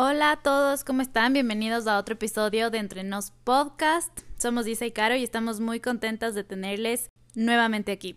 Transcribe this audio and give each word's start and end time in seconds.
Hola 0.00 0.30
a 0.30 0.36
todos, 0.36 0.84
¿cómo 0.84 1.02
están? 1.02 1.32
Bienvenidos 1.32 1.88
a 1.88 1.98
otro 1.98 2.12
episodio 2.12 2.70
de 2.70 2.78
Entre 2.78 3.02
Nos 3.02 3.32
Podcast. 3.32 4.16
Somos 4.38 4.68
Isa 4.68 4.86
y 4.86 4.92
Caro 4.92 5.16
y 5.16 5.24
estamos 5.24 5.58
muy 5.58 5.80
contentas 5.80 6.36
de 6.36 6.44
tenerles 6.44 7.10
nuevamente 7.34 7.90
aquí. 7.90 8.16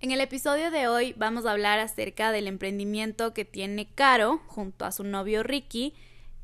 En 0.00 0.10
el 0.10 0.20
episodio 0.20 0.72
de 0.72 0.88
hoy 0.88 1.14
vamos 1.16 1.46
a 1.46 1.52
hablar 1.52 1.78
acerca 1.78 2.32
del 2.32 2.48
emprendimiento 2.48 3.34
que 3.34 3.44
tiene 3.44 3.86
Caro 3.94 4.40
junto 4.48 4.84
a 4.84 4.90
su 4.90 5.04
novio 5.04 5.44
Ricky. 5.44 5.94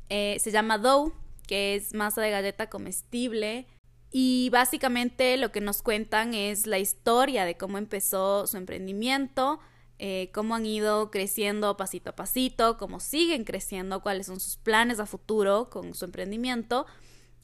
Eh, 0.07 0.37
se 0.39 0.51
llama 0.51 0.77
Dough, 0.77 1.11
que 1.45 1.75
es 1.75 1.93
masa 1.93 2.21
de 2.21 2.31
galleta 2.31 2.69
comestible. 2.69 3.67
Y 4.15 4.49
básicamente 4.51 5.37
lo 5.37 5.51
que 5.51 5.59
nos 5.59 5.81
cuentan 5.81 6.35
es 6.35 6.67
la 6.67 6.77
historia 6.77 7.45
de 7.45 7.57
cómo 7.57 7.79
empezó 7.79 8.45
su 8.45 8.57
emprendimiento, 8.57 9.59
eh, 9.97 10.29
cómo 10.35 10.53
han 10.53 10.67
ido 10.67 11.09
creciendo 11.09 11.75
pasito 11.77 12.11
a 12.11 12.15
pasito, 12.15 12.77
cómo 12.77 12.99
siguen 12.99 13.43
creciendo, 13.43 14.03
cuáles 14.03 14.27
son 14.27 14.39
sus 14.39 14.57
planes 14.57 14.99
a 14.99 15.07
futuro 15.07 15.71
con 15.71 15.95
su 15.95 16.05
emprendimiento. 16.05 16.85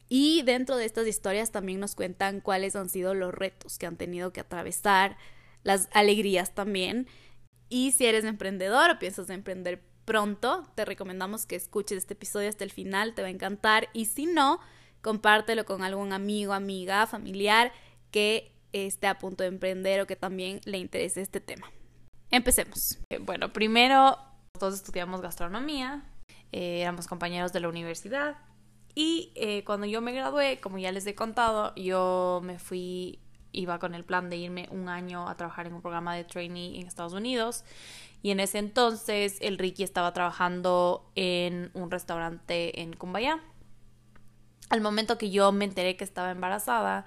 Y 0.09 0.43
dentro 0.43 0.77
de 0.77 0.85
estas 0.85 1.07
historias 1.07 1.51
también 1.51 1.79
nos 1.79 1.95
cuentan 1.95 2.39
cuáles 2.39 2.75
han 2.75 2.89
sido 2.89 3.15
los 3.15 3.33
retos 3.33 3.79
que 3.79 3.87
han 3.87 3.97
tenido 3.97 4.31
que 4.31 4.41
atravesar 4.41 5.17
las 5.63 5.89
alegrías 5.91 6.53
también. 6.53 7.07
Y 7.67 7.93
si 7.93 8.05
eres 8.05 8.25
emprendedor 8.25 8.91
o 8.91 8.99
piensas 8.99 9.31
emprender 9.31 9.81
pronto, 10.05 10.67
te 10.75 10.85
recomendamos 10.85 11.47
que 11.47 11.55
escuches 11.55 11.97
este 11.97 12.13
episodio 12.13 12.47
hasta 12.47 12.63
el 12.63 12.71
final, 12.71 13.15
te 13.15 13.23
va 13.23 13.27
a 13.27 13.31
encantar. 13.31 13.89
Y 13.93 14.05
si 14.05 14.27
no, 14.27 14.59
compártelo 15.01 15.65
con 15.65 15.83
algún 15.83 16.13
amigo, 16.13 16.53
amiga, 16.53 17.07
familiar 17.07 17.71
que 18.11 18.51
esté 18.73 19.07
a 19.07 19.17
punto 19.17 19.43
de 19.43 19.49
emprender 19.49 20.01
o 20.01 20.07
que 20.07 20.15
también 20.15 20.61
le 20.65 20.77
interese 20.77 21.21
este 21.21 21.39
tema. 21.39 21.71
Empecemos. 22.31 22.99
Eh, 23.09 23.19
bueno, 23.19 23.51
primero 23.51 24.17
todos 24.57 24.75
estudiamos 24.75 25.21
gastronomía, 25.21 26.03
eh, 26.51 26.81
éramos 26.81 27.07
compañeros 27.07 27.53
de 27.53 27.59
la 27.61 27.69
universidad 27.69 28.37
y 28.93 29.31
eh, 29.35 29.63
cuando 29.63 29.85
yo 29.85 30.01
me 30.01 30.11
gradué, 30.11 30.59
como 30.59 30.77
ya 30.77 30.91
les 30.91 31.07
he 31.07 31.15
contado, 31.15 31.73
yo 31.75 32.41
me 32.43 32.59
fui 32.59 33.19
iba 33.51 33.79
con 33.79 33.95
el 33.95 34.03
plan 34.03 34.29
de 34.29 34.37
irme 34.37 34.67
un 34.71 34.89
año 34.89 35.27
a 35.27 35.35
trabajar 35.35 35.67
en 35.67 35.73
un 35.73 35.81
programa 35.81 36.15
de 36.15 36.23
trainee 36.23 36.79
en 36.79 36.87
Estados 36.87 37.13
Unidos. 37.13 37.63
Y 38.21 38.31
en 38.31 38.39
ese 38.39 38.59
entonces 38.59 39.37
el 39.41 39.57
Ricky 39.57 39.83
estaba 39.83 40.13
trabajando 40.13 41.09
en 41.15 41.71
un 41.73 41.89
restaurante 41.89 42.81
en 42.81 42.93
Cumbaya. 42.93 43.39
Al 44.69 44.81
momento 44.81 45.17
que 45.17 45.29
yo 45.29 45.51
me 45.51 45.65
enteré 45.65 45.95
que 45.97 46.03
estaba 46.03 46.31
embarazada 46.31 47.05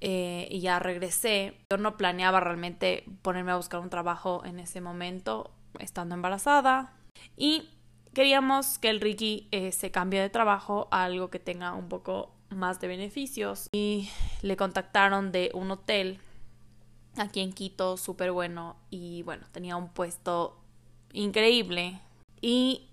eh, 0.00 0.48
y 0.50 0.60
ya 0.60 0.78
regresé, 0.78 1.56
yo 1.70 1.76
no 1.76 1.96
planeaba 1.96 2.40
realmente 2.40 3.04
ponerme 3.22 3.52
a 3.52 3.56
buscar 3.56 3.80
un 3.80 3.90
trabajo 3.90 4.42
en 4.44 4.58
ese 4.58 4.80
momento 4.80 5.50
estando 5.78 6.14
embarazada. 6.14 6.92
Y 7.36 7.68
queríamos 8.14 8.78
que 8.78 8.90
el 8.90 9.00
Ricky 9.00 9.48
eh, 9.50 9.72
se 9.72 9.90
cambie 9.90 10.20
de 10.20 10.30
trabajo 10.30 10.88
a 10.90 11.04
algo 11.04 11.30
que 11.30 11.38
tenga 11.38 11.74
un 11.74 11.88
poco 11.88 12.34
más 12.50 12.80
de 12.80 12.88
beneficios 12.88 13.68
y 13.72 14.08
le 14.42 14.56
contactaron 14.56 15.32
de 15.32 15.50
un 15.54 15.70
hotel 15.70 16.18
aquí 17.16 17.40
en 17.40 17.52
Quito, 17.52 17.96
súper 17.96 18.32
bueno 18.32 18.76
y 18.90 19.22
bueno, 19.22 19.46
tenía 19.52 19.76
un 19.76 19.88
puesto 19.88 20.56
increíble 21.12 22.00
y 22.40 22.87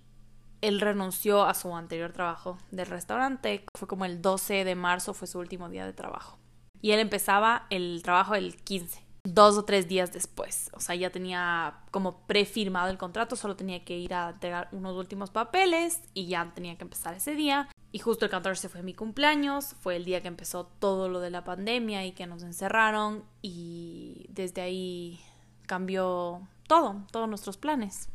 él 0.68 0.80
renunció 0.80 1.44
a 1.44 1.54
su 1.54 1.74
anterior 1.74 2.12
trabajo 2.12 2.58
del 2.70 2.86
restaurante, 2.86 3.64
fue 3.76 3.88
como 3.88 4.04
el 4.04 4.22
12 4.22 4.64
de 4.64 4.74
marzo 4.74 5.14
fue 5.14 5.28
su 5.28 5.38
último 5.38 5.68
día 5.68 5.86
de 5.86 5.92
trabajo 5.92 6.38
y 6.80 6.92
él 6.92 7.00
empezaba 7.00 7.66
el 7.70 8.02
trabajo 8.02 8.34
el 8.34 8.56
15 8.56 9.06
dos 9.26 9.58
o 9.58 9.64
tres 9.64 9.88
días 9.88 10.12
después. 10.12 10.70
O 10.74 10.80
sea, 10.80 10.94
ya 10.94 11.10
tenía 11.10 11.80
como 11.90 12.20
prefirmado 12.26 12.90
el 12.90 12.98
contrato, 12.98 13.36
solo 13.36 13.56
tenía 13.56 13.84
que 13.84 13.98
ir 13.98 14.14
a 14.14 14.30
entregar 14.30 14.68
unos 14.72 14.96
últimos 14.96 15.30
papeles 15.30 16.00
y 16.14 16.26
ya 16.26 16.52
tenía 16.54 16.76
que 16.76 16.84
empezar 16.84 17.14
ese 17.14 17.34
día. 17.34 17.68
Y 17.92 17.98
justo 17.98 18.24
el 18.24 18.30
14 18.30 18.68
fue 18.68 18.82
mi 18.82 18.94
cumpleaños, 18.94 19.74
fue 19.80 19.96
el 19.96 20.04
día 20.04 20.20
que 20.20 20.28
empezó 20.28 20.66
todo 20.78 21.08
lo 21.08 21.20
de 21.20 21.30
la 21.30 21.44
pandemia 21.44 22.04
y 22.06 22.12
que 22.12 22.26
nos 22.26 22.42
encerraron 22.42 23.24
y 23.42 24.26
desde 24.28 24.60
ahí 24.60 25.20
cambió 25.66 26.46
todo, 26.68 27.02
todos 27.10 27.28
nuestros 27.28 27.56
planes. 27.56 28.08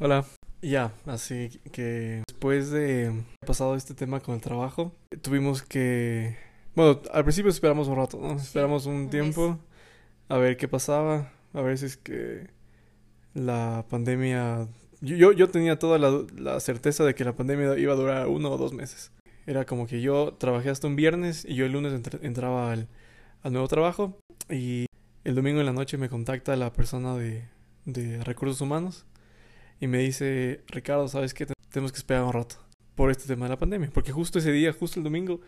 Hola, 0.00 0.24
ya, 0.62 0.92
así 1.06 1.60
que 1.72 2.22
después 2.26 2.70
de 2.70 3.12
pasado 3.46 3.74
este 3.76 3.94
tema 3.94 4.20
con 4.20 4.36
el 4.36 4.40
trabajo, 4.40 4.92
tuvimos 5.20 5.62
que... 5.62 6.36
Bueno, 6.74 7.00
al 7.12 7.24
principio 7.24 7.50
esperamos 7.50 7.88
un 7.88 7.96
rato, 7.96 8.18
¿no? 8.18 8.36
Esperamos 8.36 8.86
un 8.86 9.10
tiempo 9.10 9.58
a 10.28 10.38
ver 10.38 10.56
qué 10.56 10.68
pasaba, 10.68 11.30
a 11.52 11.60
ver 11.60 11.76
si 11.76 11.86
es 11.86 11.96
que 11.96 12.48
la 13.34 13.84
pandemia 13.90 14.68
yo, 15.02 15.32
yo 15.32 15.48
tenía 15.50 15.80
toda 15.80 15.98
la, 15.98 16.60
certeza 16.60 17.04
de 17.04 17.16
que 17.16 17.24
la 17.24 17.34
pandemia 17.34 17.76
iba 17.76 17.92
a 17.92 17.96
durar 17.96 18.28
uno 18.28 18.52
o 18.52 18.56
dos 18.56 18.72
meses. 18.72 19.10
Era 19.46 19.64
como 19.64 19.88
que 19.88 20.00
yo 20.00 20.34
trabajé 20.38 20.70
hasta 20.70 20.86
un 20.86 20.94
viernes 20.94 21.44
y 21.44 21.56
yo 21.56 21.66
el 21.66 21.72
lunes 21.72 21.92
entraba 22.22 22.72
al, 22.72 22.88
nuevo 23.50 23.66
trabajo 23.66 24.16
y 24.48 24.86
el 25.24 25.34
domingo 25.34 25.58
en 25.58 25.66
la 25.66 25.72
noche 25.72 25.98
me 25.98 26.08
contacta 26.08 26.54
la 26.54 26.72
persona 26.72 27.16
de, 27.16 27.48
de 27.84 28.22
recursos 28.22 28.60
humanos 28.60 29.04
y 29.82 29.88
me 29.88 29.98
dice, 29.98 30.62
Ricardo, 30.68 31.08
¿sabes 31.08 31.34
qué? 31.34 31.44
Tenemos 31.70 31.90
que 31.90 31.98
esperar 31.98 32.22
un 32.22 32.32
rato 32.32 32.54
por 32.94 33.10
este 33.10 33.26
tema 33.26 33.46
de 33.46 33.50
la 33.50 33.58
pandemia. 33.58 33.90
Porque 33.92 34.12
justo 34.12 34.38
ese 34.38 34.52
día, 34.52 34.72
justo 34.72 35.00
el 35.00 35.02
domingo, 35.02 35.40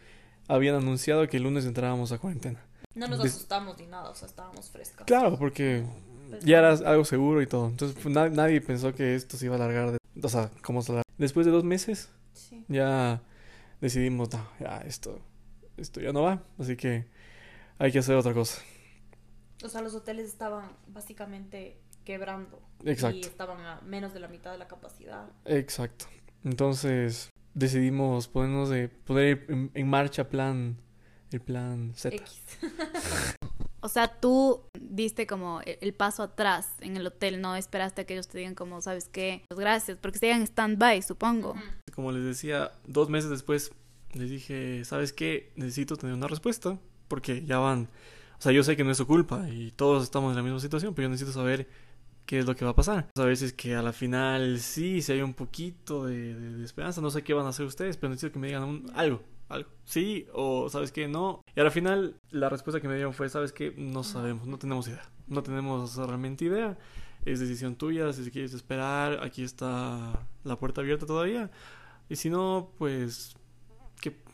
habían 0.48 0.74
anunciado 0.74 1.28
que 1.28 1.36
el 1.36 1.44
lunes 1.44 1.64
entrábamos 1.66 2.10
a 2.10 2.18
cuarentena. 2.18 2.60
No 2.96 3.06
nos 3.06 3.20
asustamos 3.20 3.78
ni 3.78 3.86
nada, 3.86 4.10
o 4.10 4.14
sea, 4.16 4.26
estábamos 4.26 4.70
frescos. 4.70 5.06
Claro, 5.06 5.38
porque 5.38 5.84
pues 6.30 6.44
ya 6.44 6.58
era 6.58 6.70
algo 6.72 7.04
seguro 7.04 7.42
y 7.42 7.46
todo. 7.46 7.68
Entonces 7.68 7.96
pues, 8.02 8.12
nadie 8.12 8.60
pensó 8.60 8.92
que 8.92 9.14
esto 9.14 9.36
se 9.36 9.46
iba 9.46 9.54
a 9.54 9.58
alargar. 9.58 9.92
De, 9.92 9.98
o 10.20 10.28
sea, 10.28 10.50
¿cómo 10.64 10.82
se 10.82 11.00
Después 11.16 11.46
de 11.46 11.52
dos 11.52 11.62
meses, 11.62 12.08
ya 12.66 13.22
decidimos, 13.80 14.32
no, 14.32 14.48
ya 14.58 14.78
esto, 14.78 15.20
esto 15.76 16.00
ya 16.00 16.12
no 16.12 16.22
va. 16.22 16.42
Así 16.58 16.76
que 16.76 17.06
hay 17.78 17.92
que 17.92 18.00
hacer 18.00 18.16
otra 18.16 18.34
cosa. 18.34 18.60
O 19.62 19.68
sea, 19.68 19.80
los 19.80 19.94
hoteles 19.94 20.26
estaban 20.26 20.72
básicamente 20.88 21.78
quebrando. 22.04 22.60
Exacto. 22.84 23.18
Y 23.18 23.20
estaban 23.22 23.60
a 23.64 23.80
menos 23.82 24.12
de 24.14 24.20
la 24.20 24.28
mitad 24.28 24.52
de 24.52 24.58
la 24.58 24.68
capacidad. 24.68 25.26
Exacto. 25.44 26.06
Entonces 26.44 27.30
decidimos 27.54 28.28
ponernos 28.28 28.68
de 28.68 28.88
poner 28.88 29.46
en, 29.48 29.70
en 29.74 29.88
marcha 29.88 30.28
plan 30.28 30.76
el 31.30 31.40
plan 31.40 31.92
Z. 31.94 32.22
O 33.84 33.88
sea, 33.90 34.08
tú 34.08 34.62
diste 34.80 35.26
como 35.26 35.60
e-, 35.60 35.78
el 35.82 35.92
paso 35.92 36.22
atrás 36.22 36.70
en 36.80 36.96
el 36.96 37.06
hotel, 37.06 37.42
no 37.42 37.54
esperaste 37.54 38.00
a 38.00 38.04
que 38.06 38.14
ellos 38.14 38.28
te 38.28 38.38
digan 38.38 38.54
como, 38.54 38.80
¿sabes 38.80 39.10
qué? 39.10 39.44
Pues 39.46 39.60
gracias, 39.60 39.98
porque 40.00 40.18
se 40.18 40.30
en 40.30 40.40
stand-by, 40.40 41.02
supongo. 41.02 41.54
Como 41.94 42.10
les 42.10 42.24
decía, 42.24 42.72
dos 42.86 43.10
meses 43.10 43.28
después 43.28 43.72
les 44.14 44.30
dije, 44.30 44.86
¿sabes 44.86 45.12
qué? 45.12 45.52
Necesito 45.56 45.98
tener 45.98 46.14
una 46.14 46.28
respuesta, 46.28 46.78
porque 47.08 47.44
ya 47.44 47.58
van, 47.58 47.90
o 48.38 48.40
sea, 48.40 48.52
yo 48.52 48.62
sé 48.62 48.74
que 48.74 48.84
no 48.84 48.90
es 48.90 48.96
su 48.96 49.06
culpa 49.06 49.50
y 49.50 49.70
todos 49.72 50.02
estamos 50.02 50.30
en 50.30 50.36
la 50.36 50.42
misma 50.42 50.60
situación, 50.60 50.94
pero 50.94 51.04
yo 51.04 51.10
necesito 51.10 51.38
saber 51.38 51.68
qué 52.26 52.38
es 52.38 52.46
lo 52.46 52.54
que 52.54 52.64
va 52.64 52.72
a 52.72 52.76
pasar. 52.76 53.08
A 53.16 53.24
veces 53.24 53.52
que 53.52 53.74
a 53.74 53.82
la 53.82 53.92
final 53.92 54.60
sí, 54.60 55.02
si 55.02 55.12
hay 55.12 55.22
un 55.22 55.34
poquito 55.34 56.06
de, 56.06 56.64
esperanza, 56.64 57.00
no 57.00 57.10
sé 57.10 57.22
qué 57.22 57.34
van 57.34 57.46
a 57.46 57.50
hacer 57.50 57.66
ustedes, 57.66 57.96
pero 57.96 58.10
necesito 58.10 58.32
que 58.32 58.38
me 58.38 58.48
digan 58.48 58.84
algo 58.94 59.22
algo. 59.48 59.68
Sí, 59.84 60.26
o 60.32 60.68
sabes 60.68 60.92
que 60.92 61.08
no. 61.08 61.42
Y 61.54 61.60
al 61.60 61.70
final 61.70 62.16
la 62.30 62.48
respuesta 62.48 62.80
que 62.80 62.88
me 62.88 62.94
dieron 62.94 63.12
fue, 63.12 63.28
sabes 63.28 63.52
que 63.52 63.72
no 63.76 64.02
sabemos, 64.02 64.46
no 64.46 64.58
tenemos 64.58 64.88
idea. 64.88 65.08
No 65.26 65.42
tenemos 65.42 65.96
realmente 65.96 66.46
idea. 66.46 66.78
Es 67.24 67.40
decisión 67.40 67.76
tuya, 67.76 68.12
si 68.12 68.30
quieres 68.30 68.52
esperar, 68.52 69.20
aquí 69.22 69.42
está 69.42 70.26
la 70.44 70.58
puerta 70.58 70.80
abierta 70.80 71.06
todavía. 71.06 71.50
Y 72.08 72.16
si 72.16 72.30
no, 72.30 72.72
pues 72.78 73.36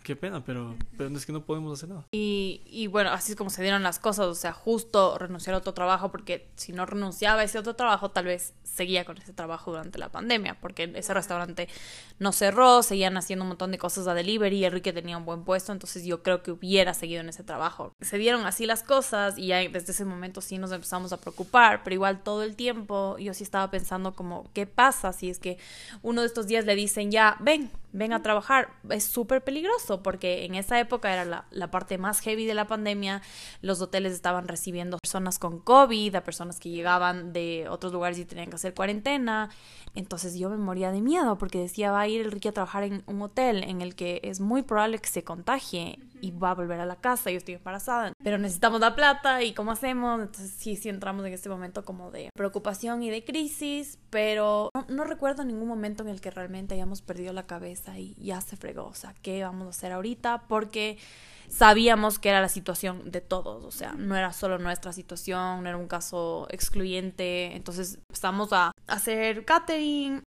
qué 0.03 0.17
pena, 0.17 0.45
pero, 0.45 0.77
pero 0.97 1.15
es 1.17 1.27
que 1.27 1.33
no 1.33 1.45
podemos 1.45 1.79
hacer 1.79 1.89
nada. 1.89 2.07
Y, 2.13 2.63
y 2.67 2.87
bueno, 2.87 3.11
así 3.11 3.33
es 3.33 3.37
como 3.37 3.51
se 3.51 3.63
dieron 3.63 3.83
las 3.83 3.99
cosas, 3.99 4.27
o 4.27 4.35
sea, 4.35 4.53
justo 4.53 5.19
renunciar 5.19 5.55
a 5.55 5.59
otro 5.59 5.75
trabajo, 5.75 6.11
porque 6.11 6.49
si 6.57 6.73
no 6.73 6.87
renunciaba 6.87 7.41
a 7.41 7.45
ese 7.45 7.59
otro 7.59 7.75
trabajo, 7.75 8.11
tal 8.11 8.27
vez 8.27 8.55
seguía 8.63 9.05
con 9.05 9.19
ese 9.19 9.33
trabajo 9.33 9.71
durante 9.71 9.99
la 9.99 10.11
pandemia, 10.11 10.59
porque 10.61 10.93
ese 10.95 11.13
restaurante 11.13 11.69
no 12.19 12.33
cerró, 12.33 12.83
seguían 12.83 13.17
haciendo 13.17 13.45
un 13.45 13.51
montón 13.51 13.71
de 13.73 13.79
cosas 13.79 14.07
a 14.07 14.15
delivery, 14.15 14.65
Enrique 14.65 14.93
tenía 14.93 15.19
un 15.19 15.25
buen 15.25 15.45
puesto, 15.45 15.73
entonces 15.73 16.05
yo 16.05 16.23
creo 16.23 16.43
que 16.43 16.53
hubiera 16.53 16.95
seguido 16.95 17.21
en 17.21 17.29
ese 17.29 17.43
trabajo. 17.43 17.93
Se 18.01 18.19
dieron 18.19 18.47
así 18.47 18.67
las 18.67 18.83
cosas 18.83 19.37
y 19.39 19.49
ya 19.49 19.59
desde 19.59 19.93
ese 19.93 20.05
momento 20.05 20.41
sí 20.41 20.59
nos 20.59 20.73
empezamos 20.73 21.13
a 21.13 21.19
preocupar, 21.19 21.83
pero 21.83 21.95
igual 21.95 22.23
todo 22.23 22.43
el 22.43 22.57
tiempo 22.57 23.19
yo 23.19 23.35
sí 23.35 23.45
estaba 23.45 23.71
pensando 23.71 24.15
como, 24.15 24.49
¿qué 24.55 24.67
pasa 24.67 25.13
si 25.13 25.31
es 25.31 25.39
que 25.39 25.59
uno 26.03 26.21
de 26.23 26.27
estos 26.27 26.47
días 26.47 26.65
le 26.65 26.75
dicen 26.75 27.11
ya, 27.11 27.37
ven, 27.41 27.71
ven 27.93 28.13
a 28.13 28.23
trabajar? 28.23 28.71
Es 28.89 29.05
súper 29.05 29.43
peligroso 29.43 30.03
porque 30.03 30.45
en 30.45 30.55
esa 30.55 30.79
época 30.81 31.13
era 31.13 31.25
la, 31.25 31.47
la 31.51 31.71
parte 31.71 31.99
más 31.99 32.21
heavy 32.21 32.47
de 32.47 32.55
la 32.55 32.67
pandemia, 32.67 33.23
los 33.63 33.81
hoteles 33.81 34.13
estaban 34.13 34.49
recibiendo 34.49 34.99
personas 34.99 35.39
con 35.39 35.61
COVID, 35.61 36.15
a 36.15 36.25
personas 36.25 36.59
que 36.59 36.71
llegaban 36.71 37.33
de 37.33 37.67
otros 37.69 37.93
lugares 37.93 38.19
y 38.19 38.25
tenían 38.25 38.49
que 38.49 38.57
hacer 38.57 38.75
cuarentena. 38.75 39.51
Entonces 39.95 40.39
yo 40.39 40.51
me 40.51 40.57
moría 40.57 40.93
de 40.93 41.01
miedo 41.01 41.37
porque 41.39 41.59
decía, 41.59 41.91
va 41.91 42.01
a 42.01 42.09
ir 42.09 42.21
el 42.21 42.33
Ricky 42.33 42.49
a 42.49 42.53
trabajar 42.53 42.85
en 42.85 43.03
un 43.07 43.23
hotel 43.23 43.65
en 43.65 43.81
el 43.81 43.95
que 43.95 44.21
es 44.25 44.41
muy 44.41 44.63
probable 44.63 44.99
que 44.99 45.09
se 45.09 45.25
contagie 45.25 45.99
y 46.21 46.31
va 46.31 46.51
a 46.51 46.55
volver 46.55 46.81
a 46.81 46.87
la 46.87 46.97
casa, 46.97 47.31
yo 47.31 47.39
estoy 47.39 47.55
embarazada, 47.55 48.13
pero 48.23 48.39
necesitamos 48.39 48.81
la 48.81 48.95
plata 48.95 49.43
y 49.43 49.53
cómo 49.55 49.73
hacemos, 49.73 50.21
entonces 50.21 50.53
sí, 50.57 50.77
sí 50.77 50.89
entramos 50.89 51.27
en 51.27 51.33
este 51.33 51.49
momento 51.49 51.85
como 51.85 52.11
de 52.11 52.31
preocupación 52.35 53.03
y 53.03 53.11
de 53.11 53.25
crisis, 53.25 53.99
pero 54.11 54.71
no, 54.89 55.05
recuerdo 55.05 55.45
ningún 55.45 55.69
momento 55.69 56.03
en 56.03 56.09
el 56.09 56.21
que 56.21 56.31
realmente 56.31 56.75
hayamos 56.75 57.03
perdido 57.03 57.33
la 57.33 57.47
cabeza 57.47 57.99
y 57.99 58.15
ya 58.15 58.41
se 58.41 58.57
fregó, 58.57 58.87
o 58.87 58.95
sea, 58.95 59.15
¿qué 59.23 59.43
vamos 59.43 59.67
a 59.67 59.71
hacer 59.71 59.93
ahorita? 59.93 60.45
Porque 60.49 60.99
sabíamos 61.49 62.19
que 62.19 62.29
era 62.29 62.41
la 62.41 62.49
situación 62.49 63.11
de 63.11 63.21
todos, 63.21 63.65
o 63.65 63.71
sea, 63.71 63.93
no 63.95 64.17
era 64.17 64.33
solo 64.33 64.59
nuestra 64.59 64.93
situación, 64.93 65.63
no 65.63 65.69
era 65.69 65.77
un 65.77 65.89
caso 65.89 66.47
excluyente, 66.51 67.57
entonces 67.57 67.99
empezamos 68.09 68.53
a 68.53 68.73
hacer 68.87 69.45
catering, 69.45 70.23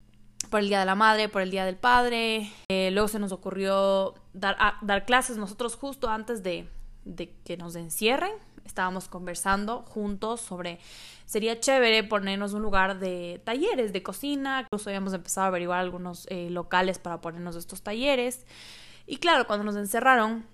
por 0.53 0.61
el 0.61 0.69
Día 0.69 0.81
de 0.81 0.85
la 0.85 0.95
Madre, 0.95 1.31
por 1.31 1.41
el 1.41 1.51
Día 1.51 1.65
del 1.65 1.77
Padre. 1.77 2.53
Eh, 2.69 2.91
luego 2.93 3.09
se 3.09 3.19
nos 3.19 3.33
ocurrió 3.33 4.15
dar, 4.35 4.57
dar 4.83 5.07
clases 5.07 5.39
nosotros 5.39 5.77
justo 5.77 6.11
antes 6.11 6.43
de, 6.43 6.69
de 7.07 7.35
que 7.43 7.57
nos 7.57 7.75
encierren. 7.75 8.33
Estábamos 8.67 9.09
conversando 9.09 9.81
juntos 9.89 10.43
sobre, 10.43 10.79
sería 11.25 11.59
chévere 11.59 12.05
ponernos 12.05 12.53
un 12.53 12.61
lugar 12.61 12.99
de 12.99 13.41
talleres 13.45 13.95
de 13.95 14.03
cocina. 14.03 14.61
Incluso 14.61 14.91
habíamos 14.91 15.15
empezado 15.15 15.47
a 15.47 15.49
averiguar 15.49 15.81
algunos 15.81 16.27
eh, 16.29 16.51
locales 16.51 16.99
para 16.99 17.23
ponernos 17.23 17.57
estos 17.57 17.81
talleres. 17.81 18.45
Y 19.07 19.17
claro, 19.17 19.47
cuando 19.47 19.65
nos 19.65 19.77
encerraron, 19.77 20.45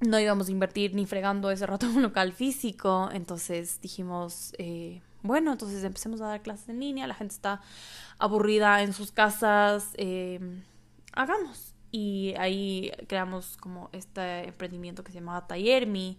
no 0.00 0.18
íbamos 0.18 0.48
a 0.48 0.50
invertir 0.50 0.96
ni 0.96 1.06
fregando 1.06 1.52
ese 1.52 1.64
rato 1.64 1.86
en 1.86 1.94
un 1.94 2.02
local 2.02 2.32
físico. 2.32 3.08
Entonces 3.12 3.80
dijimos, 3.80 4.52
eh, 4.58 5.00
bueno, 5.22 5.52
entonces 5.52 5.84
empecemos 5.84 6.20
a 6.20 6.26
dar 6.26 6.42
clases 6.42 6.68
en 6.68 6.80
línea, 6.80 7.06
la 7.06 7.14
gente 7.14 7.34
está 7.34 7.60
aburrida 8.18 8.82
en 8.82 8.92
sus 8.92 9.12
casas, 9.12 9.90
em, 9.94 10.62
hagamos. 11.12 11.74
Y 11.90 12.34
ahí 12.38 12.90
creamos 13.06 13.56
como 13.58 13.90
este 13.92 14.48
emprendimiento 14.48 15.04
que 15.04 15.12
se 15.12 15.18
llamaba 15.18 15.46
Tallermi, 15.46 16.18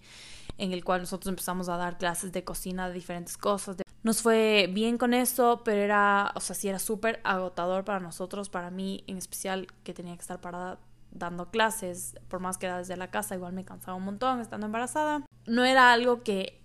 en 0.58 0.72
el 0.72 0.84
cual 0.84 1.02
nosotros 1.02 1.30
empezamos 1.30 1.68
a 1.68 1.78
dar 1.78 1.98
clases 1.98 2.32
de 2.32 2.44
cocina 2.44 2.88
de 2.88 2.94
diferentes 2.94 3.38
cosas. 3.38 3.78
Nos 4.04 4.22
fue 4.22 4.70
bien 4.72 4.98
con 4.98 5.14
eso, 5.14 5.62
pero 5.66 5.82
era, 5.82 6.32
o 6.36 6.42
sea, 6.42 6.56
sí 6.56 6.68
era 6.68 6.78
súper 6.78 7.22
agotador 7.24 7.86
para 7.86 8.00
nosotros, 8.00 8.50
para 8.50 8.70
mí 8.70 9.04
en 9.08 9.18
especial, 9.18 9.68
que 9.84 9.94
tenía 9.94 10.16
que 10.16 10.22
estar 10.22 10.42
parada 10.42 10.80
dando 11.12 11.50
clases, 11.50 12.16
por 12.28 12.40
más 12.40 12.58
que 12.58 12.66
era 12.66 12.78
desde 12.78 12.98
la 12.98 13.10
casa, 13.10 13.36
igual 13.36 13.54
me 13.54 13.64
cansaba 13.64 13.96
un 13.96 14.04
montón 14.04 14.42
estando 14.42 14.66
embarazada. 14.66 15.26
No 15.46 15.64
era 15.64 15.92
algo 15.94 16.22
que 16.24 16.63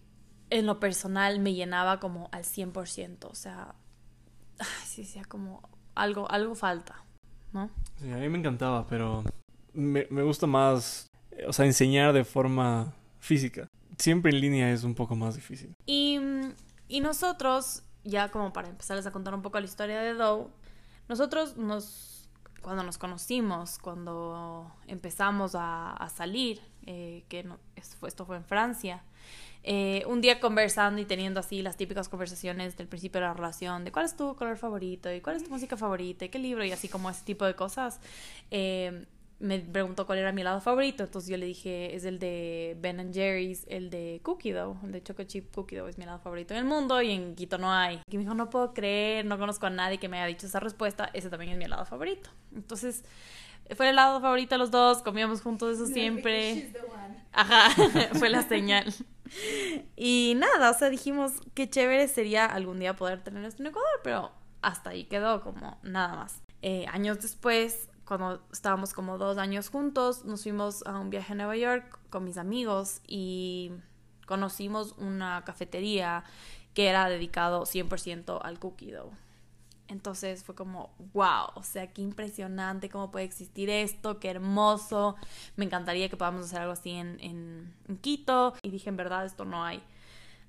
en 0.50 0.66
lo 0.66 0.80
personal 0.80 1.40
me 1.40 1.54
llenaba 1.54 2.00
como 2.00 2.28
al 2.32 2.44
100%, 2.44 3.24
o 3.24 3.34
sea, 3.34 3.74
sí, 4.84 5.04
sí, 5.04 5.20
como 5.22 5.68
algo, 5.94 6.30
algo 6.30 6.54
falta, 6.54 7.04
¿no? 7.52 7.70
Sí, 8.00 8.10
a 8.10 8.16
mí 8.16 8.28
me 8.28 8.38
encantaba, 8.38 8.86
pero 8.86 9.24
me, 9.72 10.06
me 10.10 10.22
gusta 10.22 10.46
más, 10.46 11.06
o 11.46 11.52
sea, 11.52 11.66
enseñar 11.66 12.12
de 12.12 12.24
forma 12.24 12.94
física. 13.18 13.68
Siempre 13.98 14.30
en 14.30 14.40
línea 14.40 14.72
es 14.72 14.84
un 14.84 14.94
poco 14.94 15.16
más 15.16 15.34
difícil. 15.34 15.74
Y, 15.86 16.20
y 16.88 17.00
nosotros, 17.00 17.82
ya 18.04 18.30
como 18.30 18.52
para 18.52 18.68
empezarles 18.68 19.06
a 19.06 19.10
contar 19.10 19.34
un 19.34 19.42
poco 19.42 19.58
la 19.58 19.66
historia 19.66 20.00
de 20.00 20.14
Doe, 20.14 20.48
nosotros 21.08 21.56
nos, 21.56 22.28
cuando 22.62 22.84
nos 22.84 22.98
conocimos, 22.98 23.78
cuando 23.78 24.70
empezamos 24.86 25.54
a, 25.54 25.92
a 25.92 26.08
salir, 26.08 26.60
eh, 26.86 27.24
que 27.28 27.44
no, 27.44 27.58
esto 27.74 28.24
fue 28.24 28.36
en 28.36 28.44
Francia, 28.44 29.02
eh, 29.70 30.02
un 30.06 30.22
día 30.22 30.40
conversando 30.40 30.98
y 30.98 31.04
teniendo 31.04 31.40
así 31.40 31.60
las 31.60 31.76
típicas 31.76 32.08
conversaciones 32.08 32.78
del 32.78 32.88
principio 32.88 33.20
de 33.20 33.26
la 33.26 33.34
relación, 33.34 33.84
de 33.84 33.92
cuál 33.92 34.06
es 34.06 34.16
tu 34.16 34.34
color 34.34 34.56
favorito 34.56 35.12
y 35.12 35.20
cuál 35.20 35.36
es 35.36 35.44
tu 35.44 35.50
música 35.50 35.76
favorita 35.76 36.24
y 36.24 36.30
qué 36.30 36.38
libro 36.38 36.64
y 36.64 36.72
así 36.72 36.88
como 36.88 37.10
ese 37.10 37.22
tipo 37.22 37.44
de 37.44 37.54
cosas, 37.54 38.00
eh, 38.50 39.04
me 39.40 39.58
preguntó 39.58 40.06
cuál 40.06 40.20
era 40.20 40.32
mi 40.32 40.42
lado 40.42 40.62
favorito, 40.62 41.04
entonces 41.04 41.30
yo 41.30 41.36
le 41.36 41.44
dije 41.44 41.94
es 41.94 42.06
el 42.06 42.18
de 42.18 42.78
Ben 42.80 43.12
Jerry's, 43.12 43.66
el 43.68 43.90
de 43.90 44.22
Cookie 44.22 44.52
Dough, 44.52 44.82
el 44.84 44.92
de 44.92 45.02
Choco 45.02 45.24
Chip 45.24 45.54
Cookie 45.54 45.76
Dough 45.76 45.90
es 45.90 45.98
mi 45.98 46.06
lado 46.06 46.18
favorito 46.18 46.54
en 46.54 46.60
el 46.60 46.64
mundo 46.64 47.02
y 47.02 47.10
en 47.10 47.34
Quito 47.34 47.58
no 47.58 47.70
hay. 47.70 48.00
Y 48.10 48.16
me 48.16 48.22
dijo, 48.22 48.32
no 48.32 48.48
puedo 48.48 48.72
creer, 48.72 49.26
no 49.26 49.38
conozco 49.38 49.66
a 49.66 49.70
nadie 49.70 49.98
que 49.98 50.08
me 50.08 50.16
haya 50.16 50.28
dicho 50.28 50.46
esa 50.46 50.60
respuesta, 50.60 51.10
ese 51.12 51.28
también 51.28 51.52
es 51.52 51.58
mi 51.58 51.66
lado 51.66 51.84
favorito. 51.84 52.30
Entonces 52.54 53.04
fue 53.76 53.90
el 53.90 53.96
lado 53.96 54.20
favorito 54.20 54.54
de 54.54 54.58
los 54.58 54.70
dos, 54.70 55.02
comíamos 55.02 55.42
juntos 55.42 55.76
eso 55.76 55.86
siempre. 55.92 56.72
Ajá, 57.32 57.70
fue 58.14 58.28
la 58.28 58.42
señal. 58.42 58.92
Y 59.96 60.34
nada, 60.36 60.70
o 60.70 60.74
sea, 60.74 60.90
dijimos 60.90 61.32
qué 61.54 61.68
chévere 61.68 62.08
sería 62.08 62.46
algún 62.46 62.78
día 62.78 62.96
poder 62.96 63.22
tener 63.22 63.44
esto 63.44 63.62
en 63.62 63.68
Ecuador, 63.68 64.00
pero 64.02 64.32
hasta 64.62 64.90
ahí 64.90 65.04
quedó 65.04 65.42
como 65.42 65.78
nada 65.82 66.16
más. 66.16 66.42
Eh, 66.62 66.86
años 66.90 67.20
después, 67.20 67.88
cuando 68.04 68.42
estábamos 68.52 68.92
como 68.92 69.18
dos 69.18 69.38
años 69.38 69.68
juntos, 69.68 70.24
nos 70.24 70.42
fuimos 70.42 70.84
a 70.86 70.98
un 70.98 71.10
viaje 71.10 71.34
a 71.34 71.36
Nueva 71.36 71.56
York 71.56 71.98
con 72.10 72.24
mis 72.24 72.38
amigos 72.38 73.00
y 73.06 73.72
conocimos 74.26 74.94
una 74.98 75.44
cafetería 75.44 76.24
que 76.74 76.88
era 76.88 77.08
dedicado 77.08 77.62
100% 77.62 78.40
al 78.42 78.58
cookie 78.58 78.92
dough. 78.92 79.12
Entonces 79.88 80.44
fue 80.44 80.54
como, 80.54 80.94
wow, 81.14 81.48
o 81.54 81.62
sea, 81.62 81.92
qué 81.92 82.02
impresionante 82.02 82.90
cómo 82.90 83.10
puede 83.10 83.24
existir 83.24 83.70
esto, 83.70 84.20
qué 84.20 84.28
hermoso. 84.28 85.16
Me 85.56 85.64
encantaría 85.64 86.10
que 86.10 86.16
podamos 86.16 86.44
hacer 86.44 86.60
algo 86.60 86.72
así 86.72 86.90
en, 86.90 87.18
en, 87.20 87.98
Quito. 88.02 88.54
Y 88.62 88.70
dije, 88.70 88.90
en 88.90 88.96
verdad, 88.96 89.24
esto 89.24 89.46
no 89.46 89.64
hay, 89.64 89.82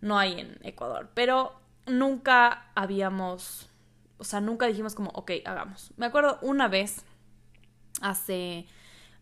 no 0.02 0.20
hay 0.20 0.42
en 0.42 0.60
Ecuador. 0.64 1.10
Pero 1.14 1.54
nunca 1.88 2.70
habíamos, 2.76 3.70
o 4.18 4.26
sea, 4.26 4.42
nunca 4.42 4.66
dijimos 4.66 4.94
como, 4.94 5.10
ok, 5.12 5.32
hagamos. 5.46 5.94
Me 5.96 6.06
acuerdo 6.06 6.38
una 6.42 6.68
vez, 6.68 7.06
hace 8.02 8.68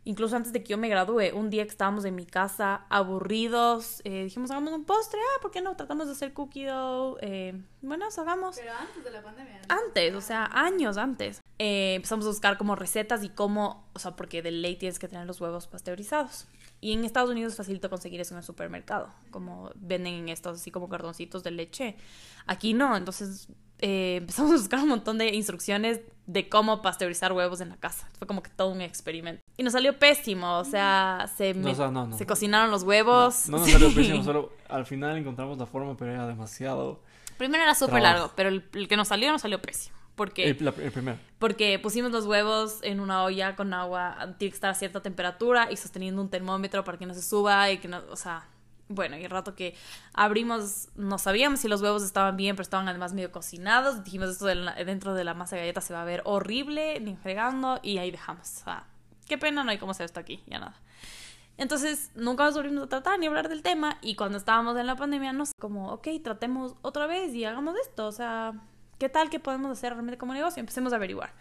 incluso 0.07 0.38
antes 0.38 0.54
de 0.54 0.63
que 0.63 0.69
yo 0.69 0.77
me 0.77 0.88
gradúe, 0.88 1.33
un 1.33 1.50
día 1.50 1.65
que 1.65 1.71
estábamos 1.71 2.06
en 2.06 2.15
mi 2.15 2.25
casa 2.25 2.86
aburridos, 2.89 4.01
eh, 4.06 4.24
dijimos, 4.24 4.50
hagamos 4.51 4.71
un 4.71 4.86
postre, 4.86 5.19
ah, 5.19 5.42
¿por 5.42 5.51
qué 5.51 5.62
no? 5.62 5.75
Tratamos 5.75 6.07
de 6.07 6.13
hacer 6.13 6.33
cookie 6.33 6.63
dough, 6.63 7.18
eh, 7.19 7.62
bueno, 7.81 8.06
hagamos. 8.18 8.56
Pero 8.56 8.71
antes 8.74 9.04
de 9.04 9.12
la 9.12 9.21
pandemia. 9.21 9.62
Antes, 9.68 10.15
o 10.15 10.21
sea, 10.21 10.50
años 10.54 10.95
antes. 10.95 11.42
Eh, 11.59 11.95
empezamos 11.95 12.25
a 12.25 12.30
buscar 12.30 12.57
como 12.57 12.75
recetas 12.75 13.21
y 13.21 13.30
cómo, 13.30 13.86
o 13.94 14.00
sea, 14.00 14.15
porque 14.15 14.42
de 14.42 14.51
ley 14.51 14.77
tienes 14.77 14.98
que 14.98 15.09
tener 15.09 15.27
los 15.27 15.42
huevos 15.42 15.68
pasteurizados. 15.68 16.48
Y 16.80 16.94
en 16.94 17.03
Estados 17.03 17.30
Unidos 17.30 17.53
es 17.53 17.57
facilito 17.57 17.89
conseguir 17.89 18.21
eso 18.21 18.33
en 18.33 18.38
el 18.38 18.44
supermercado, 18.45 19.12
como 19.30 19.71
venden 19.75 20.30
estos 20.30 20.62
así 20.62 20.71
como 20.71 20.88
cartoncitos 20.88 21.44
de 21.44 21.51
leche. 21.51 21.98
Aquí 22.45 22.74
no, 22.74 22.95
entonces 22.95 23.50
eh, 23.79 24.18
empezamos 24.18 24.51
a 24.51 24.56
buscar 24.56 24.79
un 24.79 24.89
montón 24.89 25.18
de 25.18 25.33
instrucciones 25.35 26.01
de 26.25 26.50
cómo 26.50 26.81
pasteurizar 26.81 27.31
huevos 27.31 27.62
en 27.62 27.69
la 27.69 27.77
casa. 27.77 28.09
Fue 28.18 28.27
como 28.27 28.44
que 28.44 28.50
todo 28.50 28.69
un 28.69 28.81
experimento. 28.81 29.41
Y 29.56 29.63
nos 29.63 29.74
salió 29.74 29.97
pésimo, 29.97 30.57
o 30.59 30.65
sea, 30.65 31.29
se, 31.38 31.56
se 32.18 32.25
cocinaron 32.25 32.69
los 32.69 32.83
huevos. 32.83 33.47
No, 33.50 33.59
nos 33.59 33.69
salió 33.69 33.91
pésimo, 33.95 34.24
solo 34.24 34.51
al 34.68 34.85
final 34.85 35.18
encontramos 35.18 35.57
la 35.57 35.65
forma, 35.65 35.95
pero 35.95 36.12
era 36.12 36.27
demasiado... 36.27 37.01
Primero 37.38 37.63
era 37.63 37.75
súper 37.75 38.01
largo, 38.01 38.31
pero 38.36 38.50
el, 38.50 38.88
que 38.88 38.98
nos 38.98 39.07
salió 39.07 39.31
nos 39.31 39.41
salió 39.41 39.62
pésimo. 39.62 39.96
Porque, 40.15 40.50
el, 40.50 40.55
primero. 40.91 41.19
Porque 41.38 41.77
pusimos 41.77 42.12
los 42.12 42.25
huevos 42.25 42.79
en 42.81 43.00
una 43.00 43.24
olla 43.24 43.55
con 43.55 43.72
agua, 43.75 44.17
tiene 44.39 44.50
que 44.50 44.55
estar 44.55 44.72
a 44.72 44.74
cierta 44.74 45.01
temperatura 45.01 45.72
y 45.72 45.77
sosteniendo 45.77 46.19
un 46.24 46.29
termómetro 46.29 46.84
para 46.84 46.98
que 46.98 47.05
no 47.05 47.13
se 47.13 47.22
suba 47.22 47.69
y 47.69 47.77
que 47.77 47.88
no, 47.88 48.01
o 48.10 48.15
sea, 48.15 48.48
bueno, 48.89 49.17
y 49.17 49.24
el 49.24 49.29
rato 49.29 49.56
que 49.56 49.75
abrimos, 50.13 50.89
no 50.96 51.17
sabíamos 51.17 51.60
si 51.60 51.67
los 51.67 51.82
huevos 51.82 52.03
estaban 52.03 52.38
bien, 52.38 52.56
pero 52.56 52.63
estaban 52.63 52.88
además 52.88 53.13
medio 53.13 53.32
cocinados. 53.32 54.03
Dijimos, 54.03 54.29
esto 54.29 54.46
dentro 54.46 55.13
de 55.13 55.24
la 55.24 55.34
masa 55.34 55.56
de 55.56 55.63
galleta 55.63 55.82
se 55.82 55.94
va 55.94 56.01
a 56.01 56.06
ver 56.06 56.22
horrible, 56.25 57.00
ni 57.00 57.15
fregando, 57.15 57.79
y 57.84 57.98
ahí 57.98 58.12
dejamos. 58.12 58.63
qué 59.27 59.38
pena, 59.38 59.63
no 59.63 59.72
hay 59.72 59.77
cómo 59.77 59.91
hacer 59.91 60.06
esto 60.06 60.20
aquí, 60.20 60.44
ya 60.48 60.60
nada. 60.60 60.75
Entonces, 61.58 62.12
nunca 62.15 62.46
nos 62.46 62.56
volvimos 62.56 62.84
a 62.84 62.88
tratar 62.88 63.20
ni 63.20 63.25
hablar 63.25 63.50
del 63.50 63.62
tema, 63.62 63.98
y 64.01 64.15
cuando 64.15 64.38
estábamos 64.38 64.77
en 64.77 64.88
la 64.88 64.96
pandemia, 64.96 65.34
nos 65.34 65.51
como, 65.60 65.91
ok, 65.91 66.08
tratemos 66.24 66.75
otra 66.82 67.08
vez 67.08 67.34
y 67.34 67.44
hagamos 67.46 67.75
esto, 67.79 68.08
o 68.08 68.12
sea, 68.12 68.53
¿qué 69.00 69.10
tal 69.10 69.29
que 69.29 69.39
podemos 69.39 69.72
hacer 69.72 69.94
realmente 69.94 70.17
como 70.17 70.34
negocio? 70.34 70.60
Empecemos 70.60 70.94
a 70.94 70.98
averiguar 70.98 71.34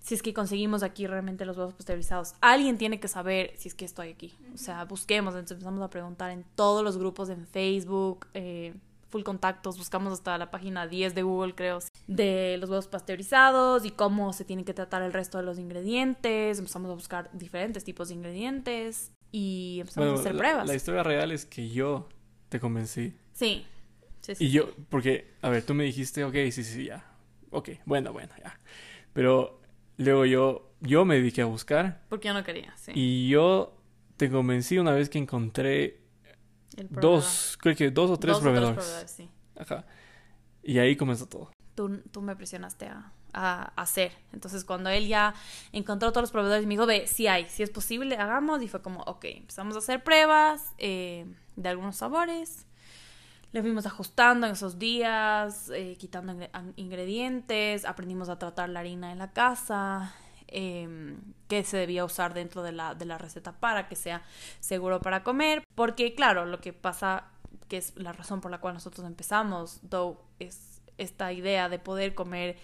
si 0.00 0.14
es 0.14 0.22
que 0.22 0.32
conseguimos 0.32 0.82
aquí 0.82 1.06
realmente 1.06 1.44
los 1.44 1.56
huevos 1.56 1.74
pasteurizados. 1.74 2.34
Alguien 2.40 2.78
tiene 2.78 3.00
que 3.00 3.08
saber 3.08 3.52
si 3.56 3.68
es 3.68 3.74
que 3.74 3.84
estoy 3.84 4.10
aquí. 4.10 4.34
O 4.54 4.58
sea, 4.58 4.84
busquemos, 4.84 5.34
entonces 5.34 5.56
empezamos 5.56 5.82
a 5.82 5.90
preguntar 5.90 6.30
en 6.30 6.44
todos 6.54 6.84
los 6.84 6.96
grupos 6.96 7.28
en 7.28 7.46
Facebook, 7.46 8.26
eh, 8.34 8.74
full 9.08 9.22
contactos, 9.22 9.78
buscamos 9.78 10.12
hasta 10.12 10.36
la 10.38 10.50
página 10.50 10.86
10 10.86 11.14
de 11.14 11.22
Google, 11.22 11.54
creo, 11.54 11.78
de 12.06 12.56
los 12.58 12.70
huevos 12.70 12.88
pasteurizados 12.88 13.84
y 13.84 13.90
cómo 13.90 14.32
se 14.32 14.44
tienen 14.44 14.64
que 14.64 14.74
tratar 14.74 15.02
el 15.02 15.12
resto 15.12 15.38
de 15.38 15.44
los 15.44 15.58
ingredientes. 15.58 16.58
Empezamos 16.58 16.90
a 16.90 16.94
buscar 16.94 17.30
diferentes 17.32 17.84
tipos 17.84 18.08
de 18.08 18.14
ingredientes 18.14 19.12
y 19.32 19.78
empezamos 19.80 20.18
a 20.18 20.20
hacer 20.20 20.36
pruebas. 20.36 20.66
La 20.66 20.74
historia 20.74 21.02
real 21.02 21.32
es 21.32 21.46
que 21.46 21.68
yo 21.68 22.08
te 22.48 22.60
convencí. 22.60 23.14
Sí. 23.32 23.66
sí, 24.20 24.34
sí 24.34 24.44
y 24.46 24.50
yo, 24.50 24.70
porque, 24.88 25.34
a 25.42 25.48
ver, 25.50 25.62
tú 25.64 25.74
me 25.74 25.84
dijiste, 25.84 26.24
ok, 26.24 26.34
sí, 26.50 26.64
sí, 26.64 26.86
ya. 26.86 27.04
Ok, 27.50 27.70
bueno, 27.84 28.12
bueno, 28.12 28.34
ya. 28.42 28.58
Pero 29.12 29.60
Luego 29.98 30.24
yo, 30.24 30.72
yo 30.80 31.04
me 31.04 31.16
dediqué 31.16 31.42
a 31.42 31.46
buscar. 31.46 32.02
Porque 32.08 32.28
yo 32.28 32.34
no 32.34 32.44
quería, 32.44 32.76
sí. 32.76 32.92
Y 32.94 33.28
yo 33.28 33.76
te 34.16 34.30
convencí 34.30 34.78
una 34.78 34.92
vez 34.92 35.08
que 35.08 35.18
encontré 35.18 36.00
dos, 36.90 37.56
creo 37.60 37.74
que 37.76 37.90
dos 37.90 38.10
o 38.10 38.18
tres 38.18 38.38
proveedores. 38.38 39.04
sí. 39.06 39.28
Ajá. 39.58 39.86
Y 40.62 40.78
ahí 40.78 40.96
comenzó 40.96 41.26
todo. 41.26 41.50
Tú, 41.74 42.02
tú 42.10 42.22
me 42.22 42.34
presionaste 42.36 42.86
a, 42.86 43.12
a 43.32 43.72
hacer. 43.76 44.12
Entonces, 44.32 44.64
cuando 44.64 44.90
él 44.90 45.06
ya 45.06 45.34
encontró 45.72 46.10
todos 46.10 46.22
los 46.24 46.32
proveedores, 46.32 46.66
me 46.66 46.70
dijo, 46.74 46.86
ve, 46.86 47.06
si 47.06 47.26
hay, 47.26 47.48
si 47.48 47.62
es 47.62 47.70
posible, 47.70 48.16
hagamos. 48.16 48.62
Y 48.62 48.68
fue 48.68 48.82
como, 48.82 49.00
ok, 49.02 49.24
empezamos 49.26 49.76
a 49.76 49.78
hacer 49.78 50.02
pruebas 50.02 50.74
eh, 50.78 51.26
de 51.54 51.68
algunos 51.68 51.96
sabores. 51.96 52.66
Le 53.52 53.62
fuimos 53.62 53.86
ajustando 53.86 54.46
en 54.46 54.52
esos 54.52 54.78
días, 54.78 55.70
eh, 55.70 55.96
quitando 55.98 56.34
ingredientes, 56.76 57.84
aprendimos 57.84 58.28
a 58.28 58.38
tratar 58.38 58.68
la 58.68 58.80
harina 58.80 59.12
en 59.12 59.18
la 59.18 59.32
casa, 59.32 60.14
eh, 60.48 61.16
que 61.48 61.64
se 61.64 61.76
debía 61.76 62.04
usar 62.04 62.34
dentro 62.34 62.62
de 62.62 62.72
la, 62.72 62.94
de 62.94 63.04
la 63.04 63.18
receta 63.18 63.52
para 63.52 63.88
que 63.88 63.96
sea 63.96 64.22
seguro 64.60 65.00
para 65.00 65.22
comer. 65.22 65.62
Porque, 65.74 66.14
claro, 66.14 66.44
lo 66.44 66.60
que 66.60 66.72
pasa, 66.72 67.24
que 67.68 67.78
es 67.78 67.96
la 67.96 68.12
razón 68.12 68.40
por 68.40 68.50
la 68.50 68.58
cual 68.58 68.74
nosotros 68.74 69.06
empezamos, 69.06 69.80
Dough, 69.82 70.18
es 70.38 70.82
esta 70.98 71.32
idea 71.32 71.68
de 71.68 71.78
poder 71.78 72.14
comer 72.14 72.56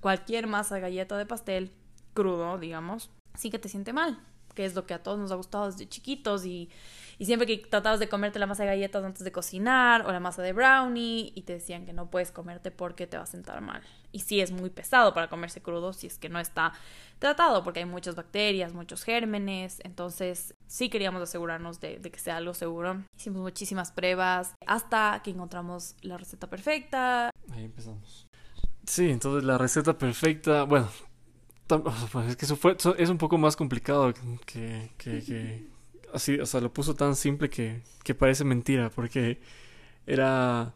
cualquier 0.00 0.46
masa 0.46 0.78
galleta 0.78 1.16
de 1.16 1.26
pastel 1.26 1.72
crudo, 2.12 2.58
digamos, 2.58 3.10
sin 3.34 3.50
que 3.50 3.58
te 3.58 3.68
siente 3.68 3.92
mal, 3.92 4.20
que 4.54 4.64
es 4.64 4.74
lo 4.74 4.86
que 4.86 4.94
a 4.94 5.02
todos 5.02 5.18
nos 5.18 5.32
ha 5.32 5.34
gustado 5.34 5.70
desde 5.70 5.88
chiquitos 5.88 6.46
y 6.46 6.70
y 7.18 7.26
siempre 7.26 7.46
que 7.46 7.58
tratabas 7.58 8.00
de 8.00 8.08
comerte 8.08 8.38
la 8.38 8.46
masa 8.46 8.64
de 8.64 8.70
galletas 8.70 9.04
antes 9.04 9.24
de 9.24 9.32
cocinar 9.32 10.06
o 10.06 10.12
la 10.12 10.20
masa 10.20 10.42
de 10.42 10.52
brownie 10.52 11.32
y 11.34 11.42
te 11.42 11.54
decían 11.54 11.86
que 11.86 11.92
no 11.92 12.10
puedes 12.10 12.32
comerte 12.32 12.70
porque 12.70 13.06
te 13.06 13.16
va 13.16 13.24
a 13.24 13.26
sentar 13.26 13.60
mal. 13.60 13.82
Y 14.12 14.20
sí 14.20 14.40
es 14.40 14.52
muy 14.52 14.70
pesado 14.70 15.14
para 15.14 15.28
comerse 15.28 15.60
crudo 15.60 15.92
si 15.92 16.06
es 16.06 16.18
que 16.18 16.28
no 16.28 16.38
está 16.38 16.72
tratado 17.18 17.62
porque 17.64 17.80
hay 17.80 17.86
muchas 17.86 18.14
bacterias, 18.14 18.72
muchos 18.72 19.02
gérmenes. 19.04 19.80
Entonces 19.84 20.54
sí 20.66 20.88
queríamos 20.88 21.22
asegurarnos 21.22 21.80
de, 21.80 22.00
que 22.00 22.18
sea 22.18 22.36
algo 22.36 22.54
seguro. 22.54 23.04
Hicimos 23.16 23.42
muchísimas 23.42 23.92
pruebas 23.92 24.54
hasta 24.66 25.20
que 25.22 25.30
encontramos 25.30 25.96
la 26.02 26.16
receta 26.16 26.48
perfecta. 26.48 27.30
Ahí 27.52 27.64
empezamos. 27.64 28.26
Sí, 28.86 29.10
entonces 29.10 29.44
la 29.44 29.56
receta 29.56 29.96
perfecta, 29.96 30.64
bueno, 30.64 30.88
pues 32.12 32.28
es 32.28 32.36
que 32.36 32.44
eso 32.44 32.56
fue, 32.56 32.76
es 32.98 33.08
un 33.08 33.18
poco 33.18 33.38
más 33.38 33.56
complicado 33.56 34.12
que, 34.44 34.90
que 34.98 35.73
así, 36.14 36.38
o 36.38 36.46
sea, 36.46 36.60
lo 36.60 36.72
puso 36.72 36.94
tan 36.94 37.16
simple 37.16 37.50
que, 37.50 37.82
que 38.02 38.14
parece 38.14 38.44
mentira, 38.44 38.90
porque 38.90 39.40
era 40.06 40.74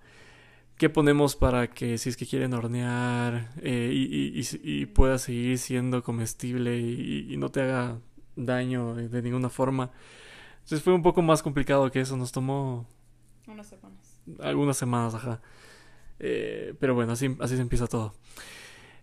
qué 0.76 0.88
ponemos 0.88 1.36
para 1.36 1.68
que 1.68 1.98
si 1.98 2.08
es 2.08 2.16
que 2.16 2.26
quieren 2.26 2.54
hornear 2.54 3.50
eh, 3.62 3.90
y, 3.92 4.38
y, 4.38 4.46
y, 4.62 4.86
pueda 4.86 5.18
seguir 5.18 5.58
siendo 5.58 6.02
comestible 6.02 6.78
y, 6.78 7.36
no 7.36 7.50
te 7.50 7.62
haga 7.62 7.98
daño 8.36 8.94
de, 8.94 9.22
ninguna 9.22 9.48
forma. 9.48 9.90
Entonces 10.62 10.82
fue 10.82 10.92
un 10.92 11.02
poco 11.02 11.22
más 11.22 11.42
complicado 11.42 11.90
que 11.90 12.00
eso, 12.00 12.16
nos 12.16 12.32
tomó... 12.32 12.86
Unas 13.46 13.66
semanas. 13.66 14.20
Algunas 14.40 14.76
semanas, 14.76 15.14
ajá. 15.14 15.40
Eh, 16.20 16.74
pero 16.78 16.94
bueno, 16.94 17.12
así, 17.12 17.36
así 17.40 17.56
se 17.56 17.62
empieza 17.62 17.86
todo. 17.86 18.14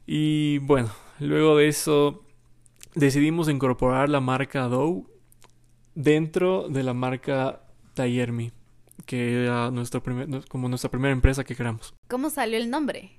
Y 0.05 0.59
bueno, 0.59 0.89
luego 1.19 1.57
de 1.57 1.67
eso 1.67 2.23
decidimos 2.93 3.49
incorporar 3.49 4.09
la 4.09 4.21
marca 4.21 4.67
Dough 4.67 5.14
dentro 5.95 6.67
de 6.69 6.83
la 6.83 6.93
marca 6.93 7.61
Tayermi, 7.93 8.51
que 9.05 9.43
era 9.43 9.71
nuestro 9.71 10.03
primer, 10.03 10.45
como 10.47 10.69
nuestra 10.69 10.91
primera 10.91 11.13
empresa 11.13 11.43
que 11.43 11.55
creamos. 11.55 11.93
¿Cómo 12.07 12.29
salió 12.29 12.57
el 12.57 12.69
nombre? 12.69 13.17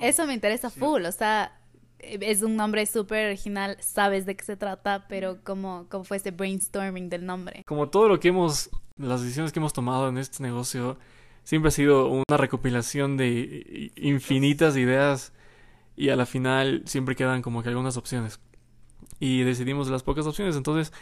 Eso 0.00 0.26
me 0.26 0.34
interesa 0.34 0.70
full, 0.70 1.04
o 1.04 1.12
sea, 1.12 1.58
es 1.98 2.42
un 2.42 2.56
nombre 2.56 2.84
súper 2.86 3.26
original, 3.26 3.76
sabes 3.80 4.26
de 4.26 4.36
qué 4.36 4.44
se 4.44 4.56
trata, 4.56 5.06
pero 5.08 5.38
¿cómo, 5.44 5.86
¿cómo 5.88 6.04
fue 6.04 6.16
ese 6.16 6.30
brainstorming 6.30 7.08
del 7.08 7.24
nombre? 7.24 7.62
Como 7.66 7.88
todo 7.88 8.08
lo 8.08 8.18
que 8.18 8.28
hemos, 8.28 8.70
las 8.96 9.22
decisiones 9.22 9.52
que 9.52 9.60
hemos 9.60 9.72
tomado 9.72 10.08
en 10.08 10.18
este 10.18 10.42
negocio, 10.42 10.98
siempre 11.44 11.68
ha 11.68 11.72
sido 11.72 12.08
una 12.08 12.36
recopilación 12.36 13.16
de 13.16 13.92
infinitas 13.96 14.76
ideas 14.76 15.32
y 15.96 16.08
a 16.08 16.16
la 16.16 16.26
final 16.26 16.82
siempre 16.86 17.14
quedan 17.14 17.42
como 17.42 17.62
que 17.62 17.68
algunas 17.68 17.96
opciones. 17.96 18.40
Y 19.20 19.42
decidimos 19.42 19.88
las 19.88 20.02
pocas 20.02 20.26
opciones, 20.26 20.56
entonces 20.56 20.92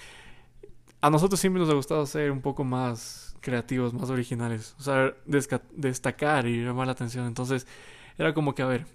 a 1.01 1.11
nosotros 1.11 1.41
siempre 1.41 1.61
nos 1.61 1.71
ha 1.71 1.75
gustado 1.75 2.05
ser 2.07 2.31
un 2.31 2.41
poco 2.41 2.65
más 2.65 3.37
creativos, 3.41 3.95
más 3.95 4.11
originales. 4.11 4.75
O 4.79 4.83
sea, 4.83 5.15
destacar 5.25 6.47
y 6.47 6.63
llamar 6.63 6.87
la 6.87 6.93
atención. 6.93 7.27
Entonces, 7.27 7.67
era 8.19 8.35
como 8.35 8.55
que, 8.55 8.63
a 8.63 8.67
ver, 8.67 8.87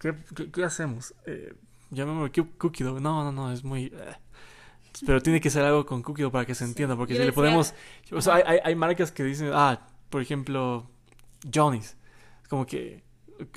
¿qué, 0.00 0.64
hacemos? 0.64 1.14
Eh, 1.26 1.54
llamémoslo 1.90 2.30
Cookie 2.58 2.84
Dough. 2.84 3.00
No, 3.00 3.24
no, 3.24 3.32
no, 3.32 3.52
es 3.52 3.62
muy... 3.62 3.84
Eh. 3.84 4.14
Pero 5.06 5.22
tiene 5.22 5.40
que 5.40 5.48
ser 5.48 5.64
algo 5.64 5.86
con 5.86 6.02
Cookie 6.02 6.22
Dough 6.22 6.32
para 6.32 6.44
que 6.44 6.54
se 6.54 6.64
entienda. 6.64 6.96
Porque 6.96 7.14
si 7.16 7.22
le 7.22 7.32
ponemos... 7.32 7.72
O 8.10 8.20
sea, 8.20 8.34
hay, 8.34 8.58
hay, 8.62 8.74
marcas 8.74 9.12
que 9.12 9.22
dicen, 9.22 9.50
ah, 9.52 9.86
por 10.10 10.20
ejemplo, 10.20 10.90
Johnny's. 11.52 11.96
Como 12.48 12.66
que... 12.66 13.02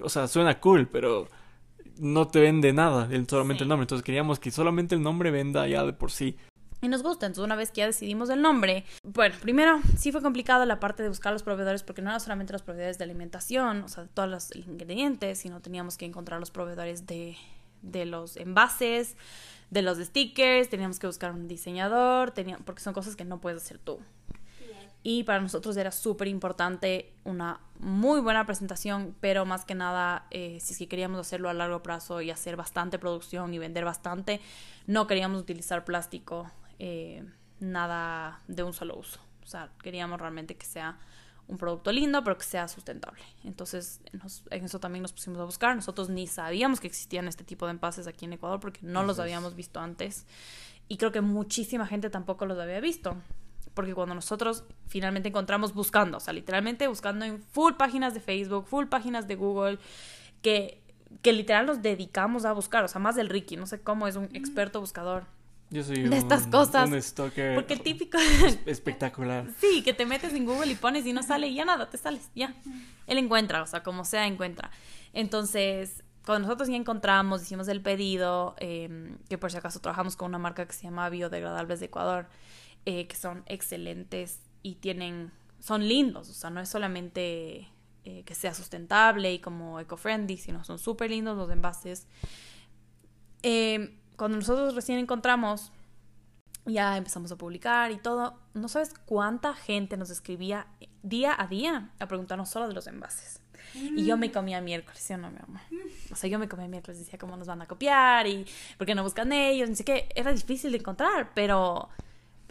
O 0.02 0.10
sea, 0.10 0.28
suena 0.28 0.60
cool, 0.60 0.88
pero 0.88 1.28
no 1.98 2.28
te 2.28 2.40
vende 2.40 2.74
nada, 2.74 3.10
solamente 3.28 3.64
el 3.64 3.70
nombre. 3.70 3.84
Entonces 3.84 4.04
queríamos 4.04 4.40
que 4.40 4.52
solamente 4.52 4.96
el 4.96 5.02
nombre 5.02 5.32
venda 5.32 5.68
ya 5.68 5.84
de 5.84 5.94
por 5.94 6.12
sí 6.12 6.38
y 6.86 6.88
nos 6.88 7.04
gusta. 7.04 7.26
Entonces, 7.26 7.44
una 7.46 7.56
vez 7.56 7.72
que 7.72 7.82
ya 7.82 7.88
decidimos 7.88 8.30
el 8.30 8.42
nombre, 8.42 8.86
bueno, 9.04 9.36
primero 9.42 9.80
sí 9.98 10.12
fue 10.12 10.22
complicado 10.22 10.66
la 10.66 10.80
parte 10.80 11.04
de 11.04 11.10
buscar 11.10 11.34
los 11.34 11.44
proveedores 11.44 11.84
porque 11.84 12.02
no 12.02 12.10
eran 12.10 12.22
solamente 12.22 12.54
los 12.54 12.62
proveedores 12.62 12.98
de 12.98 13.04
alimentación, 13.04 13.84
o 13.84 13.90
sea, 13.90 14.04
de 14.04 14.10
todos 14.10 14.30
los 14.30 14.56
ingredientes, 14.56 15.40
sino 15.40 15.60
teníamos 15.62 15.98
que 15.98 16.06
encontrar 16.06 16.40
los 16.40 16.52
proveedores 16.52 17.06
de, 17.06 17.36
de 17.82 18.06
los 18.06 18.38
envases, 18.38 19.16
de 19.72 19.82
los 19.82 19.98
stickers, 19.98 20.70
teníamos 20.70 21.00
que 21.00 21.08
buscar 21.08 21.32
un 21.32 21.48
diseñador, 21.48 22.32
tenía, 22.32 22.58
porque 22.60 22.82
son 22.82 22.94
cosas 22.94 23.16
que 23.16 23.26
no 23.26 23.42
puedes 23.42 23.62
hacer 23.64 23.80
tú. 23.80 24.00
Y 25.08 25.24
para 25.24 25.40
nosotros 25.40 25.78
era 25.78 25.92
súper 25.92 26.28
importante 26.28 27.14
una 27.26 27.60
muy 27.78 28.22
buena 28.22 28.44
presentación, 28.48 29.16
pero 29.20 29.46
más 29.46 29.64
que 29.64 29.76
nada, 29.76 30.26
eh, 30.32 30.58
si 30.62 30.88
queríamos 30.88 31.20
hacerlo 31.20 31.48
a 31.48 31.54
largo 31.54 31.84
plazo 31.84 32.22
y 32.22 32.32
hacer 32.32 32.56
bastante 32.56 32.98
producción 32.98 33.54
y 33.54 33.60
vender 33.60 33.86
bastante, 33.86 34.42
no 34.88 35.06
queríamos 35.06 35.40
utilizar 35.40 35.86
plástico 35.86 36.50
eh, 36.80 37.24
nada 37.60 38.42
de 38.48 38.64
un 38.64 38.74
solo 38.74 38.98
uso. 38.98 39.20
O 39.44 39.48
sea, 39.48 39.72
queríamos 39.82 40.20
realmente 40.20 40.56
que 40.56 40.66
sea 40.66 40.98
un 41.48 41.58
producto 41.58 41.92
lindo, 41.92 42.24
pero 42.24 42.38
que 42.38 42.44
sea 42.44 42.68
sustentable. 42.68 43.22
Entonces, 43.44 44.02
en 44.50 44.66
eso 44.66 44.80
también 44.80 45.04
nos 45.04 45.14
pusimos 45.14 45.40
a 45.40 45.44
buscar. 45.44 45.76
Nosotros 45.76 46.10
ni 46.10 46.28
sabíamos 46.28 46.80
que 46.80 46.88
existían 46.88 47.28
este 47.28 47.44
tipo 47.44 47.66
de 47.66 47.72
envases 47.72 48.08
aquí 48.08 48.26
en 48.26 48.34
Ecuador 48.34 48.60
porque 48.60 48.80
no 48.82 49.04
los 49.04 49.20
habíamos 49.20 49.56
visto 49.56 49.80
antes. 49.80 50.26
Y 50.88 50.98
creo 50.98 51.12
que 51.12 51.22
muchísima 51.22 51.86
gente 51.86 52.10
tampoco 52.10 52.46
los 52.46 52.58
había 52.58 52.80
visto. 52.80 53.16
Porque 53.76 53.94
cuando 53.94 54.16
nosotros 54.16 54.64
finalmente 54.88 55.30
encontramos 55.30 55.74
buscando, 55.74 56.18
o 56.18 56.20
sea, 56.20 56.34
literalmente 56.34 56.88
buscando 56.88 57.26
en 57.26 57.42
full 57.42 57.74
páginas 57.74 58.14
de 58.14 58.22
Facebook, 58.22 58.66
full 58.68 58.86
páginas 58.86 59.28
de 59.28 59.36
Google, 59.36 59.80
que, 60.42 60.82
que 61.22 61.34
literal 61.34 61.66
nos 61.66 61.82
dedicamos 61.82 62.46
a 62.46 62.54
buscar, 62.54 62.86
o 62.86 62.88
sea, 62.88 63.02
más 63.02 63.16
del 63.16 63.30
Ricky, 63.30 63.58
no 63.58 63.68
sé 63.68 63.82
cómo 63.82 64.08
es 64.08 64.16
un 64.16 64.30
experto 64.34 64.80
buscador 64.80 65.26
yo 65.70 65.84
soy 65.84 66.04
de 66.04 66.18
estas 66.18 66.48
cosas. 66.48 66.90
Un 66.90 67.02
stalker 67.02 67.56
porque 67.56 67.78
típico. 67.78 68.18
espectacular. 68.66 69.48
sí, 69.60 69.82
que 69.84 69.94
te 69.94 70.06
metes 70.06 70.34
en 70.34 70.46
Google 70.46 70.72
y 70.72 70.76
pones 70.76 71.06
y 71.06 71.14
no 71.14 71.24
sale 71.24 71.48
y 71.48 71.56
ya 71.56 71.66
nada, 71.66 71.90
te 71.90 71.98
sales, 71.98 72.30
ya. 72.36 72.54
Él 73.08 73.18
encuentra, 73.18 73.62
o 73.62 73.68
sea, 73.68 73.84
como 73.84 74.06
sea, 74.06 74.28
encuentra. 74.28 74.72
Entonces, 75.14 76.04
cuando 76.26 76.48
nosotros 76.48 76.70
ya 76.70 76.76
encontramos, 76.76 77.42
hicimos 77.44 77.68
el 77.68 77.82
pedido, 77.82 78.56
em, 78.60 79.18
que 79.30 79.38
por 79.38 79.52
si 79.52 79.58
acaso 79.58 79.80
trabajamos 79.80 80.16
con 80.16 80.30
una 80.30 80.40
marca 80.40 80.66
que 80.66 80.74
se 80.74 80.84
llama 80.84 81.10
Biodegradables 81.10 81.80
de 81.80 81.86
Ecuador, 81.88 82.28
eh, 82.86 83.08
que 83.08 83.16
son 83.16 83.44
excelentes 83.46 84.40
y 84.64 84.76
tienen, 84.76 85.32
son 85.60 85.88
lindos, 85.88 86.30
o 86.30 86.34
sea, 86.34 86.50
no 86.50 86.62
es 86.62 86.70
solamente 86.70 87.70
eh, 88.04 88.24
que 88.24 88.36
sea 88.36 88.54
sustentable 88.54 89.34
y 89.34 89.40
como 89.40 89.80
eco-friendly, 89.80 90.38
sino 90.38 90.64
son 90.64 90.80
súper 90.80 91.12
lindos 91.12 91.38
los 91.38 91.50
envases. 91.50 92.08
Eh, 93.42 93.98
cuando 94.18 94.38
nosotros 94.38 94.76
recién 94.76 95.00
encontramos, 95.00 95.72
ya 96.66 96.98
empezamos 96.98 97.32
a 97.32 97.36
publicar 97.36 97.92
y 97.92 97.98
todo, 97.98 98.40
no 98.54 98.68
sabes 98.68 98.94
cuánta 99.06 99.54
gente 99.54 99.98
nos 99.98 100.10
escribía 100.10 100.68
día 101.04 101.36
a 101.38 101.48
día 101.48 101.92
a 102.00 102.08
preguntarnos 102.08 102.50
solo 102.50 102.68
de 102.68 102.74
los 102.74 102.88
envases. 102.88 103.42
Y 103.74 104.06
yo 104.06 104.16
me 104.16 104.32
comía 104.32 104.62
miércoles, 104.62 105.00
¿sí 105.00 105.14
o 105.14 105.18
no, 105.18 105.30
mi 105.30 105.38
amor? 105.38 105.62
O 106.12 106.16
sea, 106.16 106.30
yo 106.30 106.40
me 106.40 106.48
comía 106.48 106.68
miércoles, 106.68 107.00
decía 107.00 107.20
cómo 107.20 107.36
nos 107.36 107.48
van 107.48 107.62
a 107.62 107.68
copiar 107.68 108.26
y 108.28 108.46
por 108.78 108.88
qué 108.88 108.96
no 108.96 109.04
buscan 109.04 109.34
ellos, 109.34 109.70
ni 109.70 109.76
sé 109.76 109.84
qué. 109.84 110.08
Era 110.16 110.32
difícil 110.32 110.72
de 110.72 110.78
encontrar, 110.78 111.32
pero 111.34 111.90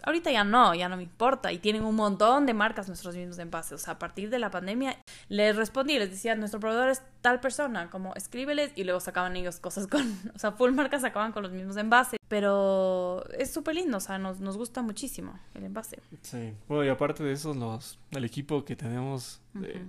Ahorita 0.05 0.31
ya 0.31 0.43
no, 0.43 0.73
ya 0.75 0.87
no 0.87 0.97
me 0.97 1.03
importa. 1.03 1.51
Y 1.51 1.57
tienen 1.57 1.83
un 1.83 1.95
montón 1.95 2.45
de 2.45 2.53
marcas 2.53 2.87
nuestros 2.87 3.15
mismos 3.15 3.39
envases. 3.39 3.73
O 3.73 3.77
sea, 3.77 3.95
a 3.95 3.99
partir 3.99 4.29
de 4.29 4.39
la 4.39 4.51
pandemia 4.51 4.97
les 5.29 5.55
respondí, 5.55 5.97
les 5.97 6.11
decía, 6.11 6.35
nuestro 6.35 6.59
proveedor 6.59 6.89
es 6.89 7.01
tal 7.21 7.39
persona, 7.39 7.89
como 7.89 8.13
escríbeles 8.13 8.71
y 8.75 8.83
luego 8.83 8.99
sacaban 8.99 9.35
ellos 9.35 9.59
cosas 9.59 9.87
con, 9.87 10.01
o 10.35 10.39
sea, 10.39 10.51
full 10.51 10.71
marcas 10.71 11.01
sacaban 11.01 11.31
con 11.31 11.43
los 11.43 11.51
mismos 11.51 11.75
envases. 11.77 12.19
Pero 12.27 13.23
es 13.37 13.51
súper 13.51 13.75
lindo, 13.75 13.97
o 13.97 14.01
sea, 14.01 14.17
nos, 14.17 14.39
nos 14.39 14.57
gusta 14.57 14.81
muchísimo 14.81 15.39
el 15.53 15.63
envase. 15.63 15.99
Sí, 16.21 16.53
bueno, 16.67 16.85
y 16.85 16.89
aparte 16.89 17.23
de 17.23 17.33
eso, 17.33 17.53
los, 17.53 17.99
el 18.11 18.23
equipo 18.23 18.63
que 18.63 18.75
tenemos 18.75 19.41
de, 19.53 19.85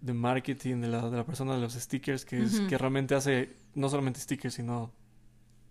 de 0.00 0.12
marketing, 0.12 0.80
de 0.80 0.88
la, 0.88 1.10
de 1.10 1.16
la 1.16 1.24
persona 1.24 1.54
de 1.54 1.60
los 1.60 1.74
stickers, 1.74 2.24
que, 2.24 2.42
es, 2.42 2.60
que 2.60 2.78
realmente 2.78 3.14
hace 3.14 3.56
no 3.74 3.88
solamente 3.88 4.20
stickers, 4.20 4.54
sino 4.54 4.92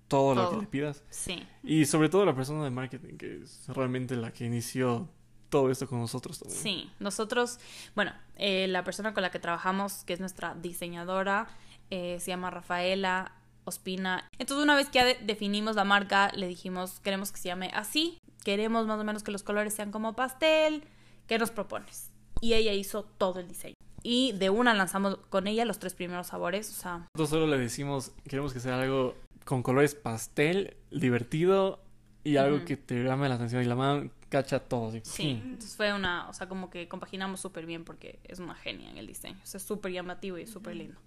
todo, 0.09 0.35
lo 0.35 0.49
que 0.49 0.57
le 0.57 0.67
pidas. 0.67 1.03
Sí. 1.09 1.47
Y 1.63 1.85
sobre 1.85 2.09
todo 2.09 2.25
la 2.25 2.35
persona 2.35 2.63
de 2.65 2.69
marketing, 2.71 3.17
que 3.17 3.43
es 3.43 3.63
realmente 3.67 4.15
la 4.17 4.33
que 4.33 4.45
inició 4.45 5.07
todo 5.49 5.71
esto 5.71 5.87
con 5.87 5.99
nosotros 5.99 6.39
también. 6.39 6.61
Sí, 6.61 6.91
nosotros, 6.99 7.59
bueno, 7.95 8.11
eh, 8.35 8.67
la 8.67 8.83
persona 8.83 9.13
con 9.13 9.23
la 9.23 9.31
que 9.31 9.39
trabajamos, 9.39 10.03
que 10.03 10.13
es 10.13 10.19
nuestra 10.19 10.53
diseñadora, 10.55 11.47
eh, 11.89 12.17
se 12.19 12.27
llama 12.27 12.49
Rafaela 12.51 13.31
Ospina. 13.65 14.27
Entonces 14.37 14.63
una 14.63 14.75
vez 14.75 14.87
que 14.89 14.99
ya 14.99 15.05
de- 15.05 15.17
definimos 15.23 15.75
la 15.75 15.85
marca, 15.85 16.31
le 16.35 16.47
dijimos, 16.47 16.99
queremos 16.99 17.31
que 17.31 17.37
se 17.39 17.47
llame 17.49 17.71
así, 17.73 18.17
queremos 18.43 18.85
más 18.87 18.99
o 18.99 19.03
menos 19.03 19.23
que 19.23 19.31
los 19.31 19.43
colores 19.43 19.73
sean 19.73 19.91
como 19.91 20.15
pastel, 20.15 20.83
¿qué 21.27 21.37
nos 21.39 21.51
propones? 21.51 22.11
Y 22.41 22.53
ella 22.53 22.73
hizo 22.73 23.03
todo 23.03 23.39
el 23.39 23.47
diseño. 23.47 23.73
Y 24.03 24.31
de 24.33 24.49
una 24.49 24.73
lanzamos 24.73 25.17
con 25.29 25.47
ella 25.47 25.65
los 25.65 25.79
tres 25.79 25.93
primeros 25.93 26.27
sabores, 26.27 26.69
o 26.69 26.73
sea, 26.81 26.97
Nosotros 27.13 27.29
solo 27.29 27.47
le 27.47 27.57
decimos, 27.57 28.11
queremos 28.27 28.53
que 28.53 28.59
sea 28.59 28.81
algo 28.81 29.15
con 29.45 29.63
colores 29.63 29.95
pastel, 29.95 30.77
divertido 30.91 31.81
y 32.23 32.37
algo 32.37 32.65
que 32.65 32.77
te 32.77 33.03
llame 33.03 33.27
la 33.29 33.35
atención. 33.35 33.61
Y 33.63 33.65
la 33.65 33.75
man 33.75 34.11
cacha 34.29 34.59
todo. 34.59 34.89
así, 34.89 35.01
Sí, 35.03 35.23
¡pum! 35.41 35.51
entonces 35.51 35.75
fue 35.75 35.93
una, 35.93 36.29
o 36.29 36.33
sea, 36.33 36.47
como 36.47 36.69
que 36.69 36.87
compaginamos 36.87 37.39
súper 37.39 37.65
bien 37.65 37.83
porque 37.83 38.19
es 38.25 38.39
una 38.39 38.55
genia 38.55 38.89
en 38.89 38.97
el 38.97 39.07
diseño, 39.07 39.37
o 39.43 39.45
sea, 39.45 39.57
es 39.57 39.63
súper 39.63 39.91
llamativo 39.91 40.37
y 40.37 40.45
súper 40.45 40.75
lindo. 40.75 40.99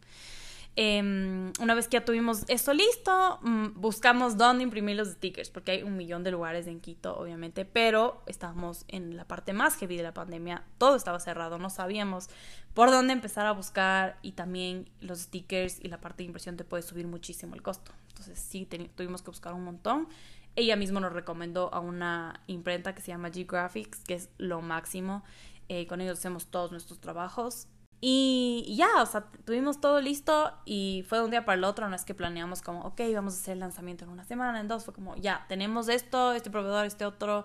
Em, 0.75 1.52
una 1.61 1.75
vez 1.75 1.87
que 1.87 1.99
ya 1.99 2.05
tuvimos 2.05 2.45
esto 2.49 2.73
listo, 2.73 3.38
mm, 3.43 3.75
buscamos 3.75 4.38
dónde 4.38 4.64
imprimir 4.64 4.97
los 4.97 5.09
stickers, 5.09 5.50
porque 5.50 5.73
hay 5.73 5.83
un 5.83 5.99
millón 5.99 6.25
de 6.25 6.31
lugares 6.31 6.67
en 6.67 6.81
Quito, 6.81 7.14
obviamente, 7.14 7.67
pero 7.67 8.23
estábamos 8.26 8.87
en 8.88 9.17
la 9.19 9.26
parte 9.26 9.52
más 9.52 9.76
heavy 9.76 9.99
de 9.99 10.02
la 10.02 10.14
pandemia, 10.14 10.64
todo 10.79 10.97
estaba 10.97 11.21
cerrado, 11.21 11.59
no 11.59 11.69
sabíamos 11.69 12.31
por 12.73 12.91
dónde 12.91 13.12
empezar 13.12 13.45
a 13.45 13.52
buscar 13.52 14.19
y 14.23 14.33
también 14.33 14.88
los 15.02 15.21
stickers 15.21 15.79
y 15.79 15.88
la 15.88 16.00
parte 16.00 16.23
de 16.23 16.29
impresión 16.29 16.57
te 16.57 16.64
puede 16.64 16.83
subir 16.83 17.07
muchísimo 17.07 17.55
el 17.55 17.61
costo. 17.61 17.93
Entonces 18.09 18.38
sí, 18.38 18.67
tuvimos 18.95 19.21
que 19.21 19.31
buscar 19.31 19.52
un 19.52 19.64
montón. 19.64 20.09
Ella 20.57 20.76
misma 20.76 21.00
nos 21.00 21.12
recomendó 21.12 21.73
a 21.75 21.81
una 21.81 22.41
imprenta 22.47 22.95
que 22.95 23.02
se 23.02 23.09
llama 23.09 23.31
G-Graphics, 23.31 24.05
que 24.05 24.14
es 24.14 24.31
lo 24.38 24.62
máximo. 24.62 25.23
Eh, 25.69 25.87
con 25.87 26.00
ellos 26.00 26.19
hacemos 26.19 26.47
todos 26.47 26.71
nuestros 26.71 26.99
trabajos. 26.99 27.69
Y 28.02 28.42
y 28.66 28.76
ya, 28.76 29.02
o 29.02 29.06
sea, 29.06 29.26
tuvimos 29.44 29.80
todo 29.80 30.00
listo 30.00 30.50
y 30.64 31.04
fue 31.06 31.18
de 31.18 31.25
un 31.25 31.30
día 31.30 31.44
para 31.44 31.59
el 31.59 31.64
otro. 31.64 31.88
No 31.88 31.97
es 31.97 32.04
que 32.04 32.14
planeamos 32.14 32.62
como, 32.62 32.80
ok, 32.85 33.00
vamos 33.14 33.35
a 33.35 33.37
hacer 33.37 33.52
el 33.52 33.61
lanzamiento 33.61 34.04
en 34.04 34.11
una 34.11 34.25
semana, 34.25 34.61
en 34.61 34.68
dos. 34.68 34.85
Fue 34.85 34.94
como, 34.94 35.14
ya, 35.16 35.44
tenemos 35.49 35.88
esto, 35.88 36.32
este 36.32 36.50
proveedor, 36.50 36.87
este 36.87 37.04
otro. 37.04 37.44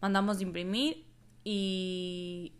Mandamos 0.00 0.38
de 0.38 0.44
imprimir 0.44 1.04
y 1.42 2.52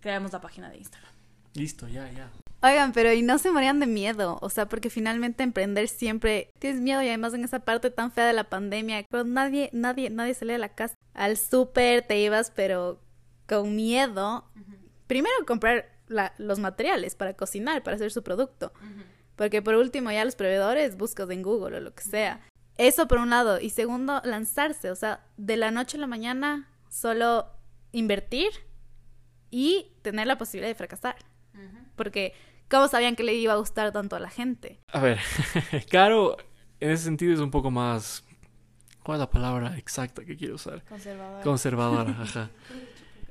creamos 0.00 0.32
la 0.32 0.42
página 0.42 0.68
de 0.68 0.76
Instagram. 0.76 1.10
Listo, 1.54 1.88
ya, 1.88 2.10
ya. 2.12 2.30
Oigan, 2.62 2.92
pero 2.92 3.12
y 3.12 3.22
no 3.22 3.38
se 3.38 3.50
morían 3.50 3.78
de 3.78 3.86
miedo, 3.86 4.38
o 4.40 4.48
sea, 4.50 4.68
porque 4.68 4.90
finalmente 4.90 5.42
emprender 5.42 5.88
siempre 5.88 6.50
tienes 6.58 6.80
miedo 6.80 7.02
y 7.02 7.08
además 7.08 7.34
en 7.34 7.44
esa 7.44 7.60
parte 7.60 7.90
tan 7.90 8.10
fea 8.10 8.26
de 8.26 8.32
la 8.32 8.44
pandemia, 8.44 9.04
pero 9.10 9.24
nadie, 9.24 9.70
nadie, 9.72 10.10
nadie 10.10 10.34
salía 10.34 10.54
de 10.54 10.58
la 10.58 10.74
casa. 10.74 10.94
Al 11.12 11.36
súper 11.36 12.06
te 12.06 12.18
ibas, 12.18 12.50
pero 12.50 13.00
con 13.46 13.76
miedo. 13.76 14.50
Primero 15.06 15.34
comprar 15.46 15.93
la- 16.08 16.34
los 16.38 16.58
materiales 16.58 17.14
para 17.14 17.34
cocinar, 17.34 17.82
para 17.82 17.96
hacer 17.96 18.10
su 18.12 18.22
producto. 18.22 18.72
Porque 19.36 19.62
por 19.62 19.74
último 19.74 20.10
ya 20.12 20.24
los 20.24 20.36
proveedores 20.36 20.96
buscas 20.96 21.28
en 21.30 21.42
Google 21.42 21.76
o 21.78 21.80
lo 21.80 21.94
que 21.94 22.02
sea. 22.04 22.40
Eso 22.78 23.08
por 23.08 23.18
un 23.18 23.30
lado. 23.30 23.60
Y 23.60 23.70
segundo, 23.70 24.20
lanzarse. 24.24 24.90
O 24.90 24.96
sea, 24.96 25.24
de 25.36 25.56
la 25.56 25.70
noche 25.70 25.96
a 25.96 26.00
la 26.00 26.06
mañana 26.06 26.68
solo 26.88 27.46
invertir 27.92 28.50
y 29.50 29.92
tener 30.02 30.26
la 30.26 30.38
posibilidad 30.38 30.68
de 30.70 30.74
fracasar. 30.74 31.16
Porque 31.96 32.32
¿cómo 32.68 32.88
sabían 32.88 33.14
que 33.16 33.22
le 33.22 33.34
iba 33.34 33.52
a 33.52 33.56
gustar 33.56 33.92
tanto 33.92 34.16
a 34.16 34.20
la 34.20 34.30
gente? 34.30 34.80
A 34.92 35.00
ver, 35.00 35.18
Caro, 35.90 36.36
en 36.80 36.90
ese 36.90 37.04
sentido 37.04 37.32
es 37.34 37.40
un 37.40 37.50
poco 37.50 37.70
más... 37.70 38.24
¿Cuál 39.04 39.16
es 39.16 39.20
la 39.20 39.30
palabra 39.30 39.76
exacta 39.76 40.24
que 40.24 40.36
quiero 40.36 40.54
usar? 40.54 40.82
Conservador. 40.84 41.42
Conservadora, 41.42 42.16
ajá. 42.22 42.50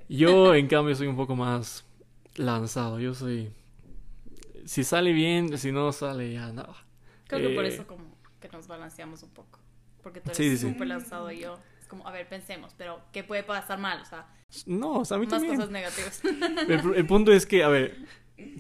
Yo, 0.08 0.54
en 0.54 0.68
cambio, 0.68 0.96
soy 0.96 1.08
un 1.08 1.16
poco 1.16 1.36
más 1.36 1.84
lanzado. 2.36 3.00
Yo 3.00 3.14
soy... 3.14 3.52
Si 4.66 4.84
sale 4.84 5.12
bien, 5.12 5.58
si 5.58 5.72
no 5.72 5.92
sale, 5.92 6.32
ya 6.34 6.52
nada. 6.54 6.74
Creo 7.28 7.42
que 7.50 7.56
por 7.56 7.66
Eh, 7.66 7.70
eso 7.70 7.86
como 7.86 8.16
que 8.40 8.48
nos 8.50 8.68
balanceamos 8.68 9.24
un 9.24 9.30
poco. 9.32 9.60
Porque 10.02 10.20
tú 10.22 10.28
eres 10.32 10.38
Sí, 10.38 10.50
sí, 10.52 10.58
sí. 10.58 10.72
súper 10.72 10.88
lanzado 10.88 11.32
y 11.32 11.40
yo. 11.40 11.60
Es 11.82 11.88
como, 11.88 12.08
a 12.08 12.12
ver, 12.12 12.28
pensemos, 12.30 12.74
pero 12.78 13.02
¿qué 13.12 13.24
puede 13.24 13.44
pasar 13.44 13.80
mal? 13.80 14.02
O 14.02 14.06
sea, 14.06 14.26
No, 14.66 15.00
o 15.00 15.06
sea, 15.06 15.18
a 15.18 15.20
mí 15.20 15.26
más 15.26 15.32
también. 15.36 15.56
cosas 15.56 15.72
negativas. 15.72 16.22
El, 16.70 16.96
el 16.96 17.06
punto 17.06 17.32
es 17.34 17.46
que, 17.46 17.64
a 17.64 17.68
ver, 17.68 17.98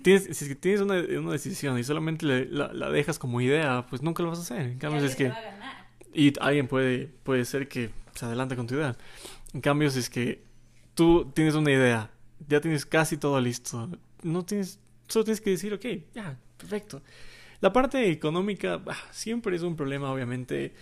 tienes, 0.01 0.36
si 0.38 0.56
tienes 0.56 0.82
una, 0.82 0.96
una 1.20 1.32
decisión 1.32 1.77
y 1.80 1.84
solamente 1.84 2.25
le- 2.25 2.46
la, 2.48 2.74
la 2.74 2.90
dejas 2.90 3.18
como 3.20 3.40
idea, 3.42 3.86
pues 3.90 4.01
nunca 4.01 4.24
lo 4.24 4.29
vas 4.29 4.40
a 4.40 4.42
hacer. 4.42 4.62
En 4.68 4.77
cambio, 4.79 5.03
es 5.03 5.16
que... 5.16 5.31
Y 6.14 6.33
alguien 6.40 6.68
puede, 6.68 7.07
puede 7.24 7.44
ser 7.46 7.68
que 7.68 7.90
se 8.14 8.25
adelante 8.25 8.55
con 8.55 8.68
tu 8.68 8.75
idea. 8.75 8.96
En 9.53 9.62
cambio, 9.62 9.90
si 9.90 10.00
es 10.00 10.09
que 10.09 10.44
tú 10.96 11.31
tienes 11.33 11.55
una 11.55 11.72
idea, 11.72 12.12
ya 12.48 12.62
tienes 12.62 12.86
casi 12.86 13.18
todo 13.18 13.40
listo, 13.40 13.90
no 14.24 14.46
tienes, 14.46 14.79
solo 15.08 15.25
tienes 15.25 15.42
que 15.42 15.51
decir, 15.51 15.74
ok, 15.74 15.86
ya, 16.14 16.38
perfecto. 16.58 17.01
La 17.62 17.72
parte 17.72 18.10
económica 18.12 18.82
siempre 19.12 19.56
es 19.56 19.62
un 19.62 19.75
problema, 19.75 20.12
obviamente. 20.12 20.74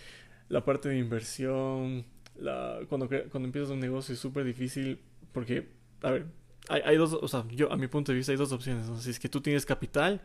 La 0.50 0.66
parte 0.66 0.90
de 0.90 0.98
inversión, 0.98 2.06
la, 2.38 2.80
cuando, 2.90 3.08
cuando 3.08 3.48
empiezas 3.48 3.70
un 3.70 3.80
negocio 3.80 4.14
es 4.14 4.20
súper 4.20 4.44
difícil 4.44 5.00
porque, 5.32 5.70
a 6.02 6.12
ver, 6.12 6.26
hay, 6.68 6.82
hay 6.84 6.98
dos, 6.98 7.14
o 7.14 7.28
sea, 7.28 7.46
yo 7.52 7.72
a 7.72 7.78
mi 7.78 7.88
punto 7.88 8.12
de 8.12 8.18
vista 8.18 8.32
hay 8.34 8.38
dos 8.38 8.52
opciones. 8.52 8.88
¿no? 8.90 9.00
Si 9.00 9.12
es 9.12 9.20
que 9.20 9.30
tú 9.30 9.42
tienes 9.42 9.66
capital, 9.66 10.22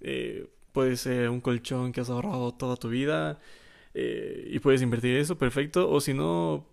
eh, 0.00 0.48
puede 0.72 0.96
ser 0.96 1.28
un 1.30 1.40
colchón 1.40 1.90
que 1.92 2.00
has 2.00 2.10
ahorrado 2.10 2.52
toda 2.52 2.76
tu 2.76 2.88
vida 2.88 3.40
eh, 3.94 4.48
y 4.50 4.58
puedes 4.60 4.80
invertir 4.82 5.16
eso, 5.16 5.36
perfecto. 5.38 5.90
O 5.90 6.00
si 6.00 6.14
no, 6.14 6.66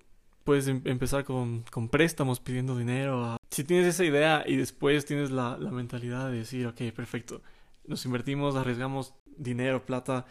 puedes 0.43 0.67
em- 0.67 0.81
empezar 0.85 1.23
con, 1.23 1.63
con 1.71 1.89
préstamos 1.89 2.39
pidiendo 2.39 2.77
dinero. 2.77 3.23
a- 3.25 3.37
Si 3.55 3.63
tienes 3.63 3.87
esa 3.87 4.03
idea 4.03 4.43
y 4.45 4.57
después 4.57 5.05
tienes 5.05 5.31
la, 5.31 5.55
mentalidad 5.55 6.29
de 6.29 6.39
decir, 6.39 6.67
ok, 6.67 6.91
perfecto, 6.93 7.41
nos 7.85 8.03
invertimos, 8.03 8.57
arriesgamos 8.57 9.13
dinero, 9.37 9.85
plata, 9.85 10.25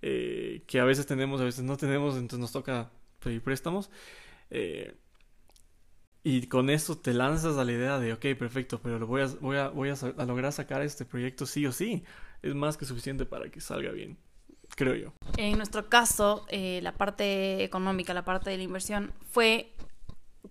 eh, 0.00 0.62
que 0.66 0.80
a 0.80 0.84
veces 0.84 1.04
tenemos, 1.04 1.42
a 1.42 1.44
veces 1.44 1.64
no 1.64 1.76
tenemos, 1.76 2.14
entonces 2.14 2.38
nos 2.38 2.50
toca 2.50 2.90
pedir 3.22 3.42
préstamos. 3.42 3.90
eh, 4.48 4.94
y 6.24 6.46
con 6.46 6.70
eso 6.70 6.96
te 6.96 7.12
lanzas 7.12 7.58
a 7.58 7.64
la 7.66 7.72
idea 7.72 7.98
de, 7.98 8.14
ok, 8.14 8.24
perfecto, 8.38 8.80
pero 8.82 8.98
lo 8.98 9.06
voy 9.06 9.20
a, 9.20 9.26
voy 9.26 9.58
a, 9.58 9.68
voy 9.68 9.90
a 9.90 10.24
lograr 10.24 10.50
sacar 10.50 10.80
este 10.80 11.04
proyecto 11.04 11.44
sí 11.44 11.66
o 11.66 11.72
sí. 11.72 12.02
Es 12.40 12.54
más 12.54 12.78
que 12.78 12.86
suficiente 12.86 13.26
para 13.26 13.50
que 13.50 13.60
salga 13.60 13.90
bien, 13.90 14.16
creo 14.76 14.94
yo. 14.94 15.12
En 15.36 15.58
nuestro 15.58 15.90
caso, 15.90 16.46
eh, 16.48 16.80
la 16.82 16.94
parte 16.94 17.64
económica, 17.64 18.14
la 18.14 18.24
parte 18.24 18.48
de 18.48 18.56
la 18.56 18.62
inversión, 18.62 19.12
fue, 19.30 19.74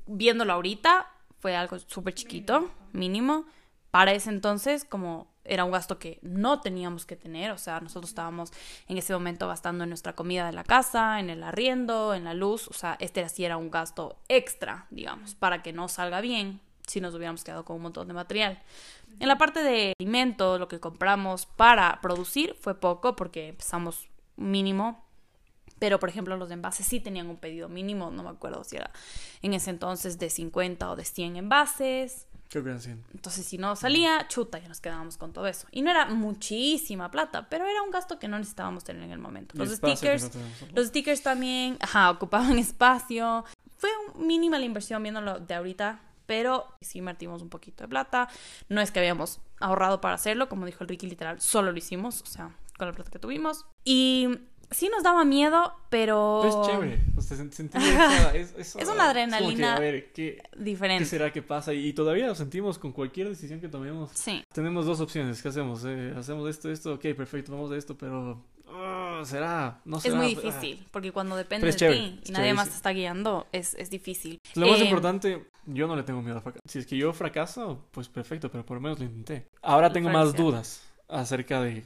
viéndolo 0.05 0.53
ahorita, 0.53 1.07
fue 1.41 1.55
algo 1.55 1.77
súper 1.79 2.13
chiquito, 2.13 2.71
mínimo. 2.93 3.45
Para 3.89 4.13
ese 4.13 4.29
entonces, 4.29 4.85
como 4.85 5.27
era 5.43 5.65
un 5.65 5.71
gasto 5.71 5.99
que 5.99 6.19
no 6.21 6.61
teníamos 6.61 7.05
que 7.05 7.15
tener, 7.15 7.51
o 7.51 7.57
sea, 7.57 7.81
nosotros 7.81 8.11
estábamos 8.11 8.51
en 8.87 8.97
ese 8.97 9.11
momento 9.11 9.47
gastando 9.47 9.83
en 9.83 9.89
nuestra 9.89 10.13
comida 10.13 10.45
de 10.45 10.53
la 10.53 10.63
casa, 10.63 11.19
en 11.19 11.29
el 11.29 11.43
arriendo, 11.43 12.13
en 12.13 12.23
la 12.23 12.33
luz, 12.33 12.67
o 12.67 12.73
sea, 12.73 12.95
este 12.99 13.25
era 13.39 13.57
un 13.57 13.71
gasto 13.71 14.17
extra, 14.29 14.85
digamos, 14.91 15.35
para 15.35 15.61
que 15.63 15.73
no 15.73 15.87
salga 15.87 16.21
bien 16.21 16.61
si 16.87 17.01
nos 17.01 17.15
hubiéramos 17.15 17.43
quedado 17.43 17.65
con 17.65 17.77
un 17.77 17.81
montón 17.83 18.07
de 18.07 18.13
material. 18.13 18.61
En 19.19 19.27
la 19.27 19.37
parte 19.37 19.63
de 19.63 19.93
alimentos, 19.99 20.59
lo 20.59 20.67
que 20.67 20.79
compramos 20.79 21.45
para 21.45 21.99
producir 22.01 22.55
fue 22.59 22.79
poco 22.79 23.15
porque 23.15 23.49
empezamos 23.49 24.09
mínimo. 24.35 25.03
Pero, 25.81 25.99
por 25.99 26.09
ejemplo, 26.09 26.37
los 26.37 26.51
envases 26.51 26.85
sí 26.85 26.99
tenían 26.99 27.27
un 27.27 27.37
pedido 27.37 27.67
mínimo. 27.67 28.11
No 28.11 28.21
me 28.21 28.29
acuerdo 28.29 28.63
si 28.63 28.75
era 28.75 28.91
en 29.41 29.55
ese 29.55 29.71
entonces 29.71 30.19
de 30.19 30.29
50 30.29 30.91
o 30.91 30.95
de 30.95 31.03
100 31.03 31.37
envases. 31.37 32.27
Creo 32.49 32.63
que 32.63 32.69
eran 32.69 32.81
100. 32.83 33.03
Entonces, 33.15 33.47
si 33.47 33.57
no 33.57 33.75
salía, 33.75 34.27
chuta, 34.27 34.59
ya 34.59 34.67
nos 34.67 34.79
quedábamos 34.79 35.17
con 35.17 35.33
todo 35.33 35.47
eso. 35.47 35.65
Y 35.71 35.81
no 35.81 35.89
era 35.89 36.05
muchísima 36.05 37.09
plata, 37.09 37.49
pero 37.49 37.65
era 37.65 37.81
un 37.81 37.89
gasto 37.89 38.19
que 38.19 38.27
no 38.27 38.37
necesitábamos 38.37 38.83
tener 38.83 39.01
en 39.01 39.09
el 39.09 39.17
momento. 39.17 39.57
Los 39.57 39.71
stickers, 39.71 40.35
no 40.35 40.41
los 40.75 40.89
stickers 40.89 41.23
también, 41.23 41.79
ajá, 41.79 42.11
ocupaban 42.11 42.59
espacio. 42.59 43.43
Fue 43.75 43.89
mínima 44.19 44.59
la 44.59 44.65
inversión 44.65 45.01
viéndolo 45.01 45.39
de 45.39 45.55
ahorita, 45.55 45.99
pero 46.27 46.67
sí 46.79 46.99
invertimos 46.99 47.41
un 47.41 47.49
poquito 47.49 47.85
de 47.85 47.87
plata. 47.87 48.29
No 48.69 48.81
es 48.81 48.91
que 48.91 48.99
habíamos 48.99 49.41
ahorrado 49.59 49.99
para 49.99 50.13
hacerlo, 50.13 50.47
como 50.47 50.67
dijo 50.67 50.83
el 50.83 50.89
Ricky, 50.89 51.07
literal, 51.07 51.41
solo 51.41 51.71
lo 51.71 51.77
hicimos, 51.79 52.21
o 52.21 52.27
sea, 52.27 52.55
con 52.77 52.87
la 52.87 52.93
plata 52.93 53.09
que 53.09 53.17
tuvimos. 53.17 53.65
Y 53.83 54.27
sí 54.71 54.89
nos 54.89 55.03
daba 55.03 55.23
miedo, 55.25 55.73
pero... 55.89 56.39
Pero 56.43 56.61
es 56.63 56.67
chévere. 56.69 56.99
O 57.17 57.21
sea, 57.21 57.37
sen- 57.37 57.51
sentir 57.51 57.81
esa- 57.81 58.31
es, 58.35 58.53
esa- 58.57 58.79
Es 58.79 58.85
una 58.87 58.93
como 58.93 58.95
que, 58.95 59.01
adrenalina 59.01 59.75
a 59.75 59.79
ver, 59.79 60.11
¿qué, 60.13 60.41
¿qué 60.51 60.59
Diferente. 60.63 61.05
será 61.05 61.31
que 61.31 61.41
pasa? 61.41 61.73
Y 61.73 61.93
todavía 61.93 62.27
lo 62.27 62.35
sentimos 62.35 62.79
con 62.79 62.91
cualquier 62.91 63.29
decisión 63.29 63.59
que 63.59 63.67
tomemos. 63.67 64.11
Sí. 64.13 64.43
Tenemos 64.53 64.85
dos 64.85 64.99
opciones. 65.01 65.41
¿Qué 65.41 65.49
hacemos? 65.49 65.83
Eh, 65.85 66.13
hacemos 66.17 66.49
esto, 66.49 66.71
esto, 66.71 66.93
ok, 66.95 67.01
perfecto, 67.15 67.51
vamos 67.51 67.69
de 67.69 67.77
esto, 67.77 67.97
pero... 67.97 68.43
ah, 68.69 69.21
¿Será? 69.25 69.81
No 69.85 69.97
Es 69.97 70.03
será. 70.03 70.15
muy 70.15 70.25
Ah. 70.25 70.29
difícil, 70.29 70.87
porque 70.91 71.11
cuando 71.11 71.35
depende 71.35 71.67
es 71.69 71.75
de 71.75 71.79
chévere, 71.79 71.99
ti 71.99 72.19
es 72.23 72.29
y 72.29 72.33
nadie 72.33 72.53
más 72.53 72.69
te 72.69 72.75
está 72.75 72.89
guiando, 72.91 73.45
es, 73.51 73.75
es 73.75 73.89
difícil. 73.89 74.39
Lo 74.55 74.67
más 74.67 74.79
Eh, 74.79 74.85
importante, 74.85 75.45
yo 75.67 75.85
no 75.87 75.95
le 75.95 76.03
tengo 76.03 76.21
miedo 76.21 76.37
a 76.37 76.41
fracasar. 76.41 76.61
Si 76.67 76.79
es 76.79 76.87
que 76.87 76.97
yo 76.97 77.13
fracaso, 77.13 77.85
pues 77.91 78.07
perfecto, 78.09 78.49
pero 78.49 78.65
por 78.65 78.77
lo 78.77 78.81
menos 78.81 78.97
lo 78.99 79.05
intenté. 79.05 79.47
Ahora 79.61 79.91
tengo 79.93 80.09
más 80.09 80.33
dudas 80.33 80.81
acerca 81.07 81.61
de 81.61 81.83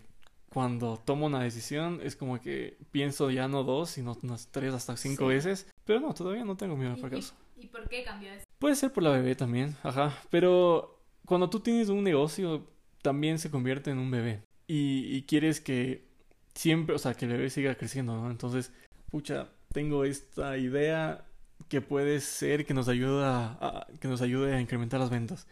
cuando 0.56 0.96
tomo 1.04 1.26
una 1.26 1.44
decisión. 1.44 2.00
Es 2.02 2.16
como 2.16 2.40
que 2.40 2.78
pienso 2.92 3.30
ya 3.30 3.50
no 3.50 3.64
dos, 3.66 3.90
sino 3.90 4.18
unas 4.24 4.48
tres 4.48 4.74
hasta 4.74 4.96
cinco 4.96 5.24
Sí. 5.24 5.36
veces. 5.36 5.68
Pero 5.84 6.00
no, 6.00 6.14
todavía 6.14 6.46
no 6.46 6.56
tengo 6.56 6.78
miedo 6.78 6.94
al 6.94 6.98
fracaso. 7.00 7.34
¿Y 7.58 7.68
por 7.68 7.90
qué 7.90 8.06
cambió 8.06 8.32
eso? 8.32 8.46
Puede 8.58 8.76
ser 8.78 8.94
por 8.94 9.04
la 9.04 9.10
bebé 9.12 9.36
también, 9.36 9.76
ajá. 9.84 10.18
Pero 10.30 11.02
cuando 11.26 11.50
tú 11.50 11.60
tienes 11.60 11.90
un 11.90 12.06
negocio, 12.06 12.66
también 13.02 13.38
se 13.38 13.52
convierte 13.52 13.92
en 13.92 13.98
un 13.98 14.10
bebé. 14.10 14.44
Y, 14.66 15.14
y 15.14 15.24
quieres 15.24 15.60
que 15.60 16.08
siempre, 16.54 16.96
o 16.96 17.00
sea, 17.00 17.16
que 17.16 17.26
el 17.26 17.32
bebé 17.34 17.50
siga 17.50 17.76
creciendo, 17.76 18.16
¿no? 18.16 18.32
Entonces, 18.32 18.72
pucha, 19.12 19.50
tengo 19.74 20.06
esta 20.06 20.58
idea 20.58 21.26
que 21.68 21.82
puede 21.82 22.22
ser 22.22 22.66
que 22.66 22.74
nos 22.74 22.88
ayuda 22.88 23.58
a, 23.60 23.88
que 24.00 24.08
nos 24.08 24.22
ayude 24.22 24.56
a 24.56 24.62
incrementar 24.62 25.02
las 25.02 25.10
ventas. 25.10 25.48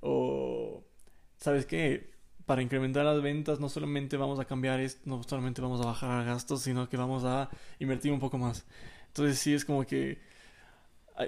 O, 0.00 0.82
¿sabes 1.36 1.64
qué? 1.64 2.10
Para 2.48 2.62
incrementar 2.62 3.04
las 3.04 3.20
ventas 3.20 3.60
no 3.60 3.68
solamente 3.68 4.16
vamos 4.16 4.40
a 4.40 4.46
cambiar 4.46 4.80
esto, 4.80 5.02
no 5.04 5.22
solamente 5.22 5.60
vamos 5.60 5.82
a 5.82 5.84
bajar 5.84 6.24
gastos, 6.24 6.62
sino 6.62 6.88
que 6.88 6.96
vamos 6.96 7.22
a 7.24 7.50
invertir 7.78 8.10
un 8.10 8.20
poco 8.20 8.38
más. 8.38 8.64
Entonces 9.08 9.38
sí 9.38 9.52
es 9.52 9.66
como 9.66 9.84
que 9.84 10.18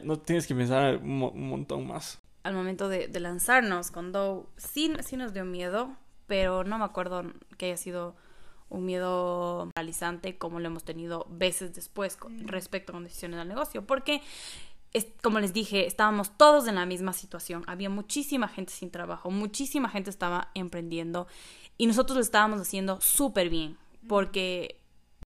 no 0.02 0.18
tienes 0.18 0.46
que 0.46 0.54
pensar 0.54 0.96
un, 0.96 1.18
montón 1.46 1.86
más. 1.86 2.18
Al 2.42 2.54
momento 2.54 2.88
de, 2.88 3.08
lanzarnos 3.20 3.90
con 3.90 4.12
Dow, 4.12 4.48
sí, 4.56 4.94
sí 5.00 5.18
nos 5.18 5.34
dio 5.34 5.44
miedo, 5.44 5.94
pero 6.26 6.64
no 6.64 6.78
me 6.78 6.86
acuerdo 6.86 7.22
que 7.58 7.66
haya 7.66 7.76
sido 7.76 8.16
un 8.70 8.86
miedo 8.86 9.68
paralizante 9.74 10.38
como 10.38 10.58
lo 10.58 10.68
hemos 10.68 10.84
tenido 10.84 11.26
veces 11.28 11.74
después 11.74 12.16
con, 12.16 12.34
mm. 12.34 12.46
respecto 12.46 12.96
a 12.96 13.00
decisiones 13.00 13.36
del 13.40 13.48
negocio, 13.48 13.86
porque 13.86 14.22
es, 14.92 15.06
como 15.22 15.38
les 15.40 15.52
dije, 15.52 15.86
estábamos 15.86 16.36
todos 16.36 16.66
en 16.66 16.74
la 16.74 16.86
misma 16.86 17.12
situación, 17.12 17.64
había 17.66 17.90
muchísima 17.90 18.48
gente 18.48 18.72
sin 18.72 18.90
trabajo, 18.90 19.30
muchísima 19.30 19.88
gente 19.88 20.10
estaba 20.10 20.50
emprendiendo 20.54 21.26
y 21.78 21.86
nosotros 21.86 22.16
lo 22.16 22.22
estábamos 22.22 22.60
haciendo 22.60 23.00
súper 23.00 23.50
bien, 23.50 23.78
porque 24.08 24.80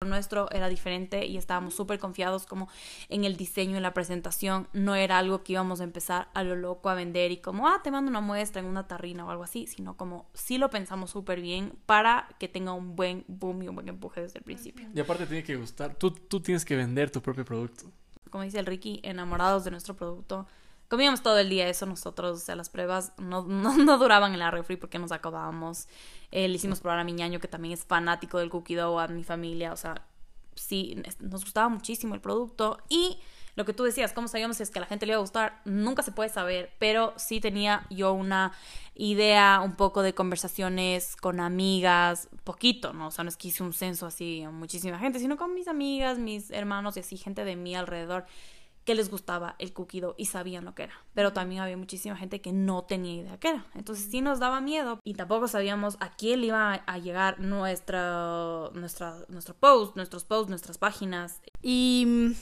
nuestro 0.05 0.51
era 0.51 0.69
diferente 0.69 1.27
y 1.27 1.37
estábamos 1.37 1.75
súper 1.75 1.99
confiados 1.99 2.47
como 2.47 2.69
en 3.09 3.25
el 3.25 3.37
diseño 3.37 3.77
y 3.77 3.81
la 3.81 3.95
presentación. 3.95 4.69
No 4.73 4.95
era 4.95 5.19
algo 5.19 5.43
que 5.43 5.53
íbamos 5.55 5.81
a 5.81 5.85
empezar 5.85 6.29
a 6.35 6.43
lo 6.43 6.57
loco 6.57 6.91
a 6.91 6.95
vender 6.95 7.31
y 7.31 7.39
como, 7.39 7.69
ah, 7.69 7.81
te 7.83 7.91
mando 7.91 8.11
una 8.11 8.21
muestra 8.21 8.61
en 8.61 8.69
una 8.69 8.87
tarrina 8.87 9.25
o 9.25 9.31
algo 9.31 9.45
así, 9.45 9.67
sino 9.67 9.97
como 9.97 10.29
sí 10.35 10.59
lo 10.59 10.71
pensamos 10.71 11.11
súper 11.11 11.41
bien 11.41 11.73
para 11.87 12.29
que 12.39 12.49
tenga 12.49 12.73
un 12.73 12.97
buen 12.97 13.25
boom 13.29 13.63
y 13.63 13.69
un 13.69 13.77
buen 13.77 13.89
empuje 13.89 14.21
desde 14.21 14.39
el 14.39 14.45
principio. 14.45 14.89
Y 14.95 15.01
aparte 15.01 15.27
tiene 15.27 15.43
que 15.43 15.57
gustar, 15.57 15.95
tú, 15.95 16.11
tú 16.11 16.41
tienes 16.41 16.65
que 16.65 16.77
vender 16.77 17.11
tu 17.11 17.23
propio 17.23 17.45
producto. 17.45 17.91
Como 18.35 18.43
dice 18.43 18.59
el 18.59 18.67
Ricky, 18.67 18.99
enamorados 19.05 19.63
de 19.63 19.71
nuestro 19.71 19.95
producto. 19.95 20.49
Comíamos 20.89 21.23
todo 21.23 21.39
el 21.39 21.49
día 21.49 21.69
eso 21.69 21.87
nosotros, 21.87 22.37
o 22.37 22.45
sea, 22.45 22.57
las 22.57 22.69
pruebas 22.69 23.13
no, 23.19 23.43
no, 23.43 23.97
duraban 23.97 24.33
en 24.33 24.41
la 24.41 24.51
refri 24.51 24.77
porque 24.77 24.99
nos 24.99 25.13
acabábamos. 25.13 25.87
Eh, 26.33 26.49
le 26.49 26.57
hicimos 26.57 26.81
probar 26.81 26.99
a 26.99 27.05
mi 27.05 27.13
ñaño, 27.13 27.39
que 27.39 27.47
también 27.47 27.75
es 27.75 27.85
fanático 27.85 28.41
del 28.41 28.51
cookie 28.51 28.75
dough, 28.75 28.99
a 28.99 29.07
mi 29.07 29.23
familia, 29.23 29.73
o 29.73 29.77
sea, 29.77 30.05
sí, 30.57 31.01
nos 31.21 31.45
gustaba 31.45 31.69
muchísimo 31.69 32.17
el 32.17 32.21
producto. 32.21 32.79
Y 32.89 33.21
lo 33.57 33.65
que 33.65 33.73
tú 33.73 33.85
decías, 33.85 34.13
¿cómo 34.13 34.29
sabíamos 34.29 34.57
si 34.57 34.63
es 34.65 34.71
que 34.71 34.79
a 34.79 34.83
la 34.83 34.87
gente 34.87 35.07
le 35.07 35.13
iba 35.13 35.19
a 35.19 35.21
gustar? 35.21 35.61
Nunca 35.65 36.03
se 36.03 36.13
puede 36.13 36.29
saber, 36.29 36.73
pero 36.79 37.15
sí 37.17 37.41
tenía 37.41 37.87
yo 37.91 38.13
una 38.13 38.53
idea, 38.95 39.61
un 39.65 39.77
poco 39.77 40.03
de 40.03 40.15
conversaciones 40.15 41.17
con 41.17 41.41
amigas, 41.41 42.29
poquito, 42.45 42.93
¿no? 42.93 43.09
O 43.09 43.11
sea, 43.11 43.25
no 43.25 43.29
es 43.29 43.37
que 43.37 43.49
hice 43.49 43.63
un 43.63 43.73
censo 43.73 44.07
así 44.07 44.43
a 44.43 44.51
muchísima 44.51 44.99
gente, 44.99 45.19
sino 45.19 45.37
con 45.37 45.55
mis 45.55 45.69
amigas, 45.69 46.19
mis 46.19 46.51
hermanos 46.51 46.97
y 46.97 47.01
así, 47.01 47.17
gente 47.17 47.45
de 47.45 47.57
mí 47.57 47.75
alrededor 47.75 48.27
que 48.85 48.95
les 48.95 49.11
gustaba 49.11 49.57
el 49.59 49.73
cookie 49.73 50.03
y 50.17 50.27
sabían 50.27 50.65
lo 50.65 50.75
que 50.75 50.85
era. 50.85 50.95
Pero 51.15 51.33
también 51.33 51.63
había 51.63 51.77
muchísima 51.77 52.17
gente 52.17 52.41
que 52.41 52.53
no 52.53 52.83
tenía 52.83 53.15
idea 53.15 53.41
qué 53.41 53.49
era. 53.49 53.67
Entonces 53.75 54.09
sí 54.11 54.21
nos 54.21 54.39
daba 54.39 54.61
miedo 54.61 55.01
y 55.05 55.15
tampoco 55.15 55.49
sabíamos 55.49 55.97
a 56.01 56.11
quién 56.11 56.45
iba 56.45 56.75
a 56.75 56.99
llegar 56.99 57.41
nuestra, 57.41 58.71
nuestra, 58.75 59.17
nuestro 59.29 59.55
post, 59.55 59.97
nuestros 59.97 60.25
posts, 60.25 60.51
nuestras 60.51 60.79
páginas. 60.79 61.41
Y, 61.63 62.35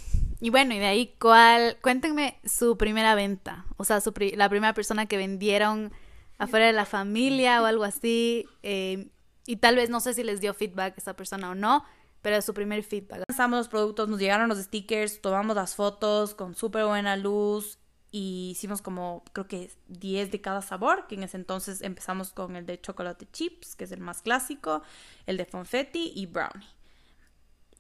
y 0.43 0.51
bueno, 0.51 0.75
y 0.75 0.81
de 0.81 0.87
ahí, 0.87 1.15
¿cuál? 1.21 1.79
Cuéntenme 1.81 2.41
su 2.45 2.77
primera 2.77 3.15
venta. 3.15 3.65
O 3.77 3.85
sea, 3.85 4.01
su 4.01 4.13
la 4.35 4.49
primera 4.49 4.75
persona 4.75 5.07
que 5.07 5.17
vendieron 5.17 5.93
afuera 6.37 6.67
de 6.67 6.73
la 6.73 6.85
familia 6.85 7.63
o 7.63 7.67
algo 7.67 7.85
así. 7.85 8.49
Eh, 8.65 9.09
y 9.47 9.57
tal 9.57 9.77
vez 9.77 9.89
no 9.89 10.01
sé 10.01 10.15
si 10.15 10.25
les 10.25 10.41
dio 10.41 10.53
feedback 10.53 10.99
esa 10.99 11.15
persona 11.15 11.51
o 11.51 11.55
no 11.55 11.85
pero 12.23 12.41
su 12.41 12.55
primer 12.55 12.83
feedback. 12.85 13.25
Lanzamos 13.29 13.59
los 13.59 13.69
productos, 13.69 14.09
nos 14.09 14.21
llegaron 14.21 14.49
los 14.49 14.59
stickers, 14.59 15.21
tomamos 15.21 15.57
las 15.57 15.75
fotos 15.75 16.35
con 16.35 16.55
súper 16.55 16.87
buena 16.87 17.17
luz 17.17 17.79
y 18.13 18.51
hicimos 18.53 18.81
como 18.81 19.25
creo 19.33 19.49
que 19.49 19.73
10 19.89 20.31
de 20.31 20.41
cada 20.41 20.63
sabor, 20.63 21.09
que 21.09 21.17
en 21.17 21.25
ese 21.25 21.37
entonces 21.37 21.83
empezamos 21.83 22.33
con 22.33 22.55
el 22.55 22.65
de 22.65 22.81
chocolate 22.81 23.27
chips, 23.33 23.75
que 23.75 23.85
es 23.85 23.93
el 23.93 24.01
más 24.01 24.23
clásico, 24.23 24.83
el 25.27 25.37
de 25.37 25.47
confetti 25.47 26.13
y 26.15 26.27
brownie. 26.27 26.67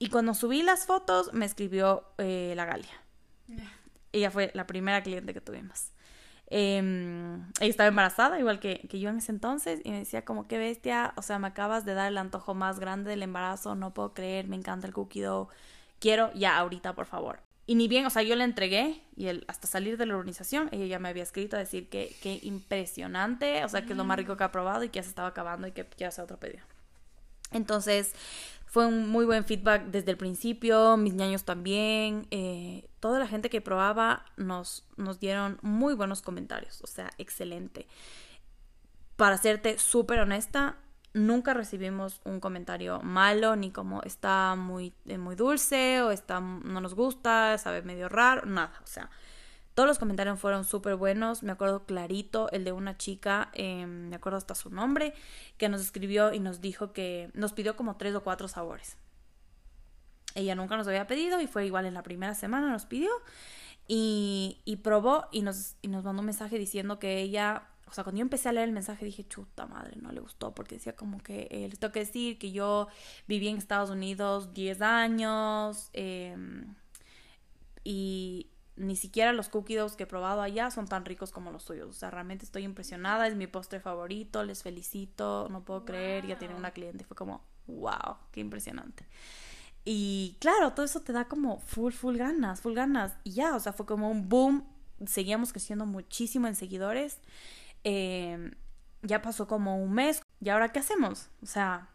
Y 0.02 0.08
cuando 0.08 0.34
subí 0.34 0.64
las 0.64 0.84
fotos 0.84 1.32
me 1.32 1.44
escribió 1.44 2.02
eh, 2.18 2.54
la 2.56 2.64
Galia. 2.64 2.90
Ella 4.10 4.32
fue 4.32 4.50
la 4.52 4.66
primera 4.66 5.00
cliente 5.04 5.32
que 5.32 5.40
tuvimos. 5.40 5.92
Eh, 6.48 6.82
ella 7.60 7.70
estaba 7.70 7.86
embarazada, 7.86 8.40
igual 8.40 8.58
que, 8.58 8.80
que, 8.90 8.98
yo 8.98 9.10
en 9.10 9.18
ese 9.18 9.30
entonces, 9.30 9.80
y 9.84 9.92
me 9.92 10.00
decía 10.00 10.24
como, 10.24 10.48
qué 10.48 10.58
bestia, 10.58 11.14
o 11.16 11.22
sea, 11.22 11.38
me 11.38 11.46
acabas 11.46 11.84
de 11.84 11.94
dar 11.94 12.08
el 12.08 12.18
antojo 12.18 12.52
más 12.52 12.80
grande 12.80 13.10
del 13.10 13.22
embarazo, 13.22 13.76
no 13.76 13.94
puedo 13.94 14.12
creer, 14.12 14.48
me 14.48 14.56
encanta 14.56 14.88
el 14.88 14.92
cookie 14.92 15.20
dough, 15.20 15.50
quiero 16.00 16.32
ya 16.34 16.58
ahorita, 16.58 16.96
por 16.96 17.06
favor. 17.06 17.38
Y 17.66 17.76
ni 17.76 17.86
bien, 17.86 18.04
o 18.04 18.10
sea, 18.10 18.22
yo 18.22 18.34
le 18.34 18.42
entregué 18.42 19.04
y 19.14 19.28
hasta 19.46 19.68
salir 19.68 19.98
de 19.98 20.06
la 20.06 20.16
organización, 20.16 20.68
ella 20.72 20.86
ya 20.86 20.98
me 20.98 21.10
había 21.10 21.22
escrito 21.22 21.54
a 21.54 21.60
decir 21.60 21.88
que, 21.88 22.12
qué 22.20 22.40
impresionante, 22.42 23.64
o 23.64 23.68
sea, 23.68 23.82
que 23.82 23.92
es 23.92 23.96
lo 23.96 24.04
más 24.04 24.18
rico 24.18 24.36
que 24.36 24.42
ha 24.42 24.50
probado 24.50 24.82
y 24.82 24.88
que 24.88 24.96
ya 24.96 25.04
se 25.04 25.10
estaba 25.10 25.28
acabando 25.28 25.68
y 25.68 25.70
que 25.70 25.84
quiere 25.84 26.06
hacer 26.06 26.24
otro 26.24 26.38
pedido. 26.38 26.64
Entonces, 27.52 28.14
fue 28.72 28.86
un 28.86 29.06
muy 29.06 29.26
buen 29.26 29.44
feedback 29.44 29.88
desde 29.88 30.12
el 30.12 30.16
principio, 30.16 30.96
mis 30.96 31.12
niños 31.12 31.44
también, 31.44 32.26
eh, 32.30 32.88
toda 33.00 33.18
la 33.18 33.26
gente 33.26 33.50
que 33.50 33.60
probaba 33.60 34.24
nos, 34.38 34.86
nos 34.96 35.20
dieron 35.20 35.58
muy 35.60 35.92
buenos 35.92 36.22
comentarios, 36.22 36.80
o 36.80 36.86
sea, 36.86 37.10
excelente. 37.18 37.86
Para 39.16 39.36
serte 39.36 39.76
súper 39.76 40.20
honesta, 40.20 40.78
nunca 41.12 41.52
recibimos 41.52 42.22
un 42.24 42.40
comentario 42.40 43.02
malo, 43.02 43.56
ni 43.56 43.70
como 43.70 44.00
está 44.04 44.54
muy, 44.56 44.94
eh, 45.04 45.18
muy 45.18 45.36
dulce 45.36 46.00
o 46.00 46.10
está, 46.10 46.40
no 46.40 46.80
nos 46.80 46.94
gusta, 46.94 47.58
sabe 47.58 47.82
medio 47.82 48.08
raro, 48.08 48.46
nada, 48.46 48.72
o 48.82 48.86
sea, 48.86 49.10
todos 49.74 49.86
los 49.86 49.98
comentarios 49.98 50.38
fueron 50.38 50.64
súper 50.64 50.96
buenos. 50.96 51.42
Me 51.42 51.52
acuerdo 51.52 51.84
clarito 51.86 52.50
el 52.50 52.64
de 52.64 52.72
una 52.72 52.96
chica, 52.96 53.50
em, 53.54 54.08
me 54.08 54.16
acuerdo 54.16 54.38
hasta 54.38 54.54
su 54.54 54.70
nombre, 54.70 55.14
que 55.56 55.68
nos 55.68 55.80
escribió 55.80 56.32
y 56.32 56.40
nos 56.40 56.60
dijo 56.60 56.92
que 56.92 57.30
nos 57.34 57.52
pidió 57.52 57.76
como 57.76 57.96
tres 57.96 58.14
o 58.14 58.22
cuatro 58.22 58.48
sabores. 58.48 58.96
Ella 60.34 60.54
nunca 60.54 60.76
nos 60.76 60.86
había 60.88 61.06
pedido 61.06 61.40
y 61.40 61.46
fue 61.46 61.66
igual 61.66 61.86
en 61.86 61.94
la 61.94 62.02
primera 62.02 62.34
semana, 62.34 62.70
nos 62.70 62.86
pidió 62.86 63.10
y, 63.86 64.80
probó 64.82 65.26
y 65.30 65.42
nos, 65.42 65.76
y 65.82 65.88
nos 65.88 66.04
mandó 66.04 66.20
un 66.20 66.26
mensaje 66.26 66.58
diciendo 66.58 66.98
que 66.98 67.20
ella 67.20 67.68
o 67.92 67.94
sea, 67.94 68.04
cuando 68.04 68.20
yo 68.20 68.22
empecé 68.22 68.48
a 68.48 68.52
leer 68.52 68.68
el 68.68 68.72
mensaje 68.72 69.04
dije, 69.04 69.28
chuta 69.28 69.66
madre, 69.66 69.98
no 70.00 70.12
le 70.12 70.20
gustó, 70.20 70.54
porque 70.54 70.76
decía 70.76 70.96
como 70.96 71.18
que, 71.22 71.46
eh, 71.50 71.68
les 71.68 71.78
tengo 71.78 71.92
que 71.92 72.00
decir 72.00 72.38
que 72.38 72.50
yo 72.50 72.88
viví 73.28 73.48
en 73.48 73.58
Estados 73.58 73.90
Unidos 73.90 74.54
10 74.54 74.80
años 74.80 75.90
em, 75.92 76.74
y, 77.84 78.48
ni 78.82 78.96
siquiera 78.96 79.32
los 79.32 79.48
cookie 79.48 79.76
doughs 79.76 79.96
que 79.96 80.02
he 80.02 80.06
probado 80.06 80.42
allá 80.42 80.70
son 80.70 80.86
tan 80.86 81.04
ricos 81.04 81.30
como 81.30 81.52
los 81.52 81.62
suyos. 81.62 81.88
O 81.88 81.92
sea, 81.92 82.10
realmente 82.10 82.44
estoy 82.44 82.64
impresionada, 82.64 83.26
es 83.26 83.36
mi 83.36 83.46
postre 83.46 83.80
favorito, 83.80 84.44
les 84.44 84.62
felicito, 84.62 85.48
no 85.50 85.64
puedo 85.64 85.84
creer, 85.84 86.26
ya 86.26 86.38
tienen 86.38 86.56
una 86.56 86.72
cliente. 86.72 87.04
Fue 87.04 87.16
como, 87.16 87.44
wow, 87.66 88.16
qué 88.32 88.40
impresionante. 88.40 89.06
Y 89.84 90.36
claro, 90.40 90.72
todo 90.72 90.84
eso 90.84 91.00
te 91.00 91.12
da 91.12 91.26
como 91.26 91.58
full, 91.60 91.92
full 91.92 92.16
ganas, 92.16 92.60
full 92.60 92.74
ganas. 92.74 93.16
Y 93.24 93.32
ya, 93.32 93.54
o 93.54 93.60
sea, 93.60 93.72
fue 93.72 93.86
como 93.86 94.10
un 94.10 94.28
boom. 94.28 94.66
Seguíamos 95.06 95.52
creciendo 95.52 95.86
muchísimo 95.86 96.46
en 96.46 96.54
seguidores. 96.54 97.18
Em, 97.84 98.52
ya 99.02 99.22
pasó 99.22 99.46
como 99.46 99.82
un 99.82 99.92
mes. 99.92 100.22
¿Y 100.40 100.48
ahora 100.48 100.72
qué 100.72 100.80
hacemos? 100.80 101.28
O 101.42 101.46
sea, 101.46 101.88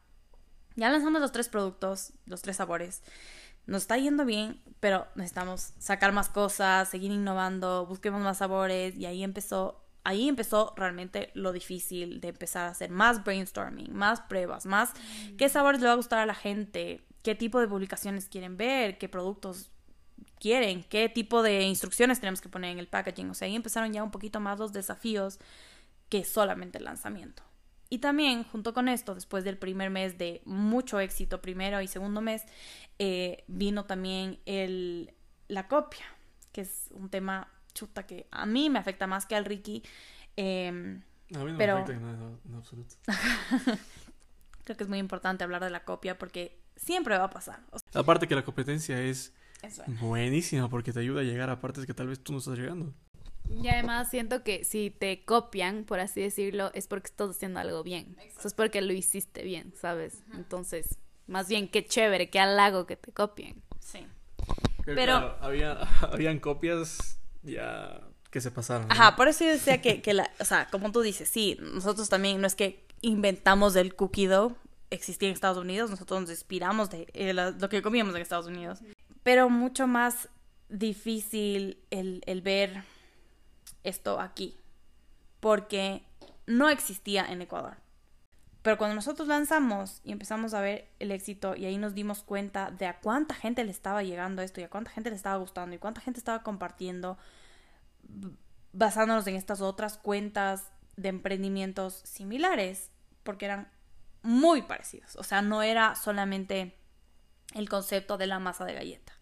ya 0.76 0.89
lanzamos 0.89 1.21
los 1.21 1.32
tres 1.32 1.50
productos, 1.50 2.13
los 2.26 2.41
tres 2.41 2.58
sabores 2.58 3.02
nos 3.67 3.84
está 3.84 3.97
yendo 3.97 4.25
bien, 4.25 4.62
pero 4.80 5.08
necesitamos 5.15 5.73
sacar 5.77 6.13
más 6.13 6.30
cosas, 6.30 6.89
seguir 6.89 7.12
innovando, 7.12 7.86
busquemos 7.86 8.21
más 8.21 8.38
sabores 8.38 8.95
y 8.95 9.06
ahí 9.06 9.23
empezó, 9.23 9.84
ahí 10.03 10.27
empezó 10.30 10.73
realmente 10.75 11.32
lo 11.34 11.51
difícil 11.51 12.21
de 12.21 12.30
empezar 12.30 12.65
a 12.65 12.71
hacer 12.71 12.89
más 12.89 13.23
brainstorming, 13.23 13.93
más 13.93 14.21
pruebas, 14.21 14.65
más 14.65 14.93
qué 15.38 15.49
sabores 15.49 15.82
le 15.82 15.88
va 15.88 15.93
a 15.93 15.97
gustar 15.97 16.19
a 16.19 16.25
la 16.25 16.36
gente, 16.36 17.03
qué 17.23 17.36
tipo 17.36 17.60
de 17.60 17.67
publicaciones 17.67 18.27
quieren 18.27 18.56
ver, 18.58 18.97
qué 18.97 19.10
productos 19.10 19.69
quieren, 20.39 20.84
qué 20.84 21.10
tipo 21.10 21.43
de 21.43 21.63
instrucciones 21.63 22.19
tenemos 22.19 22.41
que 22.41 22.49
poner 22.49 22.71
en 22.71 22.80
el 22.80 22.88
packaging, 22.88 23.30
o 23.30 23.34
sea, 23.34 23.47
ahí 23.47 23.56
empezaron 23.56 23.91
ya 23.91 24.03
un 24.03 24.12
poquito 24.12 24.39
más 24.39 24.60
los 24.60 24.71
desafíos 24.71 25.39
que 26.10 26.23
solamente 26.23 26.77
el 26.77 26.86
lanzamiento. 26.86 27.43
Y 27.89 28.00
también, 28.00 28.43
junto 28.43 28.73
con 28.73 28.89
esto, 28.89 29.15
después 29.15 29.43
del 29.43 29.58
primer 29.58 29.89
mes 29.89 30.17
de 30.17 30.41
mucho 30.45 31.00
éxito, 31.00 31.41
primero 31.41 31.82
y 31.82 31.88
segundo 31.88 32.21
mes, 32.21 32.43
eh, 33.00 33.43
vino 33.47 33.86
también 33.86 34.39
el, 34.45 35.13
la 35.47 35.67
copia, 35.67 36.06
que 36.52 36.62
es 36.62 36.89
un 36.91 37.10
tema 37.10 37.50
chuta 37.73 38.06
que 38.06 38.28
a 38.32 38.45
mí 38.45 38.69
me 38.69 38.80
afecta 38.80 39.08
más 39.08 39.26
que 39.26 39.36
al 39.36 39.45
Ricky. 39.45 39.84
Em, 40.36 41.02
a 41.34 41.43
mí 41.43 41.52
no 41.52 41.58
me 41.58 41.63
afecta 41.63 41.93
en, 41.93 42.56
absoluto. 42.56 42.95
Creo 44.63 44.76
que 44.76 44.84
es 44.84 44.89
muy 44.89 44.97
importante 44.97 45.43
hablar 45.43 45.63
de 45.63 45.69
la 45.69 45.86
copia 45.86 46.17
porque 46.17 46.60
siempre 46.76 47.17
va 47.17 47.26
a 47.26 47.30
pasar. 47.30 47.62
Aparte 47.93 48.28
que 48.28 48.36
la 48.36 48.43
competencia 48.43 49.02
es 49.02 49.34
buenísima 50.02 50.69
porque 50.69 50.91
te 50.91 51.00
ayuda 51.00 51.21
a 51.21 51.23
llegar 51.23 51.50
a 51.50 51.62
partes 51.62 51.86
que 51.86 51.93
tal 51.93 52.08
vez 52.08 52.21
tú 52.21 52.34
no 52.34 52.39
estás 52.39 52.58
llegando. 52.58 52.93
Y 53.49 53.67
además 53.69 54.10
siento 54.10 54.43
que 54.43 54.63
si 54.63 54.89
te 54.91 55.23
copian, 55.25 55.83
por 55.83 55.99
así 55.99 56.21
decirlo, 56.21 56.71
es 56.73 56.88
porque 56.88 57.07
estás 57.07 57.29
haciendo 57.31 57.60
algo 57.60 57.83
bien. 57.83 58.15
Eso 58.38 58.47
es 58.47 58.53
porque 58.53 58.81
lo 58.81 58.93
hiciste 58.93 59.43
bien, 59.43 59.73
¿sabes? 59.79 60.23
Entonces, 60.33 60.97
más 61.27 61.47
bien 61.47 61.67
qué 61.67 61.86
chévere, 61.86 62.29
qué 62.29 62.39
halago 62.39 62.86
que 62.86 62.95
te 62.97 63.12
copien. 63.12 63.62
Sí. 63.79 64.05
Pero, 64.86 64.95
Pero- 64.95 65.17
claro, 65.19 65.38
había, 65.41 65.71
habían 66.12 66.39
copias 66.39 67.19
ya 67.43 68.01
que 68.31 68.41
se 68.41 68.51
pasaron. 68.51 68.88
¿no? 68.88 68.93
Ajá, 68.93 69.15
por 69.15 69.27
eso 69.27 69.43
yo 69.45 69.51
decía 69.51 69.81
que, 69.81 70.01
que 70.01 70.13
la, 70.13 70.29
o 70.39 70.45
sea, 70.45 70.67
como 70.69 70.91
tú 70.91 71.01
dices, 71.01 71.27
sí, 71.29 71.57
nosotros 71.62 72.10
también 72.10 72.39
no 72.41 72.47
es 72.47 72.55
que 72.55 72.86
inventamos 73.01 73.75
el 73.75 73.95
cookie 73.95 74.25
dough, 74.27 74.53
existía 74.89 75.29
en 75.29 75.33
Estados 75.33 75.57
Unidos, 75.57 75.89
nosotros 75.89 76.21
nos 76.21 76.29
inspiramos 76.29 76.89
de 76.89 77.07
eh, 77.13 77.33
la- 77.33 77.51
lo 77.51 77.69
que 77.69 77.81
comíamos 77.81 78.15
en 78.15 78.21
Estados 78.21 78.47
Unidos. 78.47 78.79
Pero 79.23 79.49
mucho 79.49 79.88
más 79.88 80.29
difícil 80.69 81.77
el, 81.89 82.21
el 82.25 82.41
ver 82.41 82.83
esto 83.88 84.19
aquí, 84.19 84.58
porque 85.39 86.04
no 86.45 86.69
existía 86.69 87.26
en 87.26 87.41
Ecuador. 87.41 87.78
Pero 88.62 88.78
cuando 88.78 88.95
nosotros 88.95 89.28
lanzamos 89.28 90.02
y 90.04 90.12
empezamos 90.12 90.54
a 90.54 90.60
ver 90.60 90.89
el 91.00 91.12
éxito 91.12 91.56
y 91.56 91.65
ahí 91.65 91.78
nos 91.78 91.93
dimos 91.93 92.23
cuenta 92.23 92.69
de 92.71 92.86
a 92.86 93.00
cuánta 93.00 93.34
gente 93.34 93.63
le 93.63 93.71
estaba 93.71 94.04
llegando 94.04 94.41
esto 94.41 94.60
y 94.60 94.63
a 94.63 94.69
cuánta 94.69 94.91
gente 94.91 95.10
le 95.10 95.15
estaba 95.15 95.38
gustando 95.38 95.76
y 95.76 95.80
cuánta 95.80 96.02
gente 96.02 96.19
estaba 96.19 96.43
compartiendo, 96.43 97.17
basándonos 98.73 99.26
en 99.28 99.36
estas 99.36 99.62
otras 99.62 99.97
cuentas 99.97 100.71
de 100.97 101.10
emprendimientos 101.10 102.02
similares, 102.04 102.91
porque 103.23 103.45
eran 103.45 103.71
muy 104.21 104.63
parecidos. 104.63 105.15
O 105.15 105.23
sea, 105.23 105.41
no 105.41 105.62
era 105.62 105.95
solamente 105.95 106.76
el 107.54 107.69
concepto 107.69 108.17
de 108.17 108.28
la 108.28 108.39
masa 108.39 108.65
de 108.65 108.73
galleta. 108.73 109.13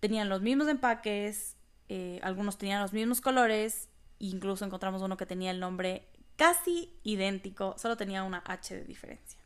Tenían 0.00 0.28
los 0.28 0.42
mismos 0.42 0.68
empaques, 0.68 1.55
eh, 1.88 2.20
algunos 2.22 2.58
tenían 2.58 2.82
los 2.82 2.92
mismos 2.92 3.20
colores, 3.20 3.88
incluso 4.18 4.64
encontramos 4.64 5.02
uno 5.02 5.16
que 5.16 5.26
tenía 5.26 5.50
el 5.50 5.60
nombre 5.60 6.08
casi 6.36 6.92
idéntico, 7.02 7.74
solo 7.78 7.96
tenía 7.96 8.22
una 8.22 8.42
H 8.44 8.74
de 8.74 8.84
diferencia. 8.84 9.40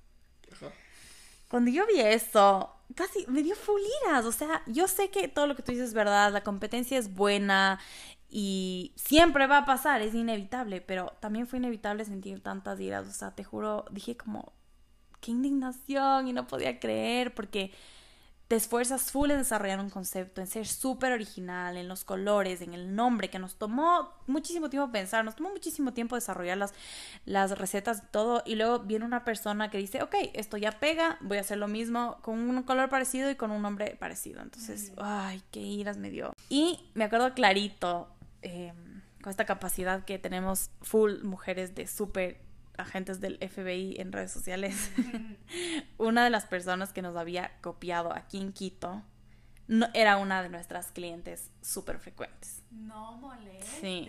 Cuando 1.49 1.71
yo 1.71 1.87
vi 1.87 2.01
eso, 2.01 2.73
casi 2.95 3.27
me 3.27 3.43
dio 3.43 3.57
fuliras. 3.57 4.25
O 4.25 4.33
sea, 4.33 4.63
yo 4.67 4.87
sé 4.87 5.11
que 5.11 5.29
todo 5.29 5.47
lo 5.47 5.57
que 5.57 5.63
tú 5.63 5.73
dices 5.73 5.89
es 5.89 5.95
verdad, 5.95 6.33
la 6.33 6.43
competencia 6.43 6.99
es 6.99 7.15
buena 7.15 7.81
y 8.29 8.93
siempre 8.97 9.49
va 9.49 9.59
a 9.59 9.65
pasar, 9.65 10.03
es 10.03 10.15
inevitable, 10.15 10.81
pero 10.81 11.13
también 11.19 11.49
fue 11.49 11.59
inevitable 11.59 12.05
sentir 12.05 12.41
tantas 12.41 12.79
iras. 12.79 13.09
O 13.09 13.13
sea, 13.13 13.35
te 13.35 13.43
juro, 13.43 13.85
dije 13.91 14.17
como, 14.17 14.53
qué 15.21 15.33
indignación 15.33 16.29
y 16.29 16.33
no 16.33 16.47
podía 16.47 16.79
creer 16.79 17.35
porque 17.35 17.73
te 18.51 18.57
esfuerzas 18.57 19.13
full 19.13 19.31
en 19.31 19.39
desarrollar 19.39 19.79
un 19.79 19.91
concepto, 19.91 20.41
en 20.41 20.49
ser 20.49 20.67
súper 20.67 21.13
original, 21.13 21.77
en 21.77 21.87
los 21.87 22.03
colores, 22.03 22.63
en 22.63 22.75
el 22.75 22.97
nombre, 22.97 23.31
que 23.31 23.39
nos 23.39 23.55
tomó 23.55 24.13
muchísimo 24.27 24.69
tiempo 24.69 24.91
pensar, 24.91 25.25
nos 25.25 25.37
tomó 25.37 25.51
muchísimo 25.51 25.93
tiempo 25.93 26.17
desarrollar 26.17 26.59
las, 26.59 26.75
las 27.25 27.57
recetas 27.57 27.99
y 27.99 28.11
todo, 28.11 28.43
y 28.45 28.57
luego 28.57 28.81
viene 28.81 29.05
una 29.05 29.25
persona 29.25 29.71
que 29.71 29.79
dice, 29.79 30.03
ok, 30.03 30.17
esto 30.33 30.57
ya 30.57 30.81
pega, 30.81 31.17
voy 31.21 31.39
a 31.39 31.43
hacer 31.43 31.59
lo 31.59 31.69
mismo 31.69 32.19
con 32.23 32.41
un 32.41 32.61
color 32.65 32.89
parecido 32.89 33.31
y 33.31 33.37
con 33.37 33.53
un 33.53 33.63
nombre 33.63 33.97
parecido. 34.01 34.43
Entonces, 34.43 34.91
ay, 34.97 35.41
qué 35.53 35.61
iras 35.61 35.97
me 35.97 36.11
dio. 36.11 36.33
Y 36.49 36.91
me 36.95 37.05
acuerdo 37.05 37.33
clarito, 37.35 38.09
eh, 38.43 38.73
con 39.23 39.31
esta 39.31 39.45
capacidad 39.45 40.05
que 40.05 40.19
tenemos 40.19 40.73
full 40.83 41.23
mujeres 41.23 41.77
de 41.77 41.87
súper 41.87 42.50
agentes 42.81 43.21
del 43.21 43.39
FBI 43.39 43.97
en 43.99 44.13
redes 44.13 44.33
sociales, 44.33 44.91
una 45.99 46.25
de 46.25 46.31
las 46.31 46.47
personas 46.47 46.93
que 46.93 47.03
nos 47.03 47.17
había 47.17 47.53
copiado 47.61 48.13
aquí 48.15 48.39
en 48.39 48.53
Quito 48.53 49.03
no, 49.69 49.89
era 49.95 50.17
una 50.17 50.43
de 50.43 50.49
nuestras 50.49 50.91
clientes 50.91 51.49
súper 51.63 52.01
frecuentes. 52.01 52.63
No 52.71 53.13
molestes. 53.19 53.69
Sí. 53.81 54.09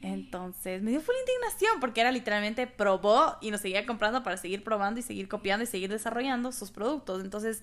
Entonces 0.00 0.82
me 0.82 0.90
dio 0.90 1.00
full 1.00 1.14
indignación 1.20 1.80
porque 1.80 2.00
era 2.00 2.10
literalmente 2.10 2.66
probó 2.66 3.36
y 3.40 3.50
nos 3.50 3.60
seguía 3.60 3.86
comprando 3.86 4.22
para 4.22 4.36
seguir 4.36 4.62
probando 4.64 5.00
y 5.00 5.02
seguir 5.02 5.28
copiando 5.28 5.64
y 5.64 5.66
seguir 5.66 5.90
desarrollando 5.90 6.52
sus 6.52 6.70
productos. 6.70 7.22
Entonces, 7.22 7.62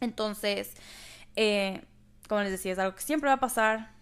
entonces, 0.00 0.74
eh, 1.36 1.84
como 2.28 2.42
les 2.42 2.50
decía, 2.50 2.72
es 2.72 2.78
algo 2.78 2.96
que 2.96 3.02
siempre 3.02 3.28
va 3.28 3.34
a 3.34 3.40
pasar 3.40 3.92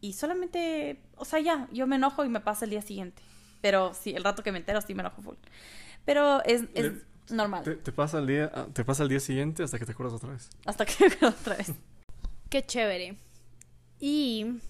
y 0.00 0.12
solamente, 0.12 1.00
o 1.16 1.24
sea, 1.24 1.40
ya, 1.40 1.68
yo 1.72 1.86
me 1.86 1.96
enojo 1.96 2.24
y 2.24 2.28
me 2.28 2.40
pasa 2.40 2.64
el 2.64 2.72
día 2.72 2.82
siguiente. 2.82 3.22
Pero 3.60 3.94
sí, 3.94 4.12
el 4.14 4.22
rato 4.24 4.42
que 4.42 4.52
me 4.52 4.58
entero 4.58 4.80
sí 4.80 4.94
me 4.94 5.00
enojo 5.02 5.22
full. 5.22 5.36
Pero 6.04 6.42
es, 6.44 6.64
es 6.74 6.92
Le- 6.92 7.34
normal. 7.34 7.64
Te, 7.64 7.76
te 7.76 7.92
pasa 7.92 8.18
el 8.18 8.26
día, 8.26 8.50
ah, 8.54 8.66
te 8.72 8.84
pasa 8.84 9.02
el 9.02 9.08
día 9.08 9.20
siguiente 9.20 9.62
hasta 9.62 9.78
que 9.78 9.86
te 9.86 9.92
acuerdas 9.92 10.14
otra 10.14 10.30
vez. 10.30 10.48
Hasta 10.64 10.84
que 10.86 11.06
otra 11.26 11.56
vez. 11.56 11.72
Qué 12.50 12.62
chévere. 12.64 13.16
¿Y 13.98 14.60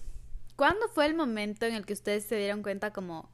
cuándo 0.55 0.87
fue 0.89 1.05
el 1.05 1.15
momento 1.15 1.65
en 1.65 1.75
el 1.75 1.85
que 1.85 1.93
ustedes 1.93 2.25
se 2.25 2.37
dieron 2.37 2.63
cuenta 2.63 2.91
como 2.93 3.29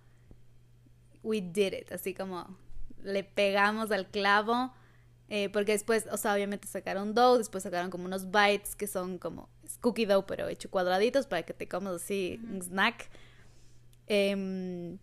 we 1.24 1.40
did 1.42 1.74
it? 1.74 1.92
Así 1.92 2.14
como 2.14 2.58
le 3.04 3.24
pegamos 3.24 3.92
al 3.92 4.08
clavo. 4.10 4.74
eh, 5.30 5.50
porque 5.50 5.72
después, 5.72 6.06
o 6.12 6.18
sea, 6.18 6.34
obviamente 6.34 6.68
sacaron 6.68 7.14
dough, 7.14 7.38
después 7.38 7.64
sacaron 7.64 7.90
como 7.90 8.06
unos 8.06 8.30
bites 8.32 8.76
que 8.76 8.88
son 8.88 9.18
como 9.18 9.50
cookie 9.80 10.06
dough, 10.06 10.26
pero 10.26 10.48
hecho 10.50 10.70
cuadraditos 10.70 11.26
para 11.28 11.44
que 11.44 11.54
te 11.54 11.68
comas 11.68 11.94
así 11.96 12.40
un 12.52 12.62
snack. 12.62 13.10
Em, 14.08 14.98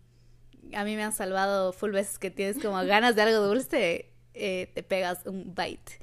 a 0.73 0.83
mí 0.83 0.95
me 0.95 1.03
han 1.03 1.13
salvado 1.13 1.73
full 1.73 1.91
veces 1.91 2.17
que 2.19 2.31
tienes 2.31 2.59
como 2.59 2.75
ganas 2.85 3.15
de 3.15 3.21
algo 3.23 3.39
dulce, 3.45 4.11
eh, 4.33 4.71
te 4.73 4.83
pegas 4.83 5.25
un 5.25 5.53
bite. 5.55 5.99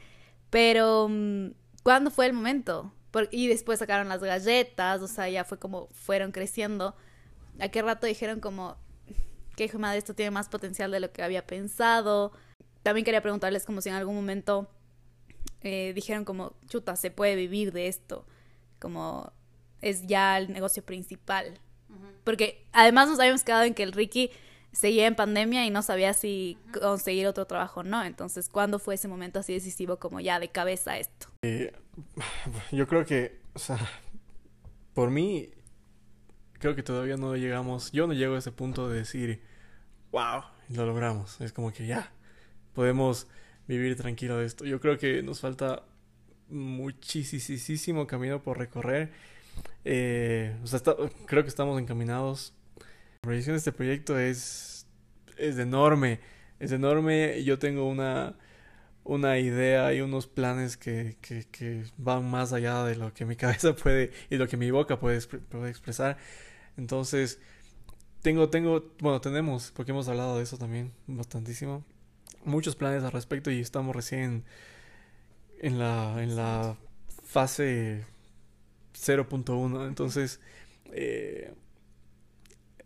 Pero, 0.50 1.08
mm, 1.08 1.48
¿cuándo 1.82 2.10
fue 2.10 2.26
el 2.26 2.32
momento? 2.32 2.92
Por- 3.10 3.28
y 3.30 3.48
después 3.48 3.78
sacaron 3.78 4.08
las 4.08 4.22
galletas, 4.22 5.00
o 5.02 5.08
sea, 5.08 5.28
ya 5.28 5.44
fue 5.44 5.58
como 5.58 5.88
fueron 5.88 6.32
creciendo. 6.32 6.94
¿A 7.60 7.68
qué 7.68 7.82
rato 7.82 8.06
dijeron 8.06 8.40
como, 8.40 8.76
que 9.56 9.64
hijo 9.64 9.78
de 9.78 9.82
madre, 9.82 9.98
esto 9.98 10.14
tiene 10.14 10.30
más 10.30 10.48
potencial 10.48 10.90
de 10.90 11.00
lo 11.00 11.12
que 11.12 11.22
había 11.22 11.46
pensado? 11.46 12.32
También 12.82 13.04
quería 13.04 13.22
preguntarles 13.22 13.64
como 13.64 13.80
si 13.80 13.88
en 13.88 13.96
algún 13.96 14.14
momento 14.14 14.70
eh, 15.62 15.92
dijeron 15.94 16.24
como, 16.24 16.54
chuta, 16.68 16.94
se 16.96 17.10
puede 17.10 17.34
vivir 17.34 17.72
de 17.72 17.88
esto, 17.88 18.26
como 18.78 19.32
es 19.80 20.06
ya 20.06 20.38
el 20.38 20.52
negocio 20.52 20.84
principal. 20.84 21.58
Porque 22.24 22.66
además 22.72 23.08
nos 23.08 23.18
habíamos 23.18 23.42
quedado 23.42 23.64
en 23.64 23.74
que 23.74 23.82
el 23.82 23.92
Ricky 23.92 24.30
seguía 24.78 25.08
en 25.08 25.16
pandemia 25.16 25.66
y 25.66 25.70
no 25.70 25.82
sabía 25.82 26.14
si 26.14 26.56
conseguir 26.80 27.26
otro 27.26 27.46
trabajo 27.46 27.80
o 27.80 27.82
no. 27.82 28.04
Entonces, 28.04 28.48
¿cuándo 28.48 28.78
fue 28.78 28.94
ese 28.94 29.08
momento 29.08 29.40
así 29.40 29.52
decisivo 29.52 29.98
como 29.98 30.20
ya 30.20 30.38
de 30.38 30.50
cabeza 30.50 30.98
esto? 30.98 31.26
Eh, 31.42 31.72
yo 32.70 32.86
creo 32.86 33.04
que, 33.04 33.40
o 33.54 33.58
sea, 33.58 33.76
por 34.94 35.10
mí, 35.10 35.48
creo 36.60 36.76
que 36.76 36.84
todavía 36.84 37.16
no 37.16 37.34
llegamos, 37.34 37.90
yo 37.90 38.06
no 38.06 38.12
llego 38.12 38.36
a 38.36 38.38
ese 38.38 38.52
punto 38.52 38.88
de 38.88 38.98
decir, 39.00 39.42
wow, 40.12 40.42
lo 40.68 40.86
logramos. 40.86 41.40
Es 41.40 41.52
como 41.52 41.72
que 41.72 41.84
ya, 41.88 42.12
podemos 42.72 43.26
vivir 43.66 43.96
tranquilo 43.96 44.36
de 44.36 44.46
esto. 44.46 44.64
Yo 44.64 44.78
creo 44.80 44.96
que 44.96 45.24
nos 45.24 45.40
falta 45.40 45.82
muchísimo 46.48 48.06
camino 48.06 48.42
por 48.42 48.58
recorrer. 48.58 49.10
Eh, 49.84 50.56
o 50.62 50.68
sea, 50.68 50.76
está- 50.76 50.94
creo 51.26 51.42
que 51.42 51.48
estamos 51.48 51.80
encaminados. 51.80 52.54
La 53.18 53.22
proyección 53.22 53.54
de 53.54 53.58
este 53.58 53.72
proyecto 53.72 54.18
es, 54.18 54.86
es 55.36 55.58
enorme, 55.58 56.20
es 56.60 56.70
enorme. 56.72 57.42
Yo 57.42 57.58
tengo 57.58 57.88
una, 57.88 58.36
una 59.02 59.38
idea 59.38 59.92
y 59.92 60.00
unos 60.00 60.28
planes 60.28 60.76
que, 60.76 61.16
que, 61.20 61.44
que 61.50 61.84
van 61.96 62.30
más 62.30 62.52
allá 62.52 62.84
de 62.84 62.94
lo 62.94 63.12
que 63.12 63.24
mi 63.24 63.34
cabeza 63.36 63.74
puede 63.74 64.12
y 64.30 64.36
lo 64.36 64.46
que 64.46 64.56
mi 64.56 64.70
boca 64.70 65.00
puede, 65.00 65.20
puede 65.20 65.68
expresar. 65.68 66.16
Entonces, 66.76 67.40
tengo, 68.22 68.50
tengo, 68.50 68.92
bueno, 69.00 69.20
tenemos, 69.20 69.72
porque 69.74 69.90
hemos 69.92 70.08
hablado 70.08 70.36
de 70.36 70.44
eso 70.44 70.56
también 70.56 70.92
bastantísimo, 71.08 71.84
muchos 72.44 72.76
planes 72.76 73.02
al 73.02 73.12
respecto 73.12 73.50
y 73.50 73.60
estamos 73.60 73.96
recién 73.96 74.44
en 75.60 75.78
la, 75.80 76.22
en 76.22 76.36
la 76.36 76.76
fase 77.24 78.04
0.1. 78.94 79.88
Entonces, 79.88 80.40
eh, 80.92 81.52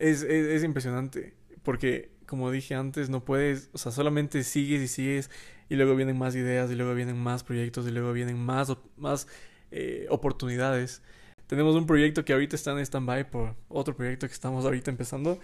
es, 0.03 0.23
es, 0.23 0.47
es 0.47 0.65
impresionante 0.65 1.35
porque, 1.63 2.11
como 2.27 2.51
dije 2.51 2.75
antes, 2.75 3.09
no 3.09 3.25
puedes, 3.25 3.71
o 3.73 3.79
sea, 3.79 3.93
solamente 3.93 4.43
sigues 4.43 4.83
y 4.83 4.89
sigues 4.89 5.31
y 5.69 5.77
luego 5.77 5.95
vienen 5.95 6.19
más 6.19 6.35
ideas 6.35 6.71
y 6.71 6.75
luego 6.75 6.95
vienen 6.95 7.17
más 7.17 7.45
proyectos 7.45 7.87
y 7.87 7.91
luego 7.93 8.13
vienen 8.13 8.39
más, 8.39 8.77
más 8.97 9.29
eh, 9.71 10.07
oportunidades. 10.11 11.03
Tenemos 11.47 11.77
un 11.77 11.87
proyecto 11.87 12.25
que 12.25 12.33
ahorita 12.33 12.57
está 12.57 12.73
en 12.73 12.79
stand-by 12.79 13.31
por 13.31 13.55
otro 13.69 13.95
proyecto 13.95 14.27
que 14.27 14.33
estamos 14.33 14.65
ahorita 14.65 14.91
empezando, 14.91 15.39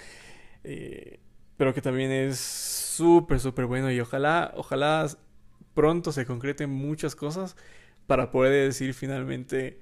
eh, 0.65 1.21
pero 1.57 1.73
que 1.73 1.83
también 1.83 2.11
es 2.11 2.39
súper, 2.39 3.41
súper 3.41 3.67
bueno 3.67 3.93
y 3.93 4.01
ojalá, 4.01 4.53
ojalá 4.57 5.09
pronto 5.75 6.11
se 6.11 6.27
concreten 6.27 6.71
muchas 6.71 7.15
cosas 7.15 7.57
para 8.07 8.31
poder 8.31 8.67
decir 8.67 8.95
finalmente 8.95 9.81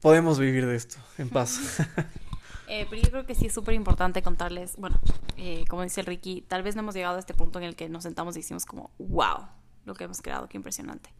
podemos 0.00 0.38
vivir 0.38 0.66
de 0.66 0.76
esto 0.76 0.98
en 1.16 1.30
paz. 1.30 1.80
Eh, 2.68 2.86
pero 2.90 3.00
yo 3.02 3.10
creo 3.10 3.26
que 3.26 3.34
sí 3.34 3.46
es 3.46 3.54
súper 3.54 3.74
importante 3.74 4.22
contarles, 4.22 4.76
bueno, 4.76 5.00
eh, 5.36 5.64
como 5.68 5.82
dice 5.82 6.00
el 6.00 6.06
Ricky, 6.06 6.42
tal 6.42 6.62
vez 6.62 6.76
no 6.76 6.82
hemos 6.82 6.94
llegado 6.94 7.16
a 7.16 7.18
este 7.18 7.34
punto 7.34 7.58
en 7.58 7.64
el 7.64 7.76
que 7.76 7.88
nos 7.88 8.02
sentamos 8.02 8.36
y 8.36 8.40
decimos 8.40 8.66
como, 8.66 8.90
wow, 8.98 9.46
lo 9.84 9.94
que 9.94 10.04
hemos 10.04 10.20
creado, 10.20 10.48
qué 10.48 10.56
impresionante. 10.56 11.12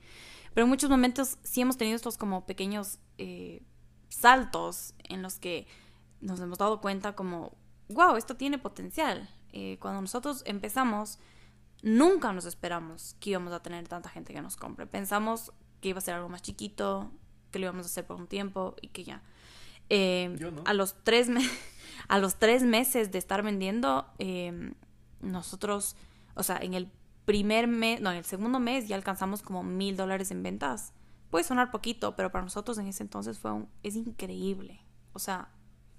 Pero 0.55 0.65
en 0.65 0.71
muchos 0.71 0.91
momentos 0.91 1.39
sí 1.43 1.61
hemos 1.61 1.77
tenido 1.77 1.97
estos 1.97 2.17
como 2.17 2.47
pequeños 2.47 2.99
eh, 3.17 3.63
saltos 4.09 4.95
en 5.05 5.23
los 5.23 5.39
que 5.39 5.67
nos 6.21 6.41
hemos 6.41 6.59
dado 6.59 6.81
cuenta 6.81 7.15
como, 7.15 7.57
wow, 7.89 8.17
esto 8.17 8.37
tiene 8.37 8.59
potencial. 8.59 9.29
Eh, 9.53 9.79
cuando 9.81 10.01
nosotros 10.01 10.43
empezamos, 10.47 11.19
nunca 11.83 12.33
nos 12.33 12.45
esperamos 12.45 13.17
que 13.21 13.31
íbamos 13.31 13.53
a 13.53 13.63
tener 13.63 13.87
tanta 13.89 14.09
gente 14.09 14.33
que 14.33 14.43
nos 14.43 14.57
compre. 14.57 14.87
Pensamos 14.87 15.53
que 15.81 15.91
iba 15.91 15.99
a 15.99 16.03
ser 16.03 16.15
algo 16.15 16.29
más 16.29 16.43
chiquito, 16.43 17.11
que 17.51 17.59
lo 17.59 17.67
íbamos 17.67 17.87
a 17.87 17.89
hacer 17.89 18.07
por 18.07 18.17
un 18.17 18.27
tiempo 18.27 18.75
y 18.81 18.89
que 18.89 19.05
ya. 19.05 19.23
Eh, 19.91 20.35
Yo 20.39 20.51
no. 20.51 20.63
a, 20.67 20.75
los 20.75 21.03
tres 21.05 21.29
me- 21.29 21.49
a 22.09 22.19
los 22.19 22.37
tres 22.37 22.63
meses 22.63 23.11
de 23.13 23.19
estar 23.19 23.43
vendiendo, 23.43 24.07
eh, 24.19 24.73
nosotros, 25.21 25.97
o 26.35 26.43
sea, 26.43 26.59
en 26.59 26.75
el 26.75 26.91
primer 27.25 27.67
mes, 27.69 28.01
no, 28.01 28.11
en 28.11 28.19
el 28.19 28.25
segundo 28.25 28.61
mes 28.61 28.89
ya 28.89 28.97
alcanzamos 28.97 29.43
como 29.43 29.63
mil 29.63 29.97
dólares 29.97 30.31
en 30.31 30.43
ventas. 30.43 30.93
Puede 31.31 31.45
sonar 31.45 31.71
poquito, 31.71 32.17
pero 32.17 32.33
para 32.33 32.45
nosotros 32.45 32.79
en 32.79 32.87
ese 32.87 33.03
entonces 33.03 33.39
fue 33.39 33.53
un, 33.53 33.69
es 33.83 33.97
increíble. 33.97 34.81
O 35.13 35.19
sea, 35.19 35.51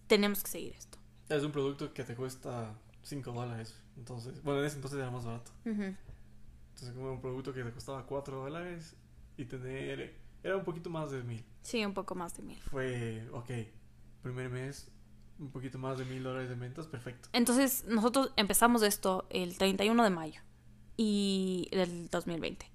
tenemos 0.07 0.41
que 0.43 0.49
seguir 0.49 0.73
esto. 0.73 0.97
Es 1.29 1.43
un 1.43 1.51
producto 1.51 1.93
que 1.93 2.03
te 2.03 2.15
cuesta 2.15 2.73
5 3.03 3.31
dólares. 3.31 3.75
Entonces, 3.97 4.41
bueno, 4.41 4.61
en 4.61 4.65
ese 4.65 4.77
entonces 4.77 4.97
era 4.99 5.11
más 5.11 5.25
barato. 5.25 5.51
Entonces, 5.65 6.91
como 6.95 7.11
un 7.11 7.21
producto 7.21 7.53
que 7.53 7.63
te 7.63 7.71
costaba 7.71 8.05
4 8.07 8.37
dólares 8.41 8.95
y 9.37 9.45
tener. 9.45 10.15
Era 10.43 10.57
un 10.57 10.63
poquito 10.63 10.89
más 10.89 11.11
de 11.11 11.23
mil. 11.23 11.43
Sí, 11.61 11.83
un 11.85 11.93
poco 11.93 12.15
más 12.15 12.35
de 12.37 12.43
mil. 12.43 12.59
Fue, 12.61 13.27
ok, 13.31 13.51
primer 14.21 14.49
mes, 14.49 14.89
un 15.39 15.51
poquito 15.51 15.77
más 15.77 15.97
de 15.97 16.05
mil 16.05 16.23
dólares 16.23 16.49
de 16.49 16.55
ventas, 16.55 16.87
perfecto. 16.87 17.29
Entonces, 17.33 17.85
nosotros 17.85 18.31
empezamos 18.35 18.81
esto 18.83 19.27
el 19.29 19.57
31 19.57 20.03
de 20.03 20.09
mayo 20.09 20.41
y 20.97 21.67
del 21.71 22.09
2020. 22.09 22.65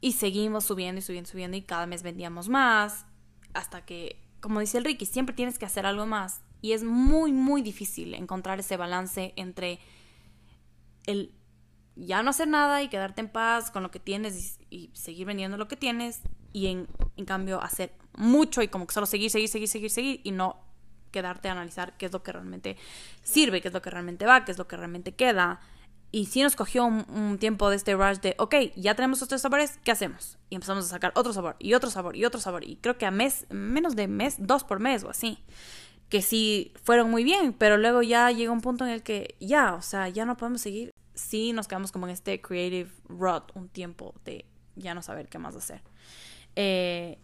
Y 0.00 0.12
seguimos 0.12 0.64
subiendo 0.64 1.00
y 1.00 1.02
subiendo, 1.02 1.28
subiendo 1.28 1.56
y 1.56 1.62
cada 1.62 1.86
mes 1.86 2.02
vendíamos 2.02 2.48
más 2.48 3.06
hasta 3.54 3.84
que, 3.84 4.20
como 4.40 4.60
dice 4.60 4.78
el 4.78 4.84
Ricky, 4.84 5.06
siempre 5.06 5.34
tienes 5.34 5.58
que 5.58 5.66
hacer 5.66 5.86
algo 5.86 6.06
más 6.06 6.42
y 6.60 6.72
es 6.72 6.84
muy, 6.84 7.32
muy 7.32 7.62
difícil 7.62 8.14
encontrar 8.14 8.60
ese 8.60 8.76
balance 8.76 9.32
entre 9.36 9.80
el 11.06 11.32
ya 11.98 12.22
no 12.22 12.30
hacer 12.30 12.48
nada 12.48 12.82
y 12.82 12.88
quedarte 12.88 13.20
en 13.20 13.28
paz 13.28 13.70
con 13.70 13.82
lo 13.82 13.90
que 13.90 14.00
tienes 14.00 14.58
y, 14.70 14.90
seguir 14.94 15.26
vendiendo 15.26 15.56
lo 15.56 15.68
que 15.68 15.76
tienes 15.76 16.22
y 16.52 16.68
en, 16.68 16.86
cambio 17.26 17.60
hacer 17.60 17.92
mucho 18.16 18.62
y 18.62 18.68
como 18.68 18.86
que 18.86 18.94
solo 18.94 19.06
seguir, 19.06 19.30
seguir, 19.30 19.48
seguir, 19.48 19.68
seguir, 19.68 19.90
seguir 19.90 20.20
y 20.24 20.30
no 20.30 20.56
quedarte 21.10 21.48
a 21.48 21.52
analizar 21.52 21.96
qué 21.96 22.06
es 22.06 22.12
lo 22.12 22.22
que 22.22 22.32
realmente 22.32 22.76
sirve, 23.22 23.60
qué 23.60 23.68
es 23.68 23.74
lo 23.74 23.82
que 23.82 23.90
realmente 23.90 24.26
va, 24.26 24.44
qué 24.44 24.52
es 24.52 24.58
lo 24.58 24.68
que 24.68 24.76
realmente 24.76 25.14
queda. 25.14 25.60
Y 26.10 26.26
sí 26.26 26.42
nos 26.42 26.56
cogió 26.56 26.86
un, 26.86 27.04
un 27.10 27.38
tiempo 27.38 27.68
de 27.68 27.76
este 27.76 27.94
rush 27.94 28.18
de, 28.18 28.34
ok, 28.38 28.54
ya 28.76 28.94
tenemos 28.94 29.20
estos 29.20 29.42
sabores, 29.42 29.78
¿qué 29.84 29.90
hacemos? 29.90 30.38
Y 30.48 30.54
empezamos 30.54 30.86
a 30.86 30.88
sacar 30.88 31.12
otro 31.16 31.32
sabor, 31.32 31.56
y 31.58 31.74
otro 31.74 31.90
sabor, 31.90 32.16
y 32.16 32.24
otro 32.24 32.40
sabor. 32.40 32.64
Y 32.64 32.76
creo 32.76 32.96
que 32.96 33.04
a 33.04 33.10
mes, 33.10 33.46
menos 33.50 33.94
de 33.94 34.08
mes, 34.08 34.36
dos 34.38 34.64
por 34.64 34.80
mes 34.80 35.04
o 35.04 35.10
así. 35.10 35.38
Que 36.08 36.22
sí 36.22 36.72
fueron 36.82 37.10
muy 37.10 37.24
bien, 37.24 37.52
pero 37.52 37.76
luego 37.76 38.00
ya 38.02 38.30
llega 38.30 38.52
un 38.52 38.62
punto 38.62 38.86
en 38.86 38.90
el 38.92 39.02
que 39.02 39.36
ya, 39.40 39.74
o 39.74 39.82
sea, 39.82 40.08
ya 40.08 40.24
no 40.24 40.38
podemos 40.38 40.62
seguir. 40.62 40.92
Sí 41.18 41.52
nos 41.52 41.66
quedamos 41.68 41.92
como 41.92 42.06
en 42.06 42.12
este 42.12 42.40
creative 42.40 42.90
rut 43.08 43.50
un 43.54 43.68
tiempo 43.68 44.14
de 44.24 44.46
ya 44.76 44.94
no 44.94 45.02
saber 45.02 45.28
qué 45.28 45.38
más 45.38 45.56
hacer. 45.56 45.82
Eh, 46.56 47.18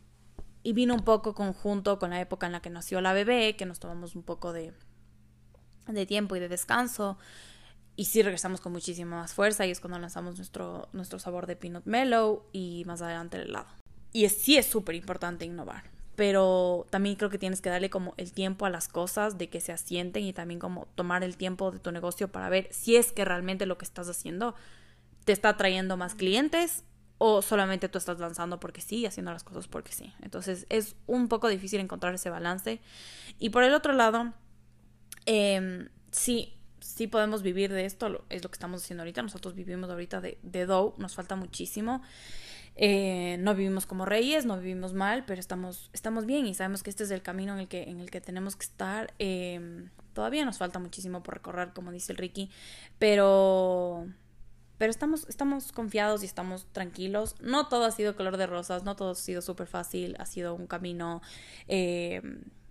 y 0.62 0.72
vino 0.72 0.94
un 0.94 1.04
poco 1.04 1.34
conjunto 1.34 1.98
con 1.98 2.10
la 2.10 2.20
época 2.20 2.46
en 2.46 2.52
la 2.52 2.60
que 2.60 2.70
nació 2.70 3.00
la 3.00 3.12
bebé, 3.12 3.54
que 3.56 3.66
nos 3.66 3.78
tomamos 3.78 4.16
un 4.16 4.22
poco 4.22 4.52
de, 4.52 4.72
de 5.86 6.06
tiempo 6.06 6.36
y 6.36 6.40
de 6.40 6.48
descanso. 6.48 7.18
Y 7.96 8.06
sí 8.06 8.22
regresamos 8.22 8.60
con 8.60 8.72
muchísima 8.72 9.20
más 9.20 9.34
fuerza 9.34 9.66
y 9.66 9.70
es 9.70 9.78
cuando 9.78 9.98
lanzamos 9.98 10.36
nuestro, 10.36 10.88
nuestro 10.92 11.18
sabor 11.18 11.46
de 11.46 11.54
peanut 11.54 11.84
mellow 11.84 12.44
y 12.52 12.82
más 12.86 13.02
adelante 13.02 13.36
el 13.36 13.48
helado. 13.50 13.68
Y 14.12 14.28
sí 14.28 14.56
es 14.56 14.66
súper 14.66 14.96
importante 14.96 15.44
innovar, 15.44 15.84
pero 16.16 16.86
también 16.90 17.16
creo 17.16 17.30
que 17.30 17.38
tienes 17.38 17.60
que 17.60 17.70
darle 17.70 17.90
como 17.90 18.14
el 18.16 18.32
tiempo 18.32 18.66
a 18.66 18.70
las 18.70 18.88
cosas 18.88 19.38
de 19.38 19.48
que 19.48 19.60
se 19.60 19.72
asienten 19.72 20.24
y 20.24 20.32
también 20.32 20.60
como 20.60 20.86
tomar 20.94 21.24
el 21.24 21.36
tiempo 21.36 21.70
de 21.70 21.78
tu 21.78 21.90
negocio 21.92 22.28
para 22.28 22.48
ver 22.48 22.68
si 22.70 22.96
es 22.96 23.12
que 23.12 23.24
realmente 23.24 23.66
lo 23.66 23.78
que 23.78 23.84
estás 23.84 24.08
haciendo 24.08 24.54
te 25.24 25.32
está 25.32 25.56
trayendo 25.56 25.96
más 25.96 26.14
clientes 26.14 26.84
o 27.18 27.42
solamente 27.42 27.88
tú 27.88 27.98
estás 27.98 28.18
lanzando 28.18 28.60
porque 28.60 28.80
sí 28.80 28.98
y 28.98 29.06
haciendo 29.06 29.32
las 29.32 29.44
cosas 29.44 29.66
porque 29.66 29.92
sí. 29.92 30.12
Entonces 30.22 30.66
es 30.68 30.96
un 31.06 31.28
poco 31.28 31.48
difícil 31.48 31.80
encontrar 31.80 32.14
ese 32.14 32.30
balance. 32.30 32.80
Y 33.38 33.50
por 33.50 33.62
el 33.62 33.72
otro 33.72 33.92
lado, 33.92 34.32
eh, 35.26 35.88
sí, 36.10 36.54
sí 36.80 37.06
podemos 37.06 37.42
vivir 37.42 37.72
de 37.72 37.86
esto, 37.86 38.24
es 38.28 38.42
lo 38.42 38.50
que 38.50 38.56
estamos 38.56 38.82
haciendo 38.82 39.02
ahorita. 39.02 39.22
Nosotros 39.22 39.54
vivimos 39.54 39.90
ahorita 39.90 40.20
de, 40.20 40.38
de 40.42 40.66
dough, 40.66 40.98
nos 40.98 41.14
falta 41.14 41.34
muchísimo. 41.34 42.02
Eh, 42.76 43.36
no 43.40 43.54
vivimos 43.54 43.86
como 43.86 44.04
reyes, 44.04 44.46
no 44.46 44.58
vivimos 44.58 44.94
mal, 44.94 45.24
pero 45.26 45.40
estamos, 45.40 45.90
estamos 45.92 46.26
bien 46.26 46.46
y 46.46 46.54
sabemos 46.54 46.82
que 46.82 46.90
este 46.90 47.04
es 47.04 47.10
el 47.10 47.22
camino 47.22 47.54
en 47.54 47.60
el 47.60 47.68
que, 47.68 47.84
en 47.84 48.00
el 48.00 48.10
que 48.10 48.20
tenemos 48.20 48.56
que 48.56 48.64
estar. 48.64 49.12
Eh, 49.18 49.88
todavía 50.12 50.44
nos 50.44 50.58
falta 50.58 50.78
muchísimo 50.78 51.22
por 51.22 51.34
recorrer, 51.34 51.72
como 51.72 51.92
dice 51.92 52.12
el 52.12 52.18
Ricky, 52.18 52.50
pero, 52.98 54.06
pero 54.78 54.90
estamos, 54.90 55.28
estamos 55.28 55.72
confiados 55.72 56.22
y 56.22 56.26
estamos 56.26 56.66
tranquilos. 56.72 57.36
No 57.40 57.68
todo 57.68 57.84
ha 57.84 57.90
sido 57.92 58.16
color 58.16 58.36
de 58.36 58.46
rosas, 58.46 58.84
no 58.84 58.96
todo 58.96 59.12
ha 59.12 59.14
sido 59.14 59.42
súper 59.42 59.66
fácil, 59.66 60.16
ha 60.18 60.26
sido 60.26 60.54
un 60.54 60.66
camino 60.66 61.22
eh, 61.68 62.22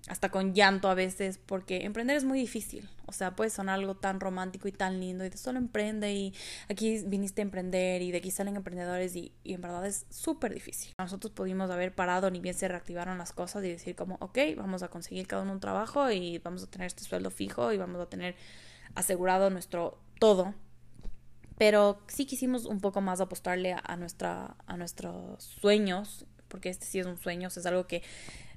hasta 0.07 0.29
con 0.29 0.53
llanto 0.53 0.89
a 0.89 0.95
veces, 0.95 1.37
porque 1.37 1.85
emprender 1.85 2.17
es 2.17 2.25
muy 2.25 2.37
difícil. 2.37 2.89
O 3.05 3.13
sea, 3.13 3.35
puede 3.35 3.49
sonar 3.49 3.79
algo 3.79 3.95
tan 3.95 4.19
romántico 4.19 4.67
y 4.67 4.73
tan 4.73 4.99
lindo 4.99 5.23
y 5.23 5.29
de 5.29 5.37
solo 5.37 5.59
emprende 5.59 6.11
y 6.13 6.33
aquí 6.69 7.01
viniste 7.05 7.41
a 7.41 7.43
emprender 7.43 8.01
y 8.01 8.11
de 8.11 8.17
aquí 8.17 8.29
salen 8.29 8.57
emprendedores 8.57 9.15
y, 9.15 9.33
en 9.45 9.61
verdad 9.61 9.85
es 9.85 10.05
súper 10.09 10.53
difícil. 10.53 10.93
Nosotros 10.97 11.31
pudimos 11.31 11.69
haber 11.69 11.95
parado 11.95 12.29
ni 12.31 12.41
bien 12.41 12.55
se 12.55 12.67
reactivaron 12.67 13.17
las 13.17 13.31
cosas 13.31 13.63
y 13.63 13.69
decir 13.69 13.95
como, 13.95 14.15
ok, 14.19 14.37
vamos 14.57 14.83
a 14.83 14.89
conseguir 14.89 15.25
cada 15.27 15.43
uno 15.43 15.53
un 15.53 15.59
trabajo 15.61 16.11
y 16.11 16.39
vamos 16.39 16.63
a 16.63 16.67
tener 16.67 16.87
este 16.87 17.03
sueldo 17.03 17.29
fijo 17.29 17.71
y 17.71 17.77
vamos 17.77 18.01
a 18.01 18.07
tener 18.07 18.35
asegurado 18.95 19.49
nuestro 19.49 19.99
todo. 20.19 20.53
Pero 21.57 22.01
sí 22.07 22.25
quisimos 22.25 22.65
un 22.65 22.81
poco 22.81 22.99
más 22.99 23.21
apostarle 23.21 23.75
a, 23.81 23.95
nuestra, 23.95 24.57
a 24.65 24.75
nuestros 24.75 25.43
sueños, 25.43 26.25
porque 26.49 26.69
este 26.69 26.85
sí 26.85 26.99
es 26.99 27.05
un 27.05 27.17
sueño, 27.17 27.47
es 27.47 27.65
algo 27.65 27.87
que 27.87 28.01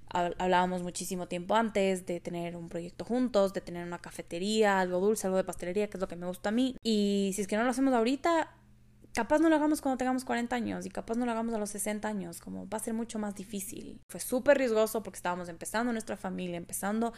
hablábamos 0.09 0.83
muchísimo 0.83 1.27
tiempo 1.29 1.55
antes 1.55 2.07
de 2.07 2.21
tener 2.21 2.57
un 2.57 2.69
proyecto 2.69 3.05
juntos, 3.05 3.53
de 3.53 3.61
tener 3.61 3.87
una 3.87 3.99
cafetería, 3.99 4.81
algo 4.81 5.01
dulce, 5.01 5.27
algo 5.27 5.37
de 5.37 5.45
pastelería, 5.45 5.89
que 5.89 5.97
es 5.97 6.01
lo 6.01 6.09
que 6.09 6.17
me 6.17 6.27
gusta 6.27 6.51
a 6.51 6.53
mí. 6.53 6.77
Y 6.83 7.33
si 7.35 7.43
es 7.43 7.49
que 7.49 7.57
no 7.57 7.65
lo 7.65 7.71
hacemos 7.71 7.93
ahorita, 7.95 8.55
capaz 9.13 9.39
no 9.39 9.49
lo 9.49 9.57
hagamos 9.57 9.81
cuando 9.81 9.97
tengamos 9.97 10.25
40 10.25 10.55
años 10.55 10.85
y 10.87 10.91
capaz 10.91 11.17
no 11.17 11.25
lo 11.25 11.33
hagamos 11.33 11.55
a 11.55 11.59
los 11.59 11.71
60 11.71 12.07
años, 12.07 12.41
como 12.41 12.69
va 12.69 12.77
a 12.77 12.81
ser 12.81 12.95
mucho 12.95 13.19
más 13.19 13.35
difícil. 13.35 13.99
Fue 14.11 14.21
súper 14.21 14.59
riesgoso 14.59 15.03
porque 15.03 15.17
estábamos 15.17 15.49
empezando 15.49 15.91
nuestra 15.93 16.17
familia, 16.17 16.57
empezando 16.59 17.13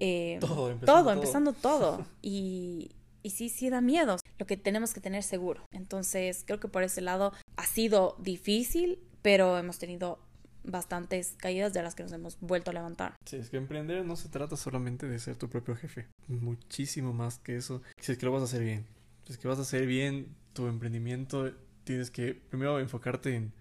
eh, 0.00 0.38
Todo, 0.40 0.70
empezando 0.70 0.86
todo, 0.86 1.02
todo. 1.02 1.12
empezando 1.12 1.52
todo. 1.52 2.06
Y, 2.22 2.90
y 3.22 3.30
sí, 3.30 3.48
sí 3.48 3.70
da 3.70 3.80
miedo. 3.80 4.16
Lo 4.38 4.46
que 4.46 4.56
tenemos 4.56 4.92
que 4.92 5.00
tener 5.00 5.22
seguro. 5.22 5.64
Entonces, 5.70 6.42
creo 6.44 6.58
que 6.58 6.68
por 6.68 6.82
ese 6.82 7.00
lado 7.00 7.32
ha 7.56 7.64
sido 7.66 8.16
difícil, 8.18 8.98
pero 9.22 9.56
hemos 9.56 9.78
tenido 9.78 10.18
bastantes 10.64 11.34
caídas 11.38 11.72
de 11.72 11.82
las 11.82 11.94
que 11.94 12.02
nos 12.02 12.12
hemos 12.12 12.38
vuelto 12.40 12.70
a 12.70 12.74
levantar. 12.74 13.14
Sí, 13.26 13.36
es 13.36 13.50
que 13.50 13.56
emprender 13.56 14.04
no 14.04 14.16
se 14.16 14.28
trata 14.28 14.56
solamente 14.56 15.06
de 15.06 15.18
ser 15.18 15.36
tu 15.36 15.48
propio 15.48 15.76
jefe. 15.76 16.08
Muchísimo 16.28 17.12
más 17.12 17.38
que 17.38 17.56
eso. 17.56 17.82
Si 18.00 18.12
es 18.12 18.18
que 18.18 18.26
lo 18.26 18.32
vas 18.32 18.42
a 18.42 18.46
hacer 18.46 18.62
bien. 18.62 18.86
Si 19.24 19.32
es 19.32 19.38
que 19.38 19.48
vas 19.48 19.58
a 19.58 19.62
hacer 19.62 19.86
bien 19.86 20.34
tu 20.52 20.66
emprendimiento, 20.66 21.52
tienes 21.84 22.10
que 22.10 22.34
primero 22.34 22.78
enfocarte 22.80 23.36
en 23.36 23.52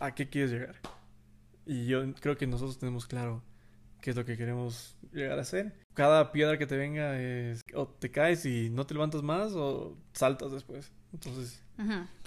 a 0.00 0.14
qué 0.14 0.28
quieres 0.28 0.50
llegar. 0.50 0.76
Y 1.66 1.86
yo 1.86 2.02
creo 2.14 2.36
que 2.36 2.46
nosotros 2.46 2.78
tenemos 2.78 3.06
claro 3.06 3.42
qué 4.00 4.10
es 4.10 4.16
lo 4.16 4.24
que 4.24 4.36
queremos 4.36 4.96
llegar 5.12 5.38
a 5.38 5.42
hacer. 5.42 5.72
Cada 5.94 6.32
piedra 6.32 6.58
que 6.58 6.66
te 6.66 6.76
venga 6.76 7.18
es 7.18 7.62
o 7.74 7.86
te 7.86 8.10
caes 8.10 8.44
y 8.44 8.68
no 8.70 8.86
te 8.86 8.94
levantas 8.94 9.22
más 9.22 9.52
o 9.54 9.96
saltas 10.12 10.52
después. 10.52 10.92
Entonces, 11.12 11.62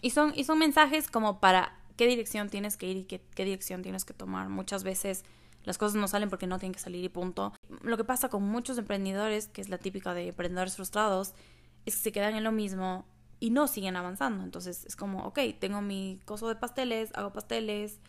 y, 0.02 0.10
son, 0.12 0.34
y 0.36 0.44
son 0.44 0.60
mensajes 0.60 1.10
como 1.10 1.40
para 1.40 1.77
qué 1.98 2.08
dirección 2.08 2.50
tienes 2.50 2.78
que 2.78 2.88
ir 2.88 2.98
y 2.98 3.04
qué, 3.04 3.22
qué 3.36 3.44
dirección 3.44 3.82
tienes 3.82 4.06
que 4.06 4.14
tomar. 4.14 4.48
Muchas 4.50 4.84
veces 4.84 5.26
las 5.64 5.78
cosas 5.78 5.96
no 5.96 6.08
salen 6.08 6.30
porque 6.30 6.48
no 6.48 6.60
tienen 6.60 6.74
que 6.74 6.80
salir 6.80 7.04
y 7.04 7.10
punto. 7.10 7.52
Lo 7.82 7.98
que 7.98 8.06
pasa 8.06 8.30
con 8.30 8.44
muchos 8.44 8.78
emprendedores, 8.78 9.50
que 9.50 9.60
es 9.60 9.68
la 9.68 9.78
típica 9.78 10.14
de 10.14 10.30
emprendedores 10.30 10.76
frustrados, 10.76 11.34
es 11.86 11.96
que 11.96 12.02
se 12.04 12.12
quedan 12.14 12.36
en 12.36 12.44
lo 12.46 12.54
mismo 12.54 13.06
y 13.40 13.50
no 13.50 13.68
siguen 13.68 13.96
avanzando. 13.98 14.44
Entonces 14.44 14.86
es 14.86 14.96
como, 14.96 15.26
ok, 15.26 15.40
tengo 15.60 15.82
mi 15.82 16.22
coso 16.26 16.48
de 16.48 16.56
pasteles, 16.56 17.12
hago 17.16 17.34
pasteles 17.34 18.00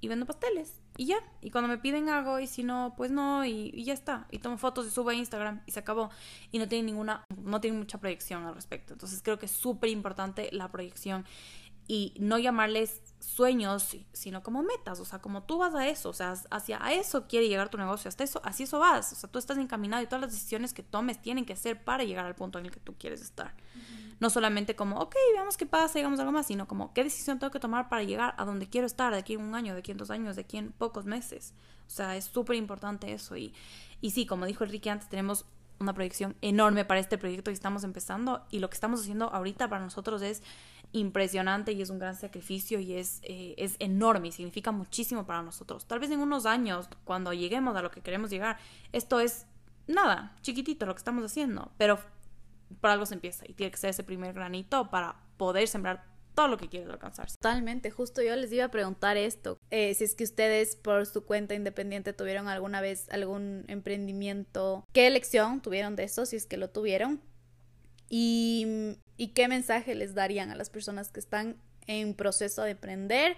y 0.00 0.08
vendo 0.08 0.26
pasteles 0.26 0.80
y 0.96 1.06
ya. 1.06 1.16
Y 1.40 1.50
cuando 1.50 1.68
me 1.68 1.78
piden 1.78 2.08
hago 2.08 2.40
y 2.40 2.46
si 2.46 2.62
no, 2.62 2.94
pues 2.96 3.10
no 3.10 3.44
y, 3.44 3.70
y 3.72 3.84
ya 3.84 3.92
está. 3.92 4.26
Y 4.30 4.38
tomo 4.38 4.58
fotos 4.58 4.86
y 4.86 4.90
subo 4.90 5.10
a 5.10 5.14
Instagram 5.14 5.62
y 5.66 5.72
se 5.72 5.80
acabó. 5.80 6.10
Y 6.50 6.58
no 6.58 6.68
tienen 6.68 6.86
ninguna, 6.86 7.24
no 7.42 7.60
tienen 7.60 7.78
mucha 7.78 7.98
proyección 7.98 8.44
al 8.44 8.54
respecto. 8.54 8.92
Entonces 8.92 9.20
creo 9.22 9.38
que 9.38 9.46
es 9.46 9.52
súper 9.52 9.90
importante 9.90 10.48
la 10.52 10.70
proyección 10.70 11.24
y 11.86 12.14
no 12.18 12.38
llamarles 12.38 13.02
sueños, 13.20 13.96
sino 14.12 14.42
como 14.42 14.62
metas, 14.62 15.00
o 15.00 15.04
sea, 15.04 15.18
como 15.18 15.42
tú 15.42 15.58
vas 15.58 15.74
a 15.74 15.88
eso, 15.88 16.10
o 16.10 16.12
sea, 16.12 16.34
hacia 16.50 16.84
a 16.84 16.92
eso 16.92 17.26
quiere 17.26 17.48
llegar 17.48 17.68
tu 17.68 17.78
negocio, 17.78 18.08
hasta 18.08 18.24
eso, 18.24 18.40
así 18.44 18.62
eso 18.64 18.78
vas, 18.78 19.12
o 19.12 19.16
sea, 19.16 19.30
tú 19.30 19.38
estás 19.38 19.58
encaminado 19.58 20.02
y 20.02 20.06
todas 20.06 20.20
las 20.20 20.32
decisiones 20.32 20.72
que 20.72 20.82
tomes 20.82 21.20
tienen 21.20 21.44
que 21.44 21.56
ser 21.56 21.82
para 21.82 22.04
llegar 22.04 22.26
al 22.26 22.34
punto 22.34 22.58
en 22.58 22.66
el 22.66 22.70
que 22.70 22.80
tú 22.80 22.94
quieres 22.98 23.22
estar. 23.22 23.54
No 24.20 24.30
solamente 24.30 24.76
como, 24.76 25.00
ok, 25.00 25.14
veamos 25.32 25.56
qué 25.56 25.66
pasa, 25.66 25.98
digamos 25.98 26.20
algo 26.20 26.32
más, 26.32 26.46
sino 26.46 26.68
como, 26.68 26.94
¿qué 26.94 27.02
decisión 27.02 27.38
tengo 27.38 27.50
que 27.50 27.58
tomar 27.58 27.88
para 27.88 28.04
llegar 28.04 28.34
a 28.38 28.44
donde 28.44 28.68
quiero 28.68 28.86
estar 28.86 29.12
de 29.12 29.18
aquí 29.18 29.34
en 29.34 29.40
un 29.40 29.54
año, 29.54 29.74
de 29.74 29.80
aquí 29.80 29.90
en 29.90 29.98
dos 29.98 30.10
años, 30.10 30.36
de 30.36 30.42
aquí 30.42 30.56
en 30.56 30.70
pocos 30.72 31.04
meses? 31.04 31.52
O 31.86 31.90
sea, 31.90 32.16
es 32.16 32.26
súper 32.26 32.56
importante 32.56 33.12
eso 33.12 33.36
y, 33.36 33.52
y 34.00 34.12
sí, 34.12 34.24
como 34.24 34.46
dijo 34.46 34.64
Enrique 34.64 34.88
antes, 34.88 35.08
tenemos 35.08 35.44
una 35.80 35.92
proyección 35.92 36.36
enorme 36.40 36.84
para 36.84 37.00
este 37.00 37.18
proyecto 37.18 37.50
y 37.50 37.54
estamos 37.54 37.84
empezando 37.84 38.46
y 38.50 38.60
lo 38.60 38.70
que 38.70 38.74
estamos 38.74 39.00
haciendo 39.00 39.30
ahorita 39.30 39.68
para 39.68 39.82
nosotros 39.82 40.22
es 40.22 40.42
impresionante 40.94 41.72
y 41.72 41.82
es 41.82 41.90
un 41.90 41.98
gran 41.98 42.14
sacrificio 42.14 42.78
y 42.78 42.94
es, 42.94 43.20
eh, 43.24 43.54
es 43.58 43.76
enorme 43.80 44.28
y 44.28 44.32
significa 44.32 44.70
muchísimo 44.70 45.26
para 45.26 45.42
nosotros. 45.42 45.86
Tal 45.86 45.98
vez 45.98 46.10
en 46.12 46.20
unos 46.20 46.46
años, 46.46 46.88
cuando 47.04 47.32
lleguemos 47.32 47.76
a 47.76 47.82
lo 47.82 47.90
que 47.90 48.00
queremos 48.00 48.30
llegar, 48.30 48.58
esto 48.92 49.18
es 49.18 49.46
nada, 49.88 50.36
chiquitito 50.40 50.86
lo 50.86 50.94
que 50.94 50.98
estamos 50.98 51.24
haciendo, 51.24 51.72
pero 51.78 51.98
por 52.80 52.90
algo 52.90 53.06
se 53.06 53.14
empieza 53.14 53.44
y 53.46 53.54
tiene 53.54 53.72
que 53.72 53.76
ser 53.76 53.90
ese 53.90 54.04
primer 54.04 54.32
granito 54.32 54.88
para 54.90 55.16
poder 55.36 55.66
sembrar 55.66 56.06
todo 56.34 56.46
lo 56.46 56.58
que 56.58 56.68
quieres 56.68 56.88
alcanzar. 56.88 57.26
Totalmente, 57.28 57.90
justo 57.90 58.22
yo 58.22 58.34
les 58.36 58.52
iba 58.52 58.64
a 58.64 58.70
preguntar 58.70 59.16
esto, 59.16 59.58
eh, 59.70 59.94
si 59.94 60.04
es 60.04 60.14
que 60.14 60.24
ustedes 60.24 60.76
por 60.76 61.06
su 61.06 61.24
cuenta 61.24 61.54
independiente 61.54 62.12
tuvieron 62.12 62.46
alguna 62.46 62.80
vez 62.80 63.08
algún 63.10 63.64
emprendimiento, 63.66 64.84
¿qué 64.92 65.08
elección 65.08 65.60
tuvieron 65.60 65.96
de 65.96 66.04
eso, 66.04 66.24
si 66.24 66.36
es 66.36 66.46
que 66.46 66.56
lo 66.56 66.70
tuvieron? 66.70 67.20
Y, 68.08 68.96
y 69.16 69.28
qué 69.28 69.48
mensaje 69.48 69.94
les 69.94 70.14
darían 70.14 70.50
a 70.50 70.54
las 70.54 70.70
personas 70.70 71.10
que 71.10 71.20
están 71.20 71.56
en 71.86 72.14
proceso 72.14 72.62
de 72.62 72.72
emprender, 72.72 73.36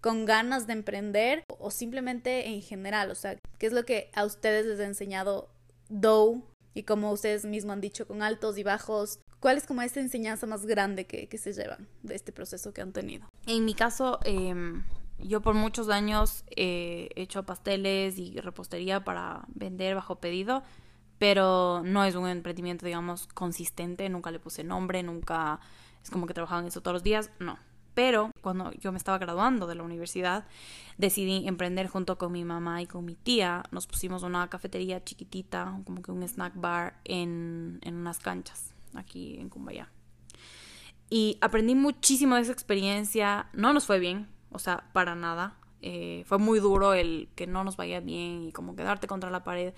con 0.00 0.24
ganas 0.26 0.66
de 0.66 0.74
emprender 0.74 1.44
o 1.58 1.70
simplemente 1.70 2.48
en 2.48 2.62
general, 2.62 3.10
o 3.10 3.14
sea, 3.14 3.36
¿qué 3.58 3.66
es 3.66 3.72
lo 3.72 3.84
que 3.84 4.10
a 4.14 4.24
ustedes 4.24 4.66
les 4.66 4.78
ha 4.80 4.84
enseñado 4.84 5.50
Dow 5.88 6.44
y 6.74 6.84
como 6.84 7.10
ustedes 7.10 7.44
mismos 7.44 7.72
han 7.72 7.80
dicho, 7.80 8.06
con 8.06 8.22
altos 8.22 8.56
y 8.58 8.62
bajos, 8.62 9.18
¿cuál 9.40 9.56
es 9.56 9.66
como 9.66 9.82
esa 9.82 10.00
enseñanza 10.00 10.46
más 10.46 10.66
grande 10.66 11.06
que, 11.06 11.26
se 11.36 11.52
llevan 11.52 11.88
de 12.02 12.14
este 12.14 12.30
proceso 12.30 12.72
que 12.72 12.80
han 12.80 12.92
tenido? 12.92 13.26
En 13.46 13.64
mi 13.64 13.74
caso, 13.74 14.20
eh, 14.24 14.54
yo 15.18 15.40
por 15.40 15.54
muchos 15.54 15.88
años 15.88 16.44
he 16.54 17.08
hecho 17.16 17.42
pasteles 17.42 18.18
y 18.18 18.38
repostería 18.40 19.02
para 19.02 19.44
vender 19.48 19.96
bajo 19.96 20.20
pedido, 20.20 20.62
pero 21.18 21.82
no 21.84 22.04
es 22.04 22.14
un 22.14 22.28
emprendimiento, 22.28 22.86
digamos, 22.86 23.26
consistente, 23.28 24.08
nunca 24.08 24.30
le 24.30 24.38
puse 24.38 24.64
nombre, 24.64 25.02
nunca 25.02 25.60
es 26.02 26.10
como 26.10 26.26
que 26.26 26.34
trabajaba 26.34 26.60
en 26.60 26.68
eso 26.68 26.80
todos 26.80 26.94
los 26.94 27.02
días, 27.02 27.30
no. 27.38 27.58
Pero 27.94 28.30
cuando 28.42 28.70
yo 28.74 28.92
me 28.92 28.98
estaba 28.98 29.18
graduando 29.18 29.66
de 29.66 29.74
la 29.74 29.82
universidad, 29.82 30.46
decidí 30.98 31.48
emprender 31.48 31.88
junto 31.88 32.16
con 32.16 32.30
mi 32.30 32.44
mamá 32.44 32.80
y 32.80 32.86
con 32.86 33.04
mi 33.04 33.16
tía. 33.16 33.64
Nos 33.72 33.88
pusimos 33.88 34.22
una 34.22 34.48
cafetería 34.48 35.02
chiquitita, 35.02 35.80
como 35.84 36.00
que 36.00 36.12
un 36.12 36.22
snack 36.22 36.52
bar 36.54 37.00
en, 37.02 37.80
en 37.82 37.96
unas 37.96 38.20
canchas 38.20 38.72
aquí 38.94 39.36
en 39.40 39.48
Cumbayá. 39.48 39.90
Y 41.10 41.38
aprendí 41.40 41.74
muchísimo 41.74 42.36
de 42.36 42.42
esa 42.42 42.52
experiencia. 42.52 43.48
No 43.52 43.72
nos 43.72 43.86
fue 43.86 43.98
bien, 43.98 44.28
o 44.50 44.60
sea, 44.60 44.84
para 44.92 45.16
nada. 45.16 45.56
Eh, 45.80 46.24
fue 46.26 46.38
muy 46.38 46.60
duro 46.60 46.92
el 46.94 47.28
que 47.34 47.46
no 47.46 47.64
nos 47.64 47.76
vaya 47.76 48.00
bien 48.00 48.42
y 48.48 48.52
como 48.52 48.74
quedarte 48.74 49.06
contra 49.06 49.30
la 49.30 49.44
pared. 49.44 49.74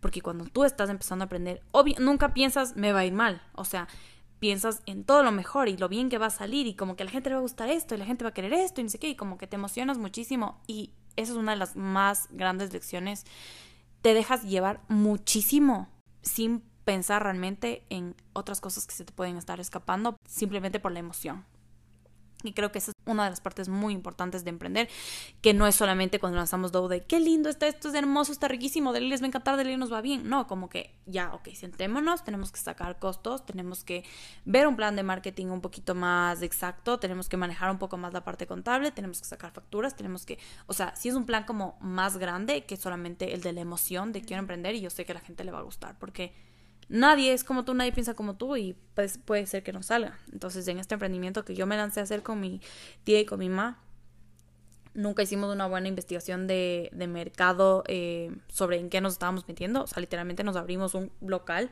Porque 0.00 0.20
cuando 0.20 0.44
tú 0.46 0.64
estás 0.64 0.90
empezando 0.90 1.24
a 1.24 1.26
aprender, 1.26 1.62
nunca 1.98 2.34
piensas 2.34 2.76
me 2.76 2.92
va 2.92 3.00
a 3.00 3.04
ir 3.04 3.12
mal. 3.12 3.42
O 3.54 3.64
sea, 3.64 3.88
piensas 4.38 4.82
en 4.86 5.04
todo 5.04 5.22
lo 5.22 5.32
mejor 5.32 5.68
y 5.68 5.76
lo 5.76 5.88
bien 5.88 6.10
que 6.10 6.18
va 6.18 6.26
a 6.26 6.30
salir 6.30 6.66
y 6.66 6.74
como 6.74 6.96
que 6.96 7.02
a 7.02 7.06
la 7.06 7.12
gente 7.12 7.30
le 7.30 7.34
va 7.34 7.38
a 7.38 7.42
gustar 7.42 7.70
esto 7.70 7.94
y 7.94 7.98
la 7.98 8.04
gente 8.04 8.24
va 8.24 8.30
a 8.30 8.34
querer 8.34 8.52
esto 8.52 8.80
y 8.80 8.84
no 8.84 8.90
sé 8.90 8.98
qué 8.98 9.08
y 9.08 9.16
como 9.16 9.38
que 9.38 9.46
te 9.46 9.56
emocionas 9.56 9.96
muchísimo 9.96 10.60
y 10.66 10.90
esa 11.16 11.32
es 11.32 11.38
una 11.38 11.52
de 11.52 11.58
las 11.58 11.76
más 11.76 12.28
grandes 12.30 12.72
lecciones. 12.72 13.24
Te 14.02 14.12
dejas 14.12 14.42
llevar 14.42 14.82
muchísimo 14.88 15.88
sin 16.20 16.62
pensar 16.84 17.22
realmente 17.22 17.86
en 17.88 18.14
otras 18.34 18.60
cosas 18.60 18.86
que 18.86 18.94
se 18.94 19.04
te 19.04 19.12
pueden 19.12 19.36
estar 19.36 19.60
escapando 19.60 20.16
simplemente 20.28 20.78
por 20.80 20.92
la 20.92 20.98
emoción. 20.98 21.44
Y 22.44 22.52
creo 22.52 22.70
que 22.70 22.78
esa 22.78 22.92
es 22.92 22.94
una 23.06 23.24
de 23.24 23.30
las 23.30 23.40
partes 23.40 23.68
muy 23.68 23.92
importantes 23.92 24.44
de 24.44 24.50
emprender, 24.50 24.88
que 25.40 25.54
no 25.54 25.66
es 25.66 25.74
solamente 25.74 26.18
cuando 26.20 26.38
lanzamos 26.38 26.72
Dow 26.72 26.88
de 26.88 27.02
qué 27.04 27.20
lindo 27.20 27.48
está 27.48 27.66
esto, 27.66 27.88
es 27.88 27.94
hermoso, 27.94 28.32
está 28.32 28.48
riquísimo, 28.48 28.92
de 28.92 29.00
les 29.00 29.20
va 29.20 29.26
a 29.26 29.28
encantar, 29.28 29.56
de 29.56 29.76
nos 29.76 29.92
va 29.92 30.00
bien. 30.00 30.28
No, 30.28 30.46
como 30.46 30.68
que 30.68 30.94
ya, 31.06 31.34
ok, 31.34 31.48
sentémonos, 31.54 32.22
tenemos 32.24 32.52
que 32.52 32.58
sacar 32.58 32.98
costos, 32.98 33.44
tenemos 33.44 33.82
que 33.82 34.04
ver 34.44 34.66
un 34.66 34.76
plan 34.76 34.94
de 34.96 35.02
marketing 35.02 35.46
un 35.46 35.60
poquito 35.60 35.94
más 35.94 36.42
exacto, 36.42 36.98
tenemos 36.98 37.28
que 37.28 37.36
manejar 37.36 37.70
un 37.70 37.78
poco 37.78 37.96
más 37.96 38.12
la 38.12 38.24
parte 38.24 38.46
contable, 38.46 38.90
tenemos 38.90 39.20
que 39.20 39.26
sacar 39.26 39.52
facturas, 39.52 39.96
tenemos 39.96 40.26
que, 40.26 40.38
o 40.66 40.72
sea, 40.72 40.94
si 40.96 41.08
es 41.08 41.14
un 41.14 41.26
plan 41.26 41.44
como 41.44 41.76
más 41.80 42.16
grande 42.18 42.64
que 42.64 42.76
solamente 42.76 43.34
el 43.34 43.40
de 43.40 43.52
la 43.52 43.60
emoción 43.60 44.12
de 44.12 44.22
quiero 44.22 44.40
emprender 44.40 44.74
y 44.74 44.80
yo 44.80 44.90
sé 44.90 45.04
que 45.04 45.12
a 45.12 45.16
la 45.16 45.20
gente 45.20 45.44
le 45.44 45.50
va 45.50 45.58
a 45.58 45.62
gustar, 45.62 45.98
porque 45.98 46.32
nadie 46.88 47.32
es 47.32 47.44
como 47.44 47.64
tú, 47.64 47.74
nadie 47.74 47.92
piensa 47.92 48.14
como 48.14 48.36
tú 48.36 48.56
y 48.56 48.76
pues 48.94 49.18
puede 49.18 49.46
ser 49.46 49.62
que 49.62 49.72
no 49.72 49.82
salga. 49.82 50.18
Entonces, 50.32 50.66
en 50.68 50.78
este 50.78 50.94
emprendimiento 50.94 51.44
que 51.44 51.54
yo 51.54 51.66
me 51.66 51.76
lancé 51.76 52.00
a 52.00 52.02
hacer 52.04 52.22
con 52.22 52.40
mi 52.40 52.60
tía 53.04 53.20
y 53.20 53.24
con 53.24 53.38
mi 53.38 53.48
mamá, 53.48 53.80
nunca 54.94 55.22
hicimos 55.22 55.52
una 55.52 55.66
buena 55.66 55.88
investigación 55.88 56.46
de, 56.46 56.90
de 56.92 57.06
mercado 57.06 57.84
eh, 57.88 58.30
sobre 58.48 58.78
en 58.78 58.90
qué 58.90 59.00
nos 59.00 59.14
estábamos 59.14 59.46
metiendo. 59.48 59.82
O 59.82 59.86
sea, 59.86 60.00
literalmente 60.00 60.44
nos 60.44 60.56
abrimos 60.56 60.94
un 60.94 61.10
local 61.20 61.70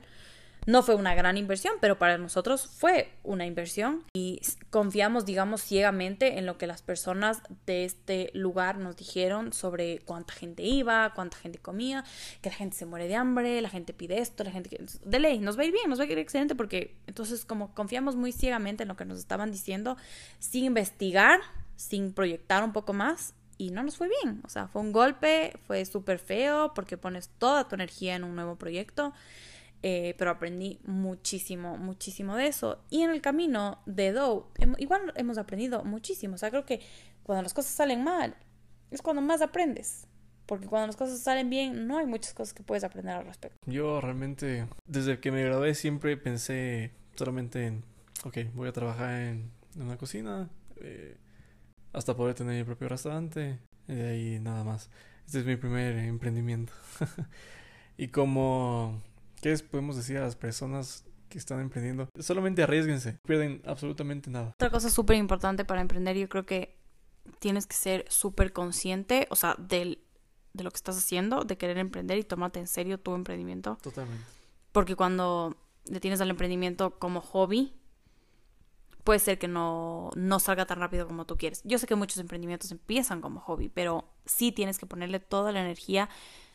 no 0.67 0.83
fue 0.83 0.95
una 0.95 1.15
gran 1.15 1.37
inversión, 1.37 1.75
pero 1.81 1.99
para 1.99 2.19
nosotros 2.19 2.67
fue 2.67 3.13
una 3.23 3.47
inversión 3.47 4.05
y 4.15 4.41
confiamos, 4.71 5.25
digamos, 5.25 5.63
ciegamente 5.63 6.39
en 6.39 6.47
lo 6.47 6.59
que 6.59 6.67
las 6.67 6.83
personas 6.83 7.43
de 7.67 7.85
este 7.85 8.31
lugar 8.35 8.79
nos 8.79 8.97
dijeron 8.97 9.53
sobre 9.53 9.99
cuánta 10.01 10.35
gente 10.35 10.63
iba, 10.63 11.13
cuánta 11.15 11.37
gente 11.37 11.59
comía, 11.59 12.05
que 12.41 12.51
la 12.51 12.57
gente 12.57 12.77
se 12.77 12.87
muere 12.87 13.09
de 13.09 13.17
hambre, 13.17 13.61
la 13.61 13.71
gente 13.71 13.93
pide 13.93 14.21
esto, 14.21 14.45
la 14.45 14.53
gente 14.53 14.71
que... 14.71 14.85
De 15.05 15.19
ley, 15.19 15.39
nos 15.39 15.59
va 15.59 15.63
a 15.63 15.67
ir 15.67 15.73
bien, 15.73 15.91
nos 15.91 15.99
va 15.99 16.05
a 16.05 16.07
ir 16.07 16.19
excelente 16.19 16.55
porque 16.55 16.97
entonces 17.07 17.45
como 17.45 17.75
confiamos 17.75 18.15
muy 18.15 18.33
ciegamente 18.33 18.85
en 18.85 18.89
lo 18.89 18.97
que 18.97 19.05
nos 19.05 19.19
estaban 19.19 19.51
diciendo, 19.51 19.97
sin 20.39 20.65
investigar, 20.65 21.41
sin 21.77 22.13
proyectar 22.13 22.63
un 22.63 22.73
poco 22.73 22.93
más, 22.93 23.35
y 23.59 23.71
no 23.71 23.83
nos 23.83 23.97
fue 23.97 24.09
bien. 24.09 24.41
O 24.45 24.49
sea, 24.49 24.67
fue 24.67 24.83
un 24.83 24.93
golpe, 24.93 25.53
fue 25.67 25.85
súper 25.85 26.19
feo 26.19 26.73
porque 26.75 26.97
pones 26.97 27.29
toda 27.39 27.69
tu 27.69 27.77
energía 27.77 28.17
en 28.17 28.25
un 28.25 28.35
nuevo 28.35 28.57
proyecto 28.57 29.13
eh, 29.83 30.15
pero 30.17 30.31
aprendí 30.31 30.81
muchísimo, 30.85 31.77
muchísimo 31.77 32.37
de 32.37 32.47
eso. 32.47 32.85
Y 32.89 33.03
en 33.03 33.11
el 33.11 33.21
camino 33.21 33.83
de 33.87 34.13
Dow, 34.13 34.47
igual 34.79 35.13
hemos 35.17 35.39
aprendido 35.39 35.85
muchísimo. 35.85 36.37
O 36.37 36.39
sea, 36.39 36.51
creo 36.51 36.65
que 36.65 36.81
cuando 37.25 37.43
las 37.43 37.53
cosas 37.53 37.73
salen 37.73 38.05
mal, 38.05 38.37
es 38.91 39.03
cuando 39.03 39.23
más 39.23 39.43
aprendes. 39.43 40.07
Porque 40.47 40.67
cuando 40.67 40.87
las 40.87 40.97
cosas 40.97 41.21
salen 41.21 41.51
bien, 41.51 41.87
no 41.87 41.99
hay 41.99 42.07
muchas 42.07 42.35
cosas 42.35 42.55
que 42.55 42.63
puedes 42.63 42.85
aprender 42.85 43.15
al 43.15 43.27
respecto. 43.27 43.59
Yo 43.67 44.01
realmente, 44.01 44.67
desde 44.87 45.19
que 45.19 45.33
me 45.33 45.43
gradué, 45.45 45.75
siempre 45.75 46.17
pensé 46.17 46.93
solamente 47.17 47.67
en, 47.67 47.85
ok, 48.25 48.39
voy 48.55 48.69
a 48.69 48.73
trabajar 48.73 49.13
en, 49.21 49.51
una 49.77 49.97
cocina, 49.97 50.51
eh, 50.81 51.17
hasta 51.93 52.15
poder 52.15 52.35
tener 52.35 52.55
mi 52.57 52.65
propio 52.65 52.89
restaurante, 52.89 53.59
y 53.89 53.95
de 53.95 54.09
ahí 54.09 54.41
nada 54.41 54.63
más. 54.63 54.91
Este 55.27 55.41
es 55.41 55.47
mi 55.47 55.57
primer 55.57 55.97
emprendimiento. 55.97 56.73
y 57.97 58.09
como 58.09 59.01
¿Qué 59.43 59.49
les 59.49 59.61
podemos 59.61 59.97
decir 59.97 60.17
a 60.19 60.21
las 60.21 60.37
personas 60.37 61.05
que 61.29 61.37
están 61.37 61.59
emprendiendo? 61.59 62.09
Solamente 62.21 62.63
arriesguense, 62.63 63.19
pierden 63.27 63.61
absolutamente 63.67 64.31
nada. 64.31 64.51
Otra 64.55 64.71
cosa 64.71 64.89
súper 64.89 65.17
importante 65.17 65.65
para 65.65 65.81
emprender, 65.81 66.17
yo 66.17 66.29
creo 66.29 66.47
que 66.47 66.79
tienes 67.41 67.67
que 67.67 67.75
ser 67.75 68.05
súper 68.09 68.53
consciente, 68.53 69.27
o 69.31 69.37
sea, 69.37 69.57
del, 69.59 69.99
de 70.53 70.63
lo 70.63 70.71
que 70.71 70.77
estás 70.77 70.97
haciendo, 70.97 71.43
de 71.43 71.59
querer 71.59 71.79
emprender 71.79 72.19
y 72.19 72.23
tomarte 72.23 72.61
en 72.61 72.69
serio 72.69 73.01
tu 73.01 73.17
emprendimiento. 73.17 73.79
Totalmente. 73.83 74.25
Porque 74.71 74.95
cuando 74.95 75.57
le 75.87 75.99
tienes 75.99 76.21
al 76.21 76.31
emprendimiento 76.31 77.01
como 77.01 77.21
hobby, 77.21 77.75
puede 79.03 79.19
ser 79.19 79.41
que 79.41 79.49
no, 79.49 80.11
no 80.15 80.39
salga 80.39 80.67
tan 80.67 80.79
rápido 80.79 81.09
como 81.09 81.27
tú 81.27 81.37
quieres. 81.37 81.63
Yo 81.65 81.79
sé 81.79 81.89
que 81.89 81.97
muchos 81.97 82.19
emprendimientos 82.19 82.71
empiezan 82.71 83.21
como 83.21 83.41
hobby, 83.41 83.69
pero 83.69 84.09
sí 84.25 84.53
tienes 84.53 84.79
que 84.79 84.87
ponerle 84.87 85.19
toda 85.19 85.51
la 85.51 85.63
energía 85.63 86.09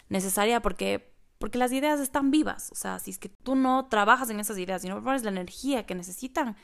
necesaria 0.07 0.61
porque 0.61 1.16
porque 1.39 1.57
las 1.57 1.71
ideas 1.71 1.99
están 1.99 2.31
vivas. 2.31 2.71
O 2.71 2.75
sea, 2.75 2.99
si 2.99 3.11
es 3.11 3.19
que 3.19 3.29
tú 3.29 3.55
no 3.55 3.88
trabajas 3.88 4.29
en 4.29 4.39
esas 4.39 4.57
ideas 4.57 4.83
y 4.83 4.89
no 4.89 5.03
pones 5.03 5.23
la 5.23 5.29
energía 5.29 5.85
que 5.85 5.95
necesitan, 5.95 6.55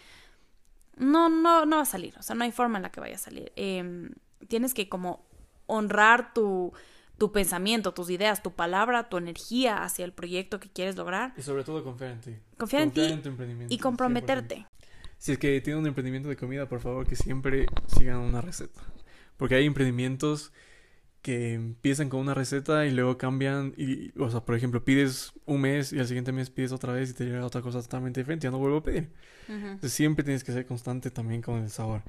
no, 0.97 1.29
no, 1.29 1.65
no 1.65 1.77
va 1.77 1.81
a 1.83 1.85
salir. 1.85 2.15
O 2.17 2.23
sea, 2.23 2.35
no 2.35 2.43
hay 2.43 2.51
forma 2.51 2.77
en 2.77 2.83
la 2.83 2.91
que 2.91 2.99
vaya 2.99 3.15
a 3.15 3.19
salir. 3.19 3.51
Em, 3.55 4.11
tienes 4.47 4.73
que 4.73 4.89
como 4.89 5.25
honrar 5.65 6.33
tu, 6.33 6.73
tu 7.17 7.31
pensamiento, 7.31 7.93
tus 7.93 8.09
ideas, 8.09 8.43
tu 8.43 8.51
palabra, 8.51 9.09
tu 9.09 9.17
energía 9.17 9.83
hacia 9.83 10.05
el 10.05 10.13
proyecto 10.13 10.59
que 10.59 10.69
quieres 10.69 10.95
lograr. 10.95 11.33
Y 11.37 11.41
sobre 11.41 11.63
todo 11.63 11.83
confiar 11.83 12.11
en 12.11 12.21
ti. 12.21 12.35
Confiar, 12.57 12.83
en 12.83 12.91
ti 12.91 13.01
y 13.69 13.77
comprometerte. 13.77 14.67
Si 15.17 15.31
es 15.31 15.37
que 15.37 15.61
tienen 15.61 15.81
un 15.81 15.87
emprendimiento 15.87 16.27
de 16.27 16.35
comida, 16.35 16.67
por 16.67 16.81
favor 16.81 17.07
que 17.07 17.15
siempre 17.15 17.67
sigan 17.87 18.17
una 18.17 18.41
receta. 18.41 18.81
Porque 19.37 19.55
hay 19.55 19.65
emprendimientos 19.65 20.51
que 21.23 21.53
empiezan 21.53 22.09
con 22.09 22.19
una 22.19 22.33
receta 22.33 22.85
y 22.85 22.91
luego 22.91 23.17
cambian 23.17 23.73
y, 23.77 24.11
o 24.19 24.29
sea, 24.29 24.41
por 24.41 24.55
ejemplo, 24.55 24.83
pides 24.83 25.31
un 25.45 25.61
mes 25.61 25.93
y 25.93 25.99
al 25.99 26.05
siguiente 26.05 26.33
mes 26.33 26.49
pides 26.49 26.73
otra 26.73 26.91
vez 26.91 27.11
y 27.11 27.13
te 27.13 27.23
llega 27.23 27.45
otra 27.45 27.61
cosa 27.61 27.81
totalmente 27.81 28.19
diferente, 28.19 28.43
ya 28.43 28.51
no 28.51 28.59
vuelvo 28.59 28.77
a 28.79 28.83
pedir. 28.83 29.09
Entonces 29.47 29.93
siempre 29.93 30.25
tienes 30.25 30.43
que 30.43 30.51
ser 30.51 30.65
constante 30.65 31.11
también 31.11 31.41
con 31.41 31.63
el 31.63 31.69
sabor, 31.69 32.03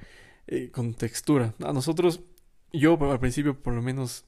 eh, 0.47 0.69
con 0.69 0.93
textura. 0.93 1.53
A 1.63 1.71
nosotros, 1.71 2.21
yo 2.73 2.99
al 3.09 3.19
principio 3.21 3.57
por 3.57 3.73
lo 3.73 3.81
menos, 3.81 4.25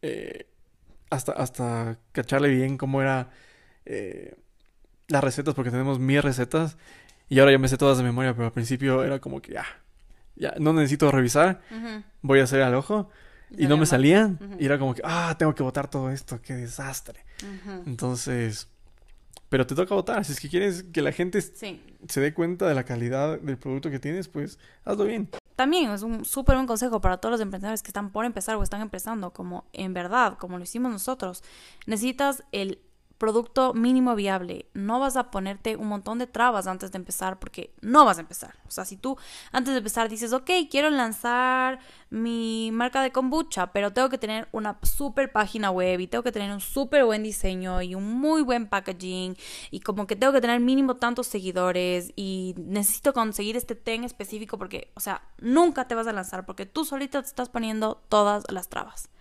eh, 0.00 0.46
hasta, 1.10 1.32
hasta 1.32 1.98
cacharle 2.12 2.50
bien 2.50 2.78
cómo 2.78 3.02
era 3.02 3.30
eh, 3.84 4.36
las 5.08 5.24
recetas, 5.24 5.54
porque 5.54 5.72
tenemos 5.72 5.98
mil 5.98 6.22
recetas 6.22 6.78
y 7.28 7.40
ahora 7.40 7.50
ya 7.50 7.58
me 7.58 7.66
sé 7.66 7.76
todas 7.76 7.98
de 7.98 8.04
memoria, 8.04 8.32
pero 8.32 8.46
al 8.46 8.52
principio 8.52 9.02
era 9.02 9.18
como 9.18 9.42
que 9.42 9.54
ya, 9.54 9.66
ya 10.36 10.54
no 10.60 10.72
necesito 10.72 11.10
revisar, 11.10 11.62
voy 12.20 12.38
a 12.38 12.44
hacer 12.44 12.62
al 12.62 12.76
ojo 12.76 13.10
y 13.58 13.66
no 13.66 13.76
me 13.76 13.86
salían. 13.86 14.38
Y 14.58 14.64
era 14.66 14.78
como 14.78 14.94
que, 14.94 15.02
ah, 15.04 15.34
tengo 15.38 15.54
que 15.54 15.62
botar 15.62 15.88
todo 15.88 16.10
esto, 16.10 16.40
qué 16.42 16.54
desastre. 16.54 17.24
Entonces, 17.86 18.68
Pero 19.48 19.66
te 19.66 19.74
toca 19.74 19.94
votar. 19.94 20.24
Si 20.24 20.32
es 20.32 20.40
que 20.40 20.48
quieres 20.48 20.82
que 20.82 21.02
la 21.02 21.12
gente 21.12 21.42
Sí. 21.42 21.78
se 22.08 22.20
dé 22.22 22.32
cuenta 22.32 22.66
de 22.66 22.74
la 22.74 22.84
calidad 22.84 23.38
del 23.38 23.58
producto 23.58 23.90
que 23.90 23.98
tienes, 23.98 24.26
pues 24.28 24.58
hazlo 24.86 25.04
bien. 25.04 25.28
También 25.56 25.90
es 25.90 26.00
un 26.02 26.24
súper 26.24 26.54
buen 26.56 26.66
consejo 26.66 27.02
para 27.02 27.18
todos 27.18 27.32
los 27.32 27.40
emprendedores 27.42 27.82
que 27.82 27.88
están 27.88 28.10
por 28.12 28.24
empezar 28.24 28.56
o 28.56 28.62
están 28.62 28.80
empezando, 28.80 29.34
como 29.34 29.66
en 29.74 29.92
verdad, 29.92 30.38
como 30.38 30.56
lo 30.56 30.64
hicimos 30.64 30.90
nosotros. 30.90 31.44
Necesitas 31.86 32.44
el 32.52 32.78
producto 33.22 33.72
mínimo 33.72 34.16
viable. 34.16 34.66
No 34.74 34.98
vas 34.98 35.16
a 35.16 35.30
ponerte 35.30 35.76
un 35.76 35.86
montón 35.86 36.18
de 36.18 36.26
trabas 36.26 36.66
antes 36.66 36.90
de 36.90 36.98
empezar 36.98 37.38
porque 37.38 37.72
no 37.80 38.04
vas 38.04 38.18
a 38.18 38.22
empezar. 38.22 38.56
O 38.66 38.72
sea, 38.72 38.84
si 38.84 38.96
tú 38.96 39.16
antes 39.52 39.74
de 39.74 39.78
empezar 39.78 40.08
dices, 40.08 40.32
ok, 40.32 40.50
quiero 40.68 40.90
lanzar 40.90 41.78
mi 42.10 42.70
marca 42.72 43.00
de 43.00 43.12
kombucha, 43.12 43.68
pero 43.68 43.92
tengo 43.92 44.08
que 44.08 44.18
tener 44.18 44.48
una 44.50 44.76
súper 44.82 45.30
página 45.30 45.70
web 45.70 46.00
y 46.00 46.08
tengo 46.08 46.24
que 46.24 46.32
tener 46.32 46.50
un 46.50 46.60
súper 46.60 47.04
buen 47.04 47.22
diseño 47.22 47.80
y 47.80 47.94
un 47.94 48.12
muy 48.12 48.42
buen 48.42 48.66
packaging 48.66 49.36
y 49.70 49.78
como 49.78 50.08
que 50.08 50.16
tengo 50.16 50.32
que 50.32 50.40
tener 50.40 50.58
mínimo 50.58 50.96
tantos 50.96 51.28
seguidores 51.28 52.12
y 52.16 52.56
necesito 52.58 53.12
conseguir 53.12 53.56
este 53.56 53.76
ten 53.76 54.02
específico 54.02 54.58
porque, 54.58 54.90
o 54.94 55.00
sea, 55.00 55.22
nunca 55.38 55.86
te 55.86 55.94
vas 55.94 56.08
a 56.08 56.12
lanzar 56.12 56.44
porque 56.44 56.66
tú 56.66 56.84
solita 56.84 57.22
te 57.22 57.28
estás 57.28 57.50
poniendo 57.50 58.02
todas 58.08 58.42
las 58.50 58.68
trabas 58.68 59.12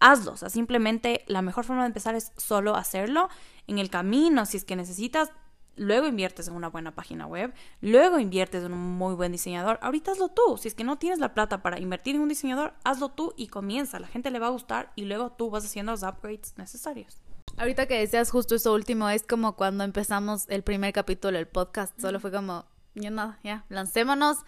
hazlo. 0.00 0.32
O 0.32 0.36
sea, 0.36 0.50
simplemente 0.50 1.24
la 1.26 1.42
mejor 1.42 1.64
forma 1.64 1.82
de 1.82 1.88
empezar 1.88 2.14
es 2.14 2.32
solo 2.36 2.74
hacerlo. 2.74 3.28
En 3.66 3.78
el 3.78 3.90
camino, 3.90 4.46
si 4.46 4.56
es 4.56 4.64
que 4.64 4.74
necesitas, 4.74 5.30
luego 5.76 6.06
inviertes 6.06 6.48
en 6.48 6.54
una 6.54 6.68
buena 6.68 6.94
página 6.94 7.26
web, 7.26 7.54
luego 7.80 8.18
inviertes 8.18 8.64
en 8.64 8.72
un 8.72 8.80
muy 8.80 9.14
buen 9.14 9.32
diseñador. 9.32 9.78
Ahorita 9.82 10.12
hazlo 10.12 10.28
tú. 10.28 10.58
Si 10.58 10.68
es 10.68 10.74
que 10.74 10.84
no 10.84 10.98
tienes 10.98 11.18
la 11.18 11.34
plata 11.34 11.62
para 11.62 11.78
invertir 11.78 12.16
en 12.16 12.22
un 12.22 12.28
diseñador, 12.28 12.74
hazlo 12.84 13.10
tú 13.10 13.34
y 13.36 13.46
comienza. 13.46 14.00
La 14.00 14.08
gente 14.08 14.30
le 14.30 14.38
va 14.38 14.48
a 14.48 14.50
gustar 14.50 14.92
y 14.96 15.04
luego 15.04 15.32
tú 15.32 15.50
vas 15.50 15.64
haciendo 15.64 15.92
los 15.92 16.02
upgrades 16.02 16.54
necesarios. 16.56 17.20
Ahorita 17.56 17.86
que 17.86 17.98
decías 17.98 18.30
justo 18.30 18.54
eso 18.54 18.72
último, 18.72 19.08
es 19.08 19.22
como 19.22 19.56
cuando 19.56 19.84
empezamos 19.84 20.46
el 20.48 20.62
primer 20.62 20.92
capítulo 20.92 21.36
del 21.36 21.48
podcast. 21.48 21.98
Solo 22.00 22.20
fue 22.20 22.30
como, 22.30 22.64
ya 22.94 23.10
nada, 23.10 23.38
ya, 23.42 23.64
lancémonos. 23.68 24.38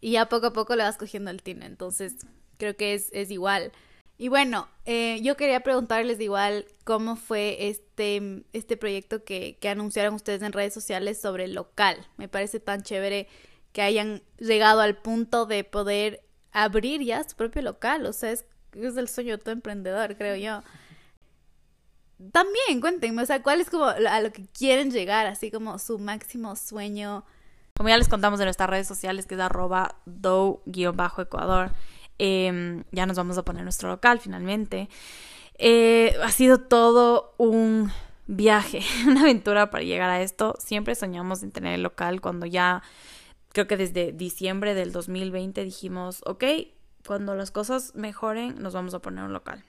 Y 0.00 0.12
ya 0.12 0.28
poco 0.28 0.46
a 0.46 0.52
poco 0.52 0.74
le 0.76 0.82
vas 0.82 0.96
cogiendo 0.96 1.30
el 1.30 1.42
tine. 1.42 1.66
Entonces, 1.66 2.16
creo 2.56 2.76
que 2.76 2.94
es, 2.94 3.10
es 3.12 3.30
igual. 3.30 3.72
Y 4.20 4.28
bueno, 4.28 4.68
eh, 4.84 5.18
yo 5.22 5.34
quería 5.34 5.60
preguntarles 5.60 6.20
igual 6.20 6.66
cómo 6.84 7.16
fue 7.16 7.70
este, 7.70 8.44
este 8.52 8.76
proyecto 8.76 9.24
que, 9.24 9.58
anunciaron 9.66 10.12
ustedes 10.12 10.42
en 10.42 10.52
redes 10.52 10.74
sociales 10.74 11.18
sobre 11.18 11.44
el 11.44 11.54
local. 11.54 12.06
Me 12.18 12.28
parece 12.28 12.60
tan 12.60 12.82
chévere 12.82 13.28
que 13.72 13.80
hayan 13.80 14.22
llegado 14.36 14.82
al 14.82 14.98
punto 14.98 15.46
de 15.46 15.64
poder 15.64 16.22
abrir 16.52 17.00
ya 17.00 17.26
su 17.26 17.34
propio 17.34 17.62
local. 17.62 18.04
O 18.04 18.12
sea, 18.12 18.32
es, 18.32 18.44
es 18.74 18.98
el 18.98 19.08
sueño 19.08 19.38
de 19.38 19.42
todo 19.42 19.52
emprendedor, 19.52 20.14
creo 20.18 20.36
yo. 20.36 20.62
También, 22.30 22.82
cuéntenme, 22.82 23.22
o 23.22 23.26
sea, 23.26 23.42
¿cuál 23.42 23.62
es 23.62 23.70
como 23.70 23.86
a 23.86 24.20
lo 24.20 24.32
que 24.32 24.44
quieren 24.48 24.90
llegar? 24.90 25.28
Así 25.28 25.50
como 25.50 25.78
su 25.78 25.98
máximo 25.98 26.56
sueño. 26.56 27.24
Como 27.74 27.88
ya 27.88 27.96
les 27.96 28.10
contamos 28.10 28.38
en 28.40 28.44
nuestras 28.44 28.68
redes 28.68 28.86
sociales, 28.86 29.24
que 29.24 29.34
es 29.36 29.40
arroba 29.40 29.96
do-ecuador. 30.04 31.70
Eh, 32.22 32.84
ya 32.92 33.06
nos 33.06 33.16
vamos 33.16 33.38
a 33.38 33.44
poner 33.44 33.64
nuestro 33.64 33.88
local 33.88 34.20
finalmente. 34.20 34.90
Eh, 35.56 36.14
ha 36.22 36.30
sido 36.30 36.58
todo 36.58 37.34
un 37.38 37.90
viaje, 38.26 38.82
una 39.06 39.22
aventura 39.22 39.70
para 39.70 39.84
llegar 39.84 40.10
a 40.10 40.20
esto. 40.20 40.54
Siempre 40.58 40.94
soñamos 40.94 41.42
en 41.42 41.50
tener 41.50 41.72
el 41.72 41.82
local 41.82 42.20
cuando 42.20 42.44
ya, 42.44 42.82
creo 43.52 43.66
que 43.66 43.78
desde 43.78 44.12
diciembre 44.12 44.74
del 44.74 44.92
2020 44.92 45.64
dijimos, 45.64 46.20
ok, 46.26 46.44
cuando 47.06 47.34
las 47.34 47.50
cosas 47.50 47.94
mejoren 47.94 48.60
nos 48.62 48.74
vamos 48.74 48.92
a 48.92 48.98
poner 48.98 49.24
un 49.24 49.32
local. 49.32 49.64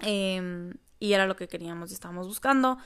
Eh, 0.00 0.74
y 1.00 1.12
era 1.14 1.26
lo 1.26 1.36
que 1.36 1.48
queríamos 1.48 1.90
y 1.90 1.94
estábamos 1.94 2.26
buscando. 2.26 2.76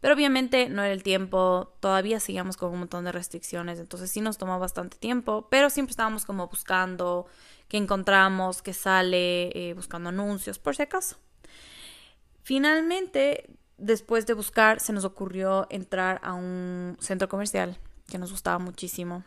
Pero 0.00 0.14
obviamente 0.14 0.68
no 0.68 0.82
era 0.82 0.92
el 0.92 1.02
tiempo, 1.02 1.72
todavía 1.80 2.20
seguíamos 2.20 2.56
con 2.56 2.72
un 2.72 2.78
montón 2.80 3.04
de 3.04 3.10
restricciones, 3.10 3.80
entonces 3.80 4.10
sí 4.10 4.20
nos 4.20 4.38
tomó 4.38 4.60
bastante 4.60 4.96
tiempo, 4.96 5.48
pero 5.50 5.70
siempre 5.70 5.90
estábamos 5.90 6.24
como 6.24 6.46
buscando 6.46 7.26
qué 7.68 7.76
encontramos, 7.76 8.62
qué 8.62 8.72
sale, 8.72 9.50
eh, 9.54 9.74
buscando 9.74 10.08
anuncios, 10.08 10.58
por 10.58 10.74
si 10.74 10.82
acaso. 10.82 11.16
Finalmente, 12.42 13.50
después 13.76 14.26
de 14.26 14.34
buscar, 14.34 14.80
se 14.80 14.92
nos 14.92 15.04
ocurrió 15.04 15.66
entrar 15.70 16.20
a 16.22 16.34
un 16.34 16.96
centro 17.00 17.28
comercial 17.28 17.78
que 18.06 18.18
nos 18.18 18.30
gustaba 18.30 18.58
muchísimo. 18.58 19.24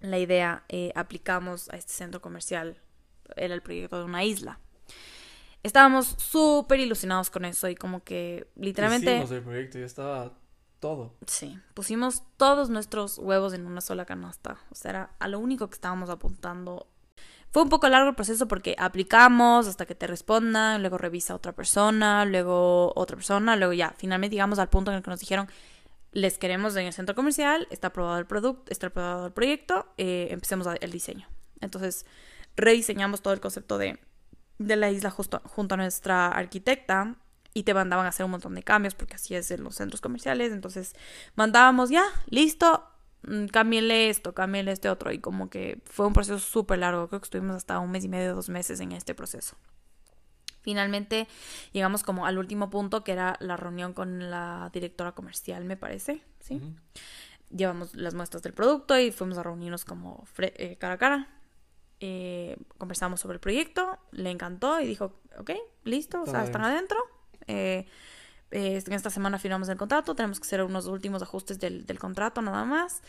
La 0.00 0.18
idea, 0.18 0.64
eh, 0.68 0.92
aplicamos 0.94 1.68
a 1.70 1.76
este 1.76 1.92
centro 1.92 2.20
comercial, 2.20 2.80
era 3.36 3.54
el 3.54 3.62
proyecto 3.62 3.98
de 3.98 4.04
una 4.04 4.24
isla 4.24 4.58
estábamos 5.62 6.14
súper 6.18 6.80
ilusionados 6.80 7.30
con 7.30 7.44
eso 7.44 7.68
y 7.68 7.74
como 7.74 8.02
que 8.02 8.48
literalmente... 8.56 9.12
Hicimos 9.12 9.30
el 9.32 9.42
proyecto, 9.42 9.78
ya 9.78 9.86
estaba 9.86 10.32
todo. 10.78 11.14
Sí, 11.26 11.58
pusimos 11.74 12.22
todos 12.36 12.70
nuestros 12.70 13.18
huevos 13.18 13.52
en 13.52 13.66
una 13.66 13.80
sola 13.80 14.04
canasta. 14.04 14.58
O 14.70 14.74
sea, 14.74 14.90
era 14.90 15.10
a 15.18 15.28
lo 15.28 15.38
único 15.38 15.68
que 15.68 15.74
estábamos 15.74 16.10
apuntando. 16.10 16.88
Fue 17.50 17.62
un 17.62 17.68
poco 17.68 17.88
largo 17.88 18.10
el 18.10 18.14
proceso 18.14 18.46
porque 18.46 18.76
aplicamos 18.78 19.66
hasta 19.66 19.86
que 19.86 19.94
te 19.94 20.06
respondan, 20.06 20.82
luego 20.82 20.98
revisa 20.98 21.34
otra 21.34 21.52
persona, 21.52 22.24
luego 22.24 22.92
otra 22.94 23.16
persona, 23.16 23.56
luego 23.56 23.72
ya, 23.72 23.94
finalmente 23.96 24.36
llegamos 24.36 24.58
al 24.58 24.68
punto 24.68 24.90
en 24.90 24.98
el 24.98 25.02
que 25.02 25.10
nos 25.10 25.20
dijeron, 25.20 25.48
les 26.12 26.38
queremos 26.38 26.76
en 26.76 26.86
el 26.86 26.92
centro 26.92 27.14
comercial, 27.14 27.66
está 27.70 27.88
aprobado 27.88 28.18
el 28.18 28.26
producto, 28.26 28.70
está 28.70 28.88
aprobado 28.88 29.26
el 29.26 29.32
proyecto, 29.32 29.86
eh, 29.98 30.28
empecemos 30.30 30.66
el 30.80 30.90
diseño. 30.92 31.28
Entonces, 31.60 32.06
rediseñamos 32.56 33.22
todo 33.22 33.34
el 33.34 33.40
concepto 33.40 33.78
de 33.78 33.98
de 34.60 34.76
la 34.76 34.90
isla 34.90 35.10
justo, 35.10 35.40
junto 35.44 35.74
a 35.74 35.78
nuestra 35.78 36.28
arquitecta 36.28 37.16
y 37.54 37.62
te 37.62 37.72
mandaban 37.72 38.04
a 38.04 38.10
hacer 38.10 38.24
un 38.24 38.32
montón 38.32 38.54
de 38.54 38.62
cambios 38.62 38.94
porque 38.94 39.14
así 39.14 39.34
es 39.34 39.50
en 39.50 39.64
los 39.64 39.76
centros 39.76 40.02
comerciales. 40.02 40.52
Entonces 40.52 40.94
mandábamos 41.34 41.88
ya, 41.88 42.04
listo, 42.28 42.84
cámbienle 43.52 44.08
esto, 44.10 44.34
cámbienle 44.34 44.72
este 44.72 44.88
otro. 44.88 45.12
Y 45.12 45.18
como 45.18 45.50
que 45.50 45.80
fue 45.84 46.06
un 46.06 46.12
proceso 46.12 46.38
súper 46.38 46.78
largo. 46.78 47.08
Creo 47.08 47.20
que 47.20 47.26
estuvimos 47.26 47.56
hasta 47.56 47.78
un 47.78 47.90
mes 47.90 48.04
y 48.04 48.08
medio, 48.08 48.34
dos 48.34 48.48
meses 48.48 48.80
en 48.80 48.92
este 48.92 49.14
proceso. 49.14 49.56
Finalmente 50.62 51.26
llegamos 51.72 52.02
como 52.02 52.26
al 52.26 52.36
último 52.36 52.68
punto 52.68 53.02
que 53.02 53.12
era 53.12 53.36
la 53.40 53.56
reunión 53.56 53.94
con 53.94 54.30
la 54.30 54.70
directora 54.74 55.12
comercial, 55.12 55.64
me 55.64 55.76
parece, 55.76 56.22
¿sí? 56.40 56.56
Uh 56.56 56.60
-huh. 56.60 56.74
Llevamos 57.56 57.94
las 57.94 58.14
muestras 58.14 58.42
del 58.42 58.52
producto 58.52 58.98
y 58.98 59.10
fuimos 59.10 59.38
a 59.38 59.42
reunirnos 59.42 59.84
como 59.84 60.24
eh, 60.38 60.76
cara 60.78 60.94
a 60.94 60.98
cara 60.98 61.40
eh, 62.00 62.56
conversamos 62.78 63.20
sobre 63.20 63.34
el 63.34 63.40
proyecto, 63.40 63.98
le 64.10 64.30
encantó 64.30 64.80
y 64.80 64.86
dijo, 64.86 65.20
ok, 65.38 65.50
listo, 65.84 66.22
o 66.22 66.26
sea, 66.26 66.44
están 66.44 66.62
adentro. 66.62 66.98
Eh, 67.46 67.86
eh, 68.50 68.82
en 68.84 68.92
esta 68.92 69.10
semana 69.10 69.38
firmamos 69.38 69.68
el 69.68 69.76
contrato, 69.76 70.14
tenemos 70.14 70.40
que 70.40 70.46
hacer 70.46 70.62
unos 70.62 70.86
últimos 70.86 71.22
ajustes 71.22 71.58
del, 71.58 71.98
contrato 71.98 72.42
nada 72.42 72.64
más. 72.64 73.02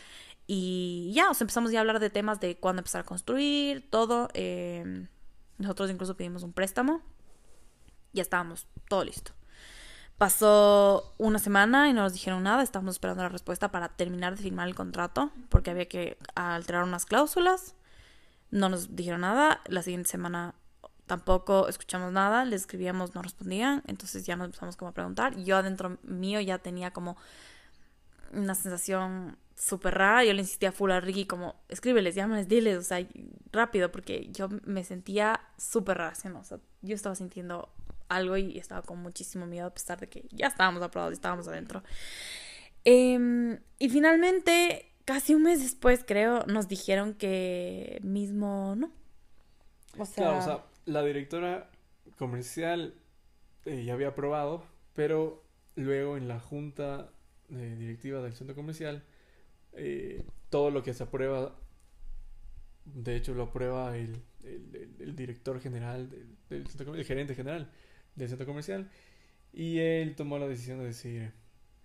Y 0.46 1.12
ya, 1.14 1.30
o 1.30 1.34
sea, 1.34 1.44
empezamos 1.44 1.70
ya 1.70 1.78
a 1.78 1.82
hablar 1.82 2.00
de 2.00 2.10
temas 2.10 2.40
de 2.40 2.56
cuándo 2.56 2.80
empezar 2.80 3.02
a 3.02 3.04
construir, 3.04 3.88
todo. 3.90 4.28
Eh, 4.34 5.06
nosotros 5.58 5.90
incluso 5.90 6.16
pedimos 6.16 6.42
un 6.42 6.52
préstamo. 6.52 7.00
Ya 8.12 8.22
estábamos, 8.22 8.66
todo 8.88 9.04
listo. 9.04 9.32
Pasó 10.18 11.14
una 11.18 11.38
semana 11.38 11.88
y 11.88 11.92
no 11.92 12.02
nos 12.02 12.12
dijeron 12.12 12.42
nada, 12.42 12.62
estábamos 12.62 12.96
esperando 12.96 13.22
la 13.22 13.28
respuesta 13.28 13.70
para 13.70 13.88
terminar 13.88 14.36
de 14.36 14.42
firmar 14.42 14.68
el 14.68 14.74
contrato, 14.74 15.30
porque 15.48 15.70
había 15.70 15.88
que 15.88 16.18
alterar 16.34 16.84
unas 16.84 17.06
cláusulas 17.06 17.74
no 18.52 18.68
nos 18.68 18.94
dijeron 18.94 19.22
nada. 19.22 19.60
La 19.66 19.82
siguiente 19.82 20.08
semana 20.08 20.54
tampoco 21.12 21.68
escuchamos 21.68 22.10
nada, 22.10 22.46
le 22.46 22.56
escribíamos, 22.56 23.14
no 23.14 23.20
respondían, 23.20 23.82
entonces 23.86 24.24
ya 24.24 24.34
nos 24.34 24.46
empezamos 24.46 24.76
como 24.76 24.88
a 24.88 24.94
preguntar. 24.94 25.36
Yo 25.36 25.58
adentro 25.58 25.98
mío 26.04 26.40
ya 26.40 26.56
tenía 26.56 26.90
como 26.90 27.18
una 28.32 28.54
sensación 28.54 29.36
súper 29.54 29.92
rara. 29.92 30.24
Yo 30.24 30.32
le 30.32 30.40
insistía 30.40 30.72
full 30.72 30.90
a 30.90 31.00
Ricky 31.00 31.26
como, 31.26 31.56
escríbeles, 31.68 32.14
llámales, 32.14 32.48
diles, 32.48 32.78
o 32.78 32.82
sea, 32.82 33.06
rápido, 33.52 33.92
porque 33.92 34.30
yo 34.30 34.48
me 34.64 34.84
sentía 34.84 35.38
súper 35.58 35.98
rara, 35.98 36.14
¿sí? 36.14 36.28
o 36.28 36.44
sea, 36.44 36.60
yo 36.80 36.94
estaba 36.94 37.14
sintiendo 37.14 37.68
algo 38.08 38.38
y 38.38 38.56
estaba 38.56 38.80
con 38.80 39.02
muchísimo 39.02 39.44
miedo 39.44 39.66
a 39.66 39.74
pesar 39.74 40.00
de 40.00 40.08
que 40.08 40.24
ya 40.30 40.46
estábamos 40.46 40.82
aprobados 40.82 41.12
y 41.12 41.16
estábamos 41.16 41.46
adentro. 41.46 41.82
Eh, 42.86 43.60
y 43.78 43.90
finalmente 43.90 44.94
casi 45.04 45.34
un 45.34 45.42
mes 45.42 45.62
después, 45.62 46.04
creo, 46.06 46.46
nos 46.46 46.68
dijeron 46.68 47.12
que 47.12 48.00
mismo 48.02 48.76
no. 48.76 48.90
O 49.98 50.06
sea, 50.06 50.24
claro, 50.24 50.38
o 50.38 50.42
sea 50.42 50.71
la 50.84 51.02
directora 51.02 51.70
comercial 52.16 52.94
eh, 53.64 53.84
ya 53.84 53.94
había 53.94 54.08
aprobado, 54.08 54.64
pero 54.94 55.42
luego 55.76 56.16
en 56.16 56.28
la 56.28 56.40
junta 56.40 57.10
eh, 57.50 57.76
directiva 57.78 58.20
del 58.20 58.34
centro 58.34 58.54
comercial, 58.54 59.04
eh, 59.72 60.24
todo 60.50 60.70
lo 60.70 60.82
que 60.82 60.94
se 60.94 61.04
aprueba, 61.04 61.56
de 62.84 63.16
hecho 63.16 63.34
lo 63.34 63.44
aprueba 63.44 63.96
el, 63.96 64.22
el, 64.44 64.74
el, 64.74 64.96
el 65.00 65.16
director 65.16 65.60
general 65.60 66.10
del, 66.10 66.36
del 66.50 66.66
centro 66.66 66.86
comercial, 66.86 67.00
el 67.00 67.06
gerente 67.06 67.34
general 67.34 67.70
del 68.16 68.28
centro 68.28 68.46
comercial, 68.46 68.90
y 69.52 69.78
él 69.78 70.14
tomó 70.16 70.38
la 70.38 70.48
decisión 70.48 70.78
de 70.78 70.86
decir, 70.86 71.32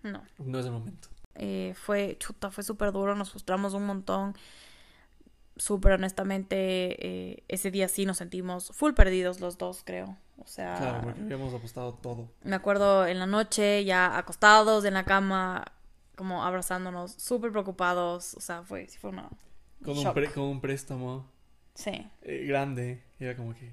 no, 0.02 0.22
no 0.38 0.58
es 0.58 0.66
el 0.66 0.72
momento. 0.72 1.08
Eh, 1.34 1.74
fue, 1.76 2.16
chuta, 2.18 2.50
fue 2.50 2.64
súper 2.64 2.90
duro, 2.92 3.14
nos 3.14 3.30
frustramos 3.30 3.72
un 3.74 3.86
montón. 3.86 4.34
Súper 5.58 5.92
honestamente, 5.92 6.56
eh, 7.06 7.44
ese 7.48 7.70
día 7.70 7.88
sí 7.88 8.06
nos 8.06 8.16
sentimos 8.18 8.70
full 8.72 8.92
perdidos 8.94 9.40
los 9.40 9.58
dos, 9.58 9.82
creo. 9.84 10.16
O 10.38 10.46
sea, 10.46 10.76
Claro, 10.76 11.00
porque 11.02 11.20
habíamos 11.20 11.52
apostado 11.52 11.94
todo. 11.94 12.30
me 12.44 12.54
acuerdo 12.56 13.06
en 13.06 13.18
la 13.18 13.26
noche, 13.26 13.84
ya 13.84 14.16
acostados 14.16 14.84
en 14.84 14.94
la 14.94 15.04
cama, 15.04 15.64
como 16.16 16.44
abrazándonos, 16.44 17.12
súper 17.12 17.50
preocupados. 17.50 18.34
O 18.34 18.40
sea, 18.40 18.62
fue, 18.62 18.86
sí 18.88 18.98
fue 18.98 19.10
una... 19.10 19.28
Con 19.84 19.98
un, 19.98 20.12
pre- 20.14 20.30
con 20.32 20.44
un 20.44 20.60
préstamo 20.60 21.26
Sí. 21.74 22.08
eh, 22.22 22.44
grande. 22.46 23.02
Era 23.20 23.36
como 23.36 23.54
que. 23.54 23.72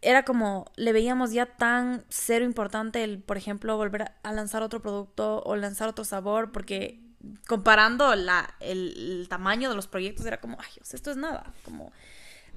Era 0.00 0.24
como, 0.24 0.66
le 0.76 0.92
veíamos 0.92 1.32
ya 1.32 1.46
tan 1.46 2.04
cero 2.08 2.44
importante 2.44 3.04
el, 3.04 3.20
por 3.22 3.36
ejemplo, 3.36 3.76
volver 3.76 4.10
a 4.24 4.32
lanzar 4.32 4.62
otro 4.62 4.82
producto 4.82 5.40
o 5.44 5.54
lanzar 5.56 5.88
otro 5.88 6.04
sabor, 6.04 6.50
porque 6.50 7.00
comparando 7.46 8.14
la, 8.14 8.54
el, 8.60 9.26
tamaño 9.28 9.68
de 9.68 9.76
los 9.76 9.86
proyectos 9.86 10.26
era 10.26 10.40
como, 10.40 10.58
ay, 10.60 10.70
sea, 10.82 10.96
esto 10.96 11.10
es 11.10 11.16
nada, 11.16 11.52
como 11.64 11.92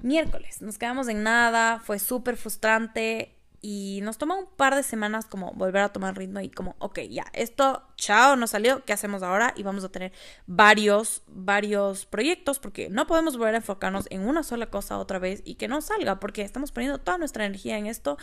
miércoles, 0.02 0.62
nos 0.62 0.78
quedamos 0.78 1.08
en 1.08 1.22
nada, 1.22 1.80
fue 1.80 1.98
súper 1.98 2.36
frustrante 2.36 3.36
y 3.62 4.00
nos 4.02 4.18
tomó 4.18 4.38
un 4.38 4.46
par 4.46 4.74
de 4.74 4.82
semanas 4.82 5.26
como 5.26 5.52
volver 5.52 5.82
a 5.82 5.92
tomar 5.92 6.16
ritmo 6.16 6.40
y 6.40 6.50
como, 6.50 6.76
ok, 6.78 7.00
ya, 7.10 7.24
esto, 7.32 7.82
chao, 7.96 8.36
no 8.36 8.46
salió, 8.46 8.84
¿qué 8.84 8.92
hacemos 8.92 9.22
ahora? 9.22 9.54
Y 9.56 9.62
vamos 9.62 9.82
a 9.82 9.88
tener 9.88 10.12
varios, 10.46 11.22
varios 11.26 12.06
proyectos 12.06 12.58
porque 12.58 12.90
no 12.90 13.06
podemos 13.06 13.36
volver 13.36 13.54
a 13.54 13.58
enfocarnos 13.58 14.06
en 14.10 14.28
una 14.28 14.42
sola 14.42 14.66
cosa 14.66 14.98
otra 14.98 15.18
vez 15.18 15.42
y 15.44 15.54
que 15.54 15.68
no 15.68 15.80
salga 15.80 16.20
porque 16.20 16.42
estamos 16.42 16.70
poniendo 16.70 16.98
toda 16.98 17.18
nuestra 17.18 17.44
energía 17.44 17.78
en 17.78 17.86
esto 17.86 18.18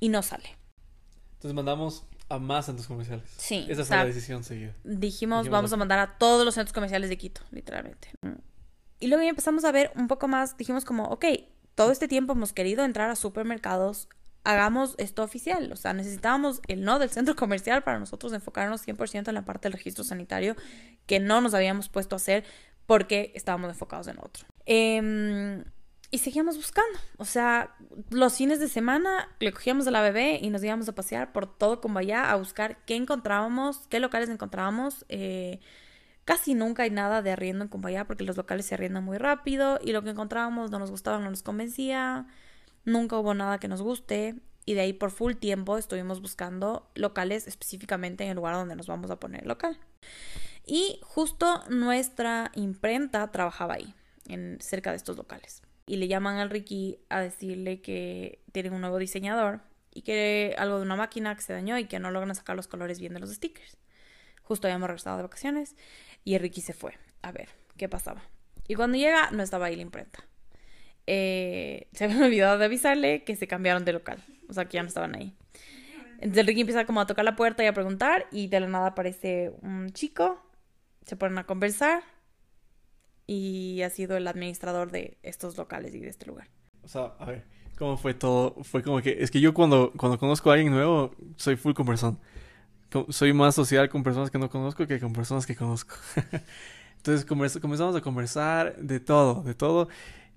y 0.00 0.08
no 0.08 0.22
sale. 0.22 0.58
Entonces 1.34 1.54
mandamos 1.54 2.04
a 2.28 2.38
más 2.38 2.66
centros 2.66 2.86
comerciales. 2.88 3.24
Sí, 3.36 3.66
Esa 3.68 3.84
fue 3.84 3.96
la 3.96 4.04
decisión 4.04 4.42
seguida. 4.44 4.72
dijimos, 4.84 5.00
Dijimos, 5.44 5.48
vamos 5.48 5.72
a 5.72 5.76
ok. 5.76 5.78
mandar 5.78 5.98
a 6.00 6.18
todos 6.18 6.44
los 6.44 6.54
centros 6.54 6.72
comerciales 6.72 7.08
de 7.08 7.16
Quito, 7.18 7.40
literalmente. 7.50 8.10
Y 8.98 9.08
luego 9.08 9.22
ya 9.22 9.30
empezamos 9.30 9.64
a 9.64 9.72
ver 9.72 9.92
un 9.94 10.08
poco 10.08 10.26
más, 10.28 10.56
dijimos 10.56 10.84
como, 10.84 11.04
ok, 11.04 11.24
todo 11.74 11.92
este 11.92 12.08
tiempo 12.08 12.32
hemos 12.32 12.52
querido 12.52 12.84
entrar 12.84 13.10
a 13.10 13.16
supermercados, 13.16 14.08
hagamos 14.44 14.94
esto 14.98 15.22
oficial. 15.22 15.70
O 15.72 15.76
sea, 15.76 15.92
necesitábamos 15.92 16.60
el 16.68 16.82
no 16.82 16.98
del 16.98 17.10
centro 17.10 17.36
comercial 17.36 17.82
para 17.82 17.98
nosotros 17.98 18.32
enfocarnos 18.32 18.86
100% 18.86 19.28
en 19.28 19.34
la 19.34 19.44
parte 19.44 19.68
del 19.68 19.74
registro 19.74 20.02
sanitario 20.04 20.56
que 21.06 21.20
no 21.20 21.40
nos 21.40 21.54
habíamos 21.54 21.88
puesto 21.88 22.14
a 22.14 22.18
hacer 22.18 22.44
porque 22.86 23.32
estábamos 23.34 23.70
enfocados 23.70 24.06
en 24.08 24.18
otro. 24.18 24.46
Em, 24.64 25.64
y 26.10 26.18
seguíamos 26.18 26.56
buscando. 26.56 26.98
O 27.18 27.24
sea, 27.24 27.74
los 28.10 28.36
fines 28.36 28.60
de 28.60 28.68
semana 28.68 29.28
le 29.40 29.52
cogíamos 29.52 29.86
a 29.86 29.90
la 29.90 30.00
bebé 30.00 30.38
y 30.40 30.50
nos 30.50 30.62
íbamos 30.62 30.88
a 30.88 30.94
pasear 30.94 31.32
por 31.32 31.46
todo 31.46 31.80
Cumbayá 31.80 32.30
a 32.30 32.36
buscar 32.36 32.84
qué 32.84 32.96
encontrábamos, 32.96 33.86
qué 33.88 34.00
locales 34.00 34.28
encontrábamos. 34.28 35.04
Eh, 35.08 35.60
casi 36.24 36.54
nunca 36.54 36.84
hay 36.84 36.90
nada 36.90 37.22
de 37.22 37.32
arriendo 37.32 37.64
en 37.64 37.68
Cumbayá 37.68 38.06
porque 38.06 38.24
los 38.24 38.36
locales 38.36 38.66
se 38.66 38.74
arriendan 38.74 39.04
muy 39.04 39.18
rápido 39.18 39.78
y 39.82 39.92
lo 39.92 40.02
que 40.02 40.10
encontrábamos 40.10 40.70
no 40.70 40.78
nos 40.78 40.90
gustaba, 40.90 41.18
no 41.18 41.30
nos 41.30 41.42
convencía. 41.42 42.26
Nunca 42.84 43.18
hubo 43.18 43.34
nada 43.34 43.58
que 43.58 43.68
nos 43.68 43.82
guste. 43.82 44.36
Y 44.64 44.74
de 44.74 44.80
ahí 44.80 44.92
por 44.92 45.12
full 45.12 45.34
tiempo 45.34 45.78
estuvimos 45.78 46.20
buscando 46.20 46.90
locales 46.94 47.46
específicamente 47.46 48.24
en 48.24 48.30
el 48.30 48.36
lugar 48.36 48.54
donde 48.54 48.74
nos 48.74 48.88
vamos 48.88 49.10
a 49.10 49.20
poner 49.20 49.42
el 49.42 49.48
local. 49.48 49.78
Y 50.66 50.98
justo 51.02 51.62
nuestra 51.68 52.50
imprenta 52.54 53.30
trabajaba 53.30 53.74
ahí, 53.74 53.94
en, 54.26 54.58
cerca 54.60 54.90
de 54.90 54.96
estos 54.96 55.16
locales. 55.16 55.62
Y 55.86 55.96
le 55.96 56.08
llaman 56.08 56.38
al 56.38 56.50
Ricky 56.50 56.98
a 57.08 57.20
decirle 57.20 57.80
que 57.80 58.42
tienen 58.52 58.72
un 58.72 58.80
nuevo 58.80 58.98
diseñador 58.98 59.60
y 59.94 60.02
que 60.02 60.54
algo 60.58 60.76
de 60.76 60.82
una 60.82 60.96
máquina 60.96 61.34
que 61.34 61.42
se 61.42 61.52
dañó 61.52 61.78
y 61.78 61.86
que 61.86 61.98
no 61.98 62.10
logran 62.10 62.34
sacar 62.34 62.56
los 62.56 62.68
colores 62.68 63.00
bien 63.00 63.14
de 63.14 63.20
los 63.20 63.32
stickers. 63.32 63.78
Justo 64.42 64.66
habíamos 64.66 64.88
regresado 64.88 65.16
de 65.16 65.22
vacaciones 65.22 65.76
y 66.24 66.34
el 66.34 66.42
Ricky 66.42 66.60
se 66.60 66.72
fue 66.72 66.92
a 67.22 67.32
ver 67.32 67.48
qué 67.76 67.88
pasaba. 67.88 68.22
Y 68.68 68.74
cuando 68.74 68.98
llega, 68.98 69.30
no 69.30 69.42
estaba 69.42 69.66
ahí 69.66 69.76
la 69.76 69.82
imprenta. 69.82 70.24
Eh, 71.06 71.88
se 71.92 72.04
habían 72.04 72.22
olvidado 72.22 72.58
de 72.58 72.64
avisarle 72.64 73.24
que 73.24 73.36
se 73.36 73.46
cambiaron 73.46 73.84
de 73.84 73.92
local, 73.92 74.22
o 74.48 74.52
sea 74.52 74.66
que 74.66 74.74
ya 74.74 74.82
no 74.82 74.88
estaban 74.88 75.14
ahí. 75.14 75.34
Entonces 76.14 76.38
el 76.38 76.46
Ricky 76.46 76.60
empieza 76.62 76.84
como 76.84 77.00
a 77.00 77.06
tocar 77.06 77.24
la 77.24 77.36
puerta 77.36 77.62
y 77.62 77.66
a 77.66 77.72
preguntar 77.74 78.26
y 78.30 78.48
de 78.48 78.60
la 78.60 78.68
nada 78.68 78.88
aparece 78.88 79.52
un 79.62 79.90
chico, 79.92 80.42
se 81.04 81.16
ponen 81.16 81.38
a 81.38 81.44
conversar 81.44 82.02
y 83.26 83.82
ha 83.82 83.90
sido 83.90 84.16
el 84.16 84.26
administrador 84.28 84.90
de 84.90 85.18
estos 85.22 85.56
locales 85.56 85.94
y 85.94 86.00
de 86.00 86.08
este 86.08 86.26
lugar. 86.26 86.48
O 86.82 86.88
sea, 86.88 87.14
a 87.18 87.24
ver, 87.26 87.44
¿cómo 87.78 87.96
fue 87.96 88.14
todo? 88.14 88.62
Fue 88.64 88.82
como 88.82 89.00
que, 89.02 89.16
es 89.22 89.30
que 89.30 89.40
yo 89.40 89.54
cuando, 89.54 89.92
cuando 89.96 90.18
conozco 90.18 90.50
a 90.50 90.54
alguien 90.54 90.72
nuevo, 90.72 91.14
soy 91.36 91.56
full 91.56 91.72
conversón. 91.74 92.18
Co- 92.90 93.06
Soy 93.10 93.32
más 93.32 93.54
social 93.54 93.88
con 93.88 94.02
personas 94.02 94.30
que 94.30 94.38
no 94.38 94.50
conozco 94.50 94.86
que 94.86 95.00
con 95.00 95.12
personas 95.12 95.46
que 95.46 95.56
conozco. 95.56 95.96
Entonces 96.98 97.24
comenzamos 97.26 97.96
a 97.96 98.00
conversar 98.00 98.76
de 98.78 99.00
todo, 99.00 99.42
de 99.42 99.54
todo. 99.54 99.88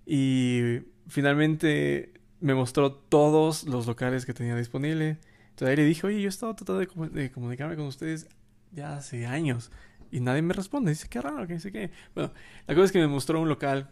Y 0.06 0.82
finalmente 1.08 2.14
me 2.40 2.54
mostró 2.56 2.94
todos 2.94 3.66
los 3.66 3.88
locales 3.88 4.26
que 4.26 4.34
tenía 4.34 4.56
disponible. 4.56 5.18
Entonces 5.52 5.70
ahí 5.70 5.76
le 5.76 5.86
dije, 5.86 6.08
oye, 6.08 6.22
yo 6.22 6.28
he 6.28 6.30
estado 6.30 6.56
tratando 6.56 6.80
de 6.80 7.32
comunicarme 7.32 7.76
con 7.76 7.86
ustedes 7.86 8.28
ya 8.72 8.98
hace 8.98 9.26
años. 9.26 9.72
Y 10.12 10.20
nadie 10.20 10.42
me 10.42 10.54
responde. 10.54 10.92
Dice, 10.92 11.08
qué 11.10 11.22
raro, 11.22 11.46
que 11.48 11.54
dice 11.54 11.72
qué. 11.72 11.92
Bueno, 12.16 12.34
la 12.68 12.74
cosa 12.74 12.86
es 12.86 12.92
que 12.92 13.00
me 13.00 13.08
mostró 13.08 13.40
un 13.42 13.50
local 13.50 13.90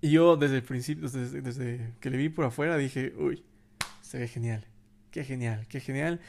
y 0.00 0.10
yo 0.10 0.36
desde 0.36 0.56
el 0.56 0.62
principio, 0.62 1.08
desde, 1.08 1.42
desde 1.42 1.94
que 2.00 2.10
le 2.10 2.16
vi 2.16 2.28
por 2.30 2.44
afuera, 2.46 2.76
dije, 2.76 3.12
uy, 3.18 3.44
se 4.00 4.18
ve 4.18 4.28
genial. 4.28 4.66
Qué 5.10 5.24
genial, 5.24 5.66
qué 5.68 5.80
genial. 5.80 6.20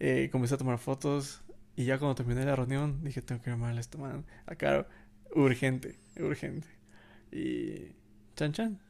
Eh, 0.00 0.28
comencé 0.32 0.54
a 0.54 0.58
tomar 0.58 0.78
fotos 0.78 1.42
y 1.76 1.84
ya 1.84 1.98
cuando 1.98 2.14
terminé 2.14 2.44
la 2.44 2.56
reunión 2.56 3.02
dije, 3.04 3.22
tengo 3.22 3.40
que 3.40 3.50
llamarle 3.50 3.78
a 3.78 3.80
esta 3.80 3.98
man, 3.98 4.24
a 4.46 4.54
Caro. 4.56 4.86
Urgente, 5.34 5.98
urgente. 6.16 6.68
Y... 7.32 7.92
Chan 8.36 8.52
chan. 8.52 8.80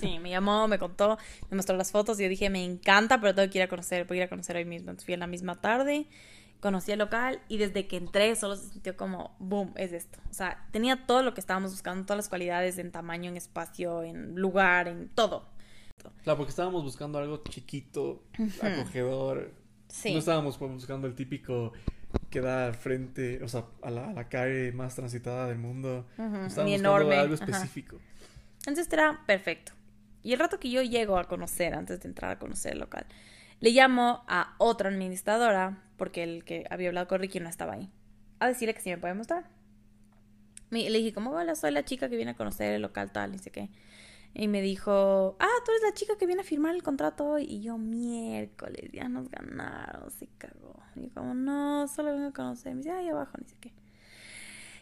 Sí, 0.00 0.18
me 0.18 0.30
llamó, 0.30 0.66
me 0.66 0.78
contó, 0.78 1.18
me 1.50 1.56
mostró 1.56 1.76
las 1.76 1.90
fotos 1.90 2.18
y 2.20 2.22
yo 2.22 2.28
dije, 2.28 2.48
me 2.48 2.64
encanta, 2.64 3.20
pero 3.20 3.34
tengo 3.34 3.50
que 3.50 3.58
ir 3.58 3.64
a 3.64 3.68
conocer, 3.68 4.06
voy 4.06 4.18
a 4.18 4.20
ir 4.20 4.26
a 4.26 4.28
conocer 4.28 4.56
hoy 4.56 4.64
mismo. 4.64 4.90
Entonces 4.90 5.04
fui 5.04 5.14
en 5.14 5.20
la 5.20 5.26
misma 5.26 5.60
tarde, 5.60 6.06
conocí 6.60 6.92
el 6.92 6.98
local 6.98 7.40
y 7.48 7.58
desde 7.58 7.86
que 7.86 7.96
entré 7.96 8.34
solo 8.36 8.56
se 8.56 8.68
sintió 8.68 8.96
como, 8.96 9.36
boom, 9.38 9.72
es 9.76 9.92
esto. 9.92 10.18
O 10.30 10.34
sea, 10.34 10.66
tenía 10.72 11.06
todo 11.06 11.22
lo 11.22 11.34
que 11.34 11.40
estábamos 11.40 11.70
buscando, 11.72 12.04
todas 12.04 12.18
las 12.18 12.28
cualidades 12.28 12.78
en 12.78 12.90
tamaño, 12.90 13.30
en 13.30 13.36
espacio, 13.36 14.02
en 14.02 14.34
lugar, 14.36 14.88
en 14.88 15.08
todo. 15.08 15.46
Claro, 16.22 16.36
porque 16.36 16.50
estábamos 16.50 16.82
buscando 16.84 17.18
algo 17.18 17.42
chiquito, 17.48 18.22
acogedor. 18.62 19.52
Sí. 19.88 20.12
No 20.12 20.18
estábamos 20.18 20.58
buscando 20.58 21.06
el 21.06 21.14
típico 21.14 21.72
que 22.30 22.40
da 22.40 22.72
frente, 22.72 23.42
o 23.42 23.48
sea, 23.48 23.64
a 23.82 23.90
la, 23.90 24.08
a 24.08 24.12
la 24.12 24.28
calle 24.28 24.72
más 24.72 24.94
transitada 24.94 25.48
del 25.48 25.58
mundo. 25.58 26.06
Ujú, 26.18 26.22
Estábamos 26.22 26.38
ni 26.38 26.72
buscando 26.72 26.74
enorme. 26.74 27.16
algo 27.16 27.34
ajá. 27.34 27.44
específico. 27.44 27.98
Entonces 28.60 28.92
era 28.92 29.22
perfecto. 29.26 29.72
Y 30.22 30.32
el 30.32 30.38
rato 30.38 30.58
que 30.60 30.70
yo 30.70 30.82
llego 30.82 31.18
a 31.18 31.24
conocer, 31.24 31.74
antes 31.74 32.00
de 32.00 32.08
entrar 32.08 32.30
a 32.32 32.38
conocer 32.38 32.72
el 32.72 32.80
local, 32.80 33.06
le 33.60 33.70
llamo 33.70 34.24
a 34.28 34.54
otra 34.58 34.88
administradora, 34.88 35.82
porque 35.96 36.22
el 36.22 36.44
que 36.44 36.64
había 36.70 36.88
hablado 36.88 37.08
con 37.08 37.20
Ricky 37.20 37.40
no 37.40 37.48
estaba 37.48 37.74
ahí, 37.74 37.90
a 38.38 38.48
decirle 38.48 38.74
que 38.74 38.80
sí 38.80 38.90
me 38.90 38.98
puede 38.98 39.14
mostrar. 39.14 39.48
Le 40.70 40.98
dije, 40.98 41.12
como, 41.12 41.30
hola, 41.30 41.54
soy 41.54 41.70
la 41.70 41.84
chica 41.84 42.08
que 42.08 42.16
viene 42.16 42.32
a 42.32 42.36
conocer 42.36 42.74
el 42.74 42.82
local 42.82 43.10
tal, 43.10 43.34
y 43.34 43.38
sé 43.38 43.50
qué. 43.50 43.70
Y 44.34 44.46
me 44.46 44.60
dijo, 44.60 45.36
ah, 45.40 45.48
tú 45.64 45.72
eres 45.72 45.82
la 45.82 45.94
chica 45.94 46.16
que 46.18 46.26
viene 46.26 46.42
a 46.42 46.44
firmar 46.44 46.74
el 46.74 46.82
contrato. 46.82 47.38
Y 47.38 47.60
yo, 47.60 47.78
miércoles, 47.78 48.90
ya 48.92 49.08
nos 49.08 49.30
ganaron, 49.30 50.10
se 50.10 50.28
cagó. 50.38 50.80
Y 50.94 51.08
como, 51.08 51.34
no, 51.34 51.88
solo 51.88 52.12
vengo 52.12 52.28
a 52.28 52.32
conocer. 52.32 52.74
Me 52.74 52.82
dice, 52.82 52.92
ahí 52.92 53.08
abajo, 53.08 53.32
ni 53.38 53.48
sé 53.48 53.56
qué. 53.60 53.72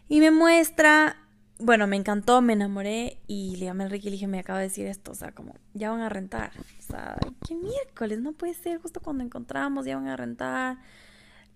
Y 0.09 0.21
me 0.21 0.31
muestra, 0.31 1.17
bueno, 1.59 1.87
me 1.87 1.97
encantó, 1.97 2.43
me 2.43 2.53
enamoré. 2.53 3.19
Y 3.27 3.57
le 3.57 3.67
llamé 3.67 3.85
a 3.85 3.87
Enrique 3.87 4.09
y 4.09 4.11
le 4.11 4.15
dije, 4.17 4.27
me 4.27 4.39
acaba 4.39 4.59
de 4.59 4.67
decir 4.67 4.87
esto. 4.87 5.13
O 5.13 5.15
sea, 5.15 5.33
como, 5.33 5.55
ya 5.75 5.91
van 5.91 6.01
a 6.01 6.09
rentar. 6.09 6.53
O 6.79 6.83
sea, 6.83 7.17
qué 7.47 7.55
miércoles, 7.55 8.21
no 8.21 8.33
puede 8.33 8.55
ser. 8.55 8.79
Justo 8.81 9.01
cuando 9.01 9.25
encontramos, 9.25 9.87
ya 9.87 9.97
van 9.97 10.09
a 10.09 10.17
rentar. 10.17 10.79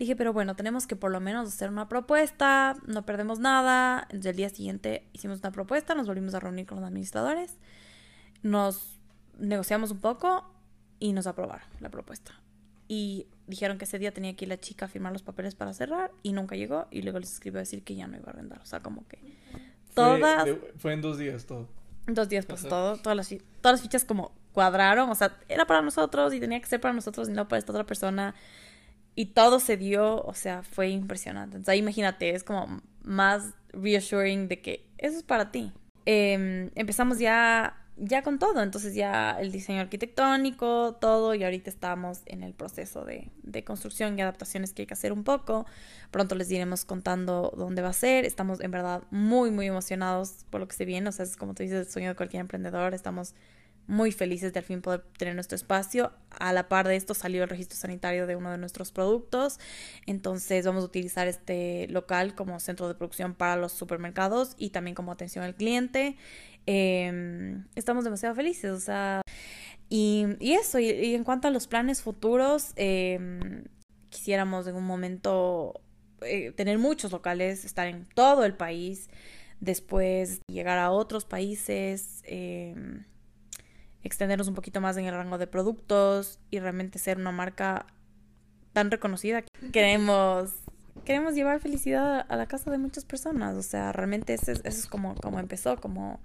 Dije, 0.00 0.16
pero 0.16 0.32
bueno, 0.32 0.56
tenemos 0.56 0.86
que 0.86 0.96
por 0.96 1.10
lo 1.10 1.20
menos 1.20 1.48
hacer 1.48 1.68
una 1.68 1.86
propuesta, 1.86 2.74
no 2.86 3.04
perdemos 3.04 3.38
nada. 3.38 4.04
Entonces 4.04 4.30
el 4.30 4.36
día 4.36 4.48
siguiente 4.48 5.06
hicimos 5.12 5.40
una 5.40 5.52
propuesta, 5.52 5.94
nos 5.94 6.06
volvimos 6.06 6.32
a 6.32 6.40
reunir 6.40 6.64
con 6.64 6.80
los 6.80 6.86
administradores, 6.86 7.58
nos 8.42 8.98
negociamos 9.38 9.90
un 9.90 9.98
poco 10.00 10.50
y 11.00 11.12
nos 11.12 11.26
aprobaron 11.26 11.66
la 11.80 11.90
propuesta. 11.90 12.32
Y 12.88 13.26
dijeron 13.46 13.76
que 13.76 13.84
ese 13.84 13.98
día 13.98 14.10
tenía 14.10 14.34
que 14.36 14.46
ir 14.46 14.48
la 14.48 14.58
chica 14.58 14.86
a 14.86 14.88
firmar 14.88 15.12
los 15.12 15.22
papeles 15.22 15.54
para 15.54 15.74
cerrar 15.74 16.12
y 16.22 16.32
nunca 16.32 16.56
llegó 16.56 16.86
y 16.90 17.02
luego 17.02 17.18
les 17.18 17.34
escribió 17.34 17.58
a 17.58 17.62
decir 17.62 17.84
que 17.84 17.94
ya 17.94 18.06
no 18.06 18.16
iba 18.16 18.28
a 18.28 18.30
arrendar. 18.30 18.62
O 18.62 18.64
sea, 18.64 18.80
como 18.80 19.06
que 19.06 19.18
Fue- 19.94 20.18
todas... 20.18 20.44
de- 20.44 20.72
fue 20.78 20.92
en 20.92 21.00
dos 21.02 21.18
días 21.18 21.46
todo. 21.46 21.68
Dos 22.06 22.28
días 22.28 22.46
pasó 22.46 22.66
Ajá. 22.66 22.76
todo, 22.76 22.96
todas 22.96 23.16
las, 23.16 23.28
todas 23.60 23.74
las 23.74 23.82
fichas 23.82 24.04
como 24.04 24.32
cuadraron, 24.52 25.10
o 25.10 25.14
sea, 25.14 25.36
era 25.48 25.66
para 25.66 25.80
nosotros 25.82 26.34
y 26.34 26.40
tenía 26.40 26.58
que 26.60 26.66
ser 26.66 26.80
para 26.80 26.92
nosotros 26.94 27.28
y 27.28 27.32
no 27.32 27.46
para 27.48 27.58
esta 27.58 27.72
otra 27.72 27.84
persona. 27.86 28.34
Y 29.14 29.26
todo 29.26 29.60
se 29.60 29.76
dio, 29.76 30.22
o 30.22 30.34
sea, 30.34 30.62
fue 30.62 30.88
impresionante. 30.88 31.56
Entonces, 31.56 31.72
ahí 31.72 31.78
imagínate, 31.80 32.30
es 32.30 32.42
como 32.42 32.80
más 33.02 33.52
reassuring 33.72 34.48
de 34.48 34.60
que 34.60 34.86
eso 34.98 35.18
es 35.18 35.22
para 35.22 35.50
ti. 35.52 35.72
Em, 36.06 36.70
empezamos 36.74 37.18
ya, 37.18 37.79
ya 38.02 38.22
con 38.22 38.38
todo, 38.38 38.62
entonces 38.62 38.94
ya 38.94 39.36
el 39.38 39.52
diseño 39.52 39.80
arquitectónico, 39.80 40.96
todo, 41.00 41.34
y 41.34 41.44
ahorita 41.44 41.68
estamos 41.68 42.22
en 42.24 42.42
el 42.42 42.54
proceso 42.54 43.04
de, 43.04 43.30
de 43.42 43.62
construcción 43.62 44.18
y 44.18 44.22
adaptaciones 44.22 44.72
que 44.72 44.82
hay 44.82 44.86
que 44.86 44.94
hacer 44.94 45.12
un 45.12 45.22
poco. 45.22 45.66
Pronto 46.10 46.34
les 46.34 46.50
iremos 46.50 46.84
contando 46.84 47.52
dónde 47.56 47.82
va 47.82 47.90
a 47.90 47.92
ser. 47.92 48.24
Estamos 48.24 48.60
en 48.60 48.70
verdad 48.70 49.02
muy, 49.10 49.50
muy 49.50 49.66
emocionados 49.66 50.46
por 50.48 50.60
lo 50.60 50.68
que 50.68 50.74
se 50.74 50.86
viene. 50.86 51.08
O 51.10 51.12
sea, 51.12 51.24
es 51.24 51.36
como 51.36 51.54
tú 51.54 51.62
dices, 51.62 51.86
el 51.86 51.92
sueño 51.92 52.08
de 52.08 52.16
cualquier 52.16 52.40
emprendedor. 52.40 52.94
Estamos 52.94 53.34
muy 53.90 54.12
felices 54.12 54.52
de 54.52 54.60
al 54.60 54.64
fin 54.64 54.82
poder 54.82 55.02
tener 55.18 55.34
nuestro 55.34 55.56
espacio. 55.56 56.12
A 56.38 56.52
la 56.52 56.68
par 56.68 56.86
de 56.86 56.94
esto 56.94 57.12
salió 57.12 57.42
el 57.42 57.48
registro 57.48 57.76
sanitario 57.76 58.26
de 58.28 58.36
uno 58.36 58.52
de 58.52 58.56
nuestros 58.56 58.92
productos. 58.92 59.58
Entonces 60.06 60.64
vamos 60.64 60.84
a 60.84 60.86
utilizar 60.86 61.26
este 61.26 61.88
local 61.88 62.36
como 62.36 62.58
centro 62.60 62.86
de 62.86 62.94
producción 62.94 63.34
para 63.34 63.56
los 63.56 63.72
supermercados 63.72 64.54
y 64.56 64.70
también 64.70 64.94
como 64.94 65.10
atención 65.10 65.44
al 65.44 65.56
cliente. 65.56 66.16
Em, 66.66 67.64
estamos 67.74 68.04
demasiado 68.04 68.34
felices, 68.34 68.70
o 68.70 68.80
sea, 68.80 69.22
y, 69.88 70.36
eso, 70.40 70.78
y, 70.78 71.14
en 71.14 71.24
cuanto 71.24 71.48
a 71.48 71.50
los 71.50 71.66
planes 71.66 72.02
futuros, 72.02 72.72
em, 72.76 73.64
quisiéramos 74.08 74.66
en 74.68 74.76
un 74.76 74.84
momento 74.84 75.80
eh, 76.22 76.52
tener 76.52 76.78
muchos 76.78 77.12
locales, 77.12 77.64
estar 77.64 77.88
en 77.88 78.06
todo 78.14 78.44
el 78.44 78.54
país, 78.54 79.08
después 79.60 80.40
llegar 80.48 80.78
a 80.78 80.90
otros 80.90 81.24
países, 81.24 82.22
em, 82.24 83.04
extendernos 84.02 84.48
un 84.48 84.54
poquito 84.54 84.80
más 84.80 84.96
en 84.96 85.06
el 85.06 85.14
rango 85.14 85.38
de 85.38 85.46
productos 85.46 86.38
y 86.50 86.60
realmente 86.60 86.98
ser 86.98 87.18
una 87.18 87.32
marca 87.32 87.86
tan 88.72 88.90
reconocida. 88.90 89.42
Queremos, 89.72 90.52
queremos 91.04 91.34
llevar 91.34 91.60
felicidad 91.60 92.24
a 92.28 92.36
la 92.36 92.46
casa 92.46 92.70
de 92.70 92.78
muchas 92.78 93.04
personas, 93.04 93.56
o 93.56 93.62
sea, 93.62 93.92
realmente 93.92 94.34
eso 94.34 94.52
es, 94.52 94.60
eso 94.60 94.78
es 94.78 94.86
como, 94.86 95.14
como 95.16 95.40
empezó, 95.40 95.76
como 95.80 96.20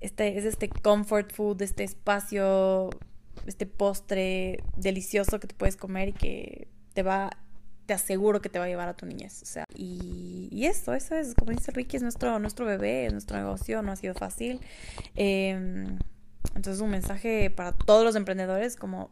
este, 0.00 0.38
es 0.38 0.44
este 0.44 0.68
comfort 0.68 1.32
food, 1.32 1.62
este 1.62 1.84
espacio, 1.84 2.90
este 3.46 3.66
postre 3.66 4.62
delicioso 4.76 5.40
que 5.40 5.46
te 5.46 5.54
puedes 5.54 5.76
comer 5.76 6.08
y 6.08 6.12
que 6.12 6.68
te 6.94 7.02
va, 7.02 7.30
te 7.86 7.94
aseguro 7.94 8.40
que 8.40 8.48
te 8.48 8.58
va 8.58 8.66
a 8.66 8.68
llevar 8.68 8.88
a 8.88 8.94
tu 8.94 9.06
niñez. 9.06 9.42
O 9.42 9.46
sea, 9.46 9.64
y, 9.74 10.48
y 10.52 10.66
eso, 10.66 10.94
eso 10.94 11.14
es, 11.14 11.34
como 11.34 11.52
dice 11.52 11.72
Ricky, 11.72 11.96
es 11.96 12.02
nuestro, 12.02 12.38
nuestro 12.38 12.66
bebé, 12.66 13.06
es 13.06 13.12
nuestro 13.12 13.36
negocio, 13.36 13.82
no 13.82 13.92
ha 13.92 13.96
sido 13.96 14.14
fácil. 14.14 14.60
Em, 15.16 15.98
entonces 16.54 16.80
un 16.80 16.90
mensaje 16.90 17.50
para 17.50 17.72
todos 17.72 18.04
los 18.04 18.16
emprendedores 18.16 18.76
como 18.76 19.10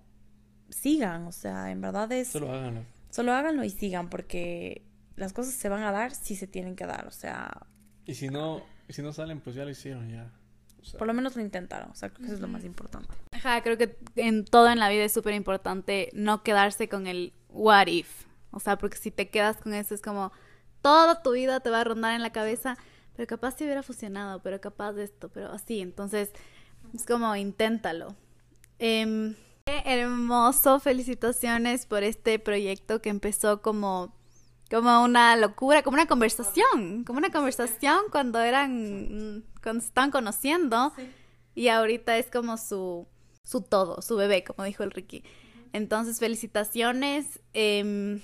sigan, 0.70 1.26
o 1.26 1.32
sea, 1.32 1.70
en 1.70 1.80
verdad 1.80 2.10
es... 2.12 2.28
Solo 2.28 2.52
háganlo. 2.52 2.82
Solo 3.10 3.32
háganlo 3.32 3.64
y 3.64 3.70
sigan 3.70 4.10
porque 4.10 4.82
las 5.16 5.32
cosas 5.32 5.54
se 5.54 5.68
van 5.68 5.82
a 5.82 5.92
dar 5.92 6.14
si 6.14 6.36
se 6.36 6.46
tienen 6.46 6.76
que 6.76 6.86
dar, 6.86 7.06
o 7.06 7.12
sea... 7.12 7.66
Y 8.04 8.14
si 8.14 8.28
no, 8.28 8.62
y 8.88 8.92
si 8.92 9.02
no 9.02 9.12
salen, 9.12 9.40
pues 9.40 9.56
ya 9.56 9.64
lo 9.64 9.70
hicieron, 9.70 10.08
ya. 10.10 10.30
Por 10.98 11.06
lo 11.06 11.14
menos 11.14 11.36
lo 11.36 11.42
intentaron, 11.42 11.90
o 11.90 11.94
sea, 11.94 12.10
creo 12.10 12.20
que 12.20 12.26
eso 12.26 12.34
es 12.34 12.40
lo 12.40 12.48
más 12.48 12.64
importante. 12.64 13.08
Ajá, 13.32 13.62
creo 13.62 13.76
que 13.76 13.98
en 14.16 14.44
todo 14.44 14.70
en 14.70 14.78
la 14.78 14.88
vida 14.88 15.04
es 15.04 15.12
súper 15.12 15.34
importante 15.34 16.10
no 16.12 16.42
quedarse 16.42 16.88
con 16.88 17.06
el 17.06 17.32
what 17.48 17.88
if. 17.88 18.24
O 18.50 18.60
sea, 18.60 18.78
porque 18.78 18.96
si 18.96 19.10
te 19.10 19.28
quedas 19.28 19.58
con 19.58 19.74
eso 19.74 19.94
es 19.94 20.02
como 20.02 20.32
toda 20.80 21.22
tu 21.22 21.32
vida 21.32 21.60
te 21.60 21.70
va 21.70 21.80
a 21.80 21.84
rondar 21.84 22.14
en 22.14 22.22
la 22.22 22.30
cabeza, 22.30 22.78
pero 23.14 23.26
capaz 23.26 23.56
si 23.56 23.64
hubiera 23.64 23.82
funcionado, 23.82 24.40
pero 24.42 24.60
capaz 24.60 24.92
de 24.92 25.04
esto, 25.04 25.28
pero 25.28 25.52
así. 25.52 25.80
Entonces, 25.80 26.32
es 26.94 27.04
como 27.04 27.34
inténtalo. 27.36 28.14
Eh, 28.78 29.34
hermoso, 29.84 30.78
felicitaciones 30.80 31.86
por 31.86 32.04
este 32.04 32.38
proyecto 32.38 33.02
que 33.02 33.08
empezó 33.08 33.62
como 33.62 34.15
como 34.70 35.04
una 35.04 35.36
locura, 35.36 35.82
como 35.82 35.94
una 35.94 36.06
conversación, 36.06 37.04
como 37.04 37.18
una 37.18 37.30
conversación 37.30 38.00
cuando 38.10 38.40
eran, 38.40 39.44
cuando 39.62 39.80
se 39.80 39.88
estaban 39.88 40.10
conociendo 40.10 40.92
y 41.54 41.68
ahorita 41.68 42.18
es 42.18 42.30
como 42.30 42.56
su, 42.58 43.06
su 43.42 43.62
todo, 43.62 44.02
su 44.02 44.16
bebé, 44.16 44.44
como 44.44 44.64
dijo 44.64 44.82
el 44.82 44.90
Ricky. 44.90 45.22
Entonces, 45.72 46.18
felicitaciones. 46.18 47.40
Em, 47.52 48.20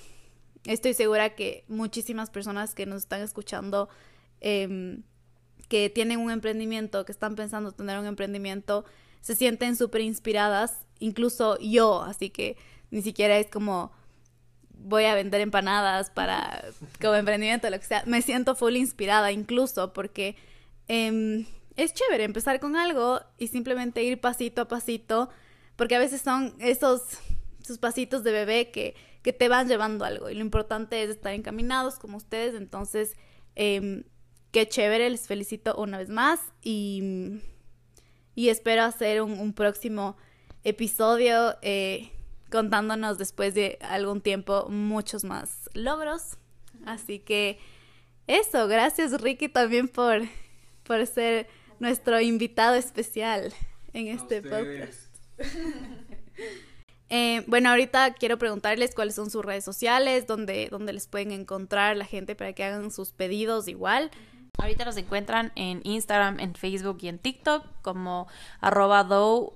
estoy 0.65 0.93
segura 0.93 1.35
que 1.35 1.65
muchísimas 1.67 2.29
personas 2.29 2.75
que 2.75 2.85
nos 2.85 3.03
están 3.03 3.21
escuchando, 3.21 3.89
em, 4.41 5.03
que 5.69 5.89
tienen 5.89 6.19
un 6.19 6.31
emprendimiento, 6.31 7.05
que 7.05 7.11
están 7.11 7.35
pensando 7.35 7.71
tener 7.71 7.99
un 7.99 8.05
emprendimiento, 8.05 8.85
se 9.21 9.35
sienten 9.35 9.75
súper 9.75 10.01
inspiradas, 10.01 10.85
incluso 10.99 11.57
yo, 11.59 12.01
así 12.01 12.29
que 12.29 12.57
ni 12.91 13.01
siquiera 13.01 13.37
es 13.37 13.49
como 13.49 13.91
voy 14.73 15.05
a 15.05 15.15
vender 15.15 15.41
empanadas 15.41 16.09
para 16.09 16.63
como 17.01 17.15
emprendimiento, 17.15 17.69
lo 17.69 17.79
que 17.79 17.85
sea, 17.85 18.03
me 18.05 18.21
siento 18.21 18.55
full 18.55 18.75
inspirada 18.75 19.31
incluso 19.31 19.93
porque 19.93 20.35
em, 20.87 21.45
es 21.75 21.93
chévere 21.93 22.23
empezar 22.23 22.59
con 22.59 22.75
algo 22.75 23.21
y 23.37 23.47
simplemente 23.47 24.03
ir 24.03 24.19
pasito 24.19 24.61
a 24.61 24.67
pasito, 24.67 25.29
porque 25.75 25.95
a 25.95 25.99
veces 25.99 26.21
son 26.21 26.55
esos, 26.59 27.01
esos 27.61 27.77
pasitos 27.77 28.23
de 28.23 28.31
bebé 28.31 28.71
que, 28.71 28.95
que 29.21 29.33
te 29.33 29.47
van 29.47 29.67
llevando 29.67 30.05
algo 30.05 30.29
y 30.29 30.35
lo 30.35 30.41
importante 30.41 31.01
es 31.01 31.09
estar 31.09 31.33
encaminados 31.33 31.99
como 31.99 32.17
ustedes, 32.17 32.55
entonces 32.55 33.15
eh, 33.55 34.03
qué 34.51 34.67
chévere, 34.67 35.09
les 35.09 35.27
felicito 35.27 35.75
una 35.75 35.97
vez 35.97 36.09
más 36.09 36.39
y, 36.61 37.41
y 38.35 38.49
espero 38.49 38.83
hacer 38.83 39.21
un, 39.21 39.39
un 39.39 39.53
próximo 39.53 40.17
episodio. 40.63 41.55
Eh, 41.61 42.12
contándonos 42.53 43.17
después 43.17 43.55
de 43.55 43.79
algún 43.81 44.21
tiempo 44.21 44.67
muchos 44.69 45.23
más 45.23 45.71
logros. 45.73 46.37
Así 46.85 47.17
que 47.17 47.57
eso, 48.27 48.67
gracias 48.67 49.19
Ricky 49.19 49.49
también 49.49 49.87
por, 49.87 50.21
por 50.83 51.07
ser 51.07 51.47
nuestro 51.79 52.21
invitado 52.21 52.75
especial 52.75 53.51
en 53.93 54.07
este 54.07 54.43
podcast. 54.43 55.09
Eh, 57.15 57.43
bueno, 57.45 57.69
ahorita 57.69 58.15
quiero 58.15 58.39
preguntarles 58.39 58.95
cuáles 58.95 59.13
son 59.13 59.29
sus 59.29 59.45
redes 59.45 59.63
sociales, 59.63 60.25
dónde, 60.25 60.67
dónde 60.71 60.93
les 60.93 61.05
pueden 61.05 61.31
encontrar 61.31 61.95
la 61.95 62.05
gente 62.05 62.33
para 62.33 62.53
que 62.53 62.63
hagan 62.63 62.89
sus 62.89 63.11
pedidos 63.11 63.67
igual. 63.67 64.09
Ahorita 64.57 64.83
nos 64.83 64.97
encuentran 64.97 65.51
en 65.53 65.81
Instagram, 65.83 66.39
en 66.39 66.55
Facebook 66.55 66.97
y 67.01 67.09
en 67.09 67.19
TikTok 67.19 67.67
como 67.83 68.27
arroba 68.61 69.03
do-ecuador. 69.03 69.51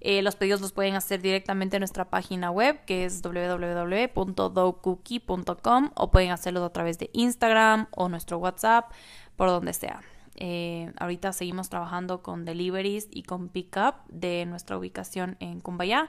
Eh, 0.00 0.22
los 0.22 0.36
pedidos 0.36 0.60
los 0.60 0.72
pueden 0.72 0.94
hacer 0.94 1.20
directamente 1.20 1.76
en 1.76 1.80
nuestra 1.80 2.08
página 2.08 2.50
web 2.50 2.80
que 2.86 3.04
es 3.04 3.20
www.docookie.com 3.22 5.90
o 5.94 6.10
pueden 6.10 6.30
hacerlo 6.30 6.64
a 6.64 6.72
través 6.72 6.98
de 6.98 7.10
Instagram 7.12 7.88
o 7.90 8.08
nuestro 8.08 8.38
WhatsApp, 8.38 8.90
por 9.36 9.48
donde 9.48 9.74
sea. 9.74 10.00
Eh, 10.42 10.90
ahorita 10.98 11.34
seguimos 11.34 11.68
trabajando 11.68 12.22
con 12.22 12.46
deliveries 12.46 13.08
y 13.10 13.24
con 13.24 13.50
pickup 13.50 14.06
de 14.08 14.46
nuestra 14.46 14.78
ubicación 14.78 15.36
en 15.38 15.60
Cumbayá. 15.60 16.08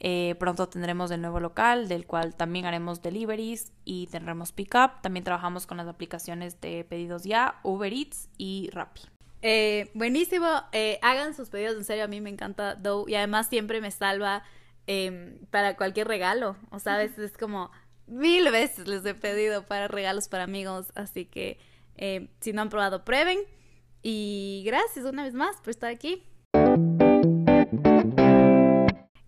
Eh, 0.00 0.34
pronto 0.38 0.68
tendremos 0.68 1.10
el 1.12 1.20
nuevo 1.20 1.40
local 1.40 1.88
del 1.88 2.06
cual 2.06 2.34
también 2.34 2.66
haremos 2.66 3.02
deliveries 3.02 3.72
y 3.84 4.08
tendremos 4.08 4.52
pickup. 4.52 5.00
También 5.00 5.24
trabajamos 5.24 5.66
con 5.66 5.76
las 5.76 5.86
aplicaciones 5.86 6.60
de 6.60 6.84
pedidos 6.84 7.22
ya, 7.22 7.60
Uber 7.62 7.92
Eats 7.92 8.28
y 8.36 8.68
Rappi. 8.72 9.02
Eh, 9.42 9.90
buenísimo. 9.94 10.48
Eh, 10.72 10.98
hagan 11.02 11.34
sus 11.34 11.48
pedidos, 11.48 11.76
en 11.76 11.84
serio, 11.84 12.04
a 12.04 12.08
mí 12.08 12.20
me 12.20 12.30
encanta 12.30 12.74
Dough 12.74 13.08
y 13.08 13.14
además 13.14 13.48
siempre 13.48 13.80
me 13.80 13.90
salva 13.90 14.42
em, 14.86 15.38
para 15.50 15.76
cualquier 15.76 16.08
regalo. 16.08 16.56
O 16.70 16.78
sea, 16.78 16.94
a 16.94 16.98
veces 16.98 17.18
es 17.18 17.38
como 17.38 17.70
mil 18.06 18.50
veces 18.50 18.88
les 18.88 19.04
he 19.04 19.14
pedido 19.14 19.64
para 19.66 19.88
regalos 19.88 20.28
para 20.28 20.44
amigos. 20.44 20.92
Así 20.94 21.24
que 21.24 21.58
em, 21.96 22.28
si 22.40 22.52
no 22.52 22.62
han 22.62 22.68
probado, 22.68 23.04
prueben. 23.04 23.38
Y 24.02 24.62
gracias 24.64 25.04
una 25.04 25.24
vez 25.24 25.34
más 25.34 25.56
por 25.56 25.70
estar 25.70 25.90
aquí. 25.90 26.24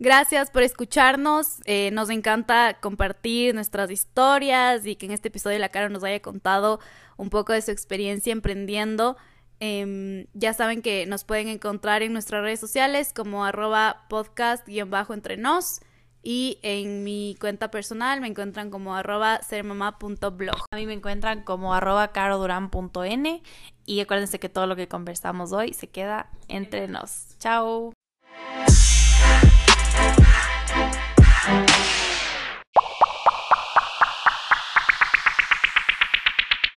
Gracias 0.03 0.51
por 0.51 0.63
escucharnos. 0.63 1.61
Eh, 1.67 1.91
nos 1.93 2.09
encanta 2.09 2.79
compartir 2.81 3.55
nuestras 3.55 3.91
historias 3.91 4.87
y 4.87 4.97
que 4.97 5.05
en 5.05 5.13
este 5.13 5.29
episodio 5.29 5.59
la 5.59 5.69
cara 5.69 5.91
nos 5.91 6.03
haya 6.05 6.21
contado 6.23 6.81
un 7.19 7.29
poco 7.29 7.53
de 7.53 7.61
su 7.61 7.71
experiencia 7.71 8.33
emprendiendo. 8.33 9.19
Em, 9.61 10.27
ya 10.33 10.55
saben 10.55 10.81
que 10.81 11.05
nos 11.05 11.25
pueden 11.25 11.49
encontrar 11.49 12.03
en 12.03 12.15
nuestras 12.15 12.43
redes 12.43 12.61
sociales 12.61 13.13
como 13.15 13.45
arroba 13.45 14.07
podcast-entre 14.09 15.37
nos 15.37 15.81
y 16.23 16.59
en 16.63 17.05
mi 17.05 17.37
cuenta 17.41 17.71
personal 17.71 18.21
me 18.21 18.29
encuentran 18.29 18.71
como 18.71 18.95
arroba 18.95 19.43
sermamá.blog. 19.43 20.65
A 20.71 20.77
mí 20.77 20.87
me 20.87 20.95
encuentran 20.95 21.45
como 21.45 21.75
arroba 21.75 22.09
caroduran.n 22.09 23.43
y 23.87 24.01
acuérdense 24.01 24.39
que 24.39 24.49
todo 24.49 24.67
lo 24.67 24.77
que 24.77 24.89
conversamos 24.89 25.53
hoy 25.53 25.75
se 25.75 25.89
queda 25.89 26.31
entre 26.49 26.89
nos. 26.89 27.37
Chao. 27.39 27.93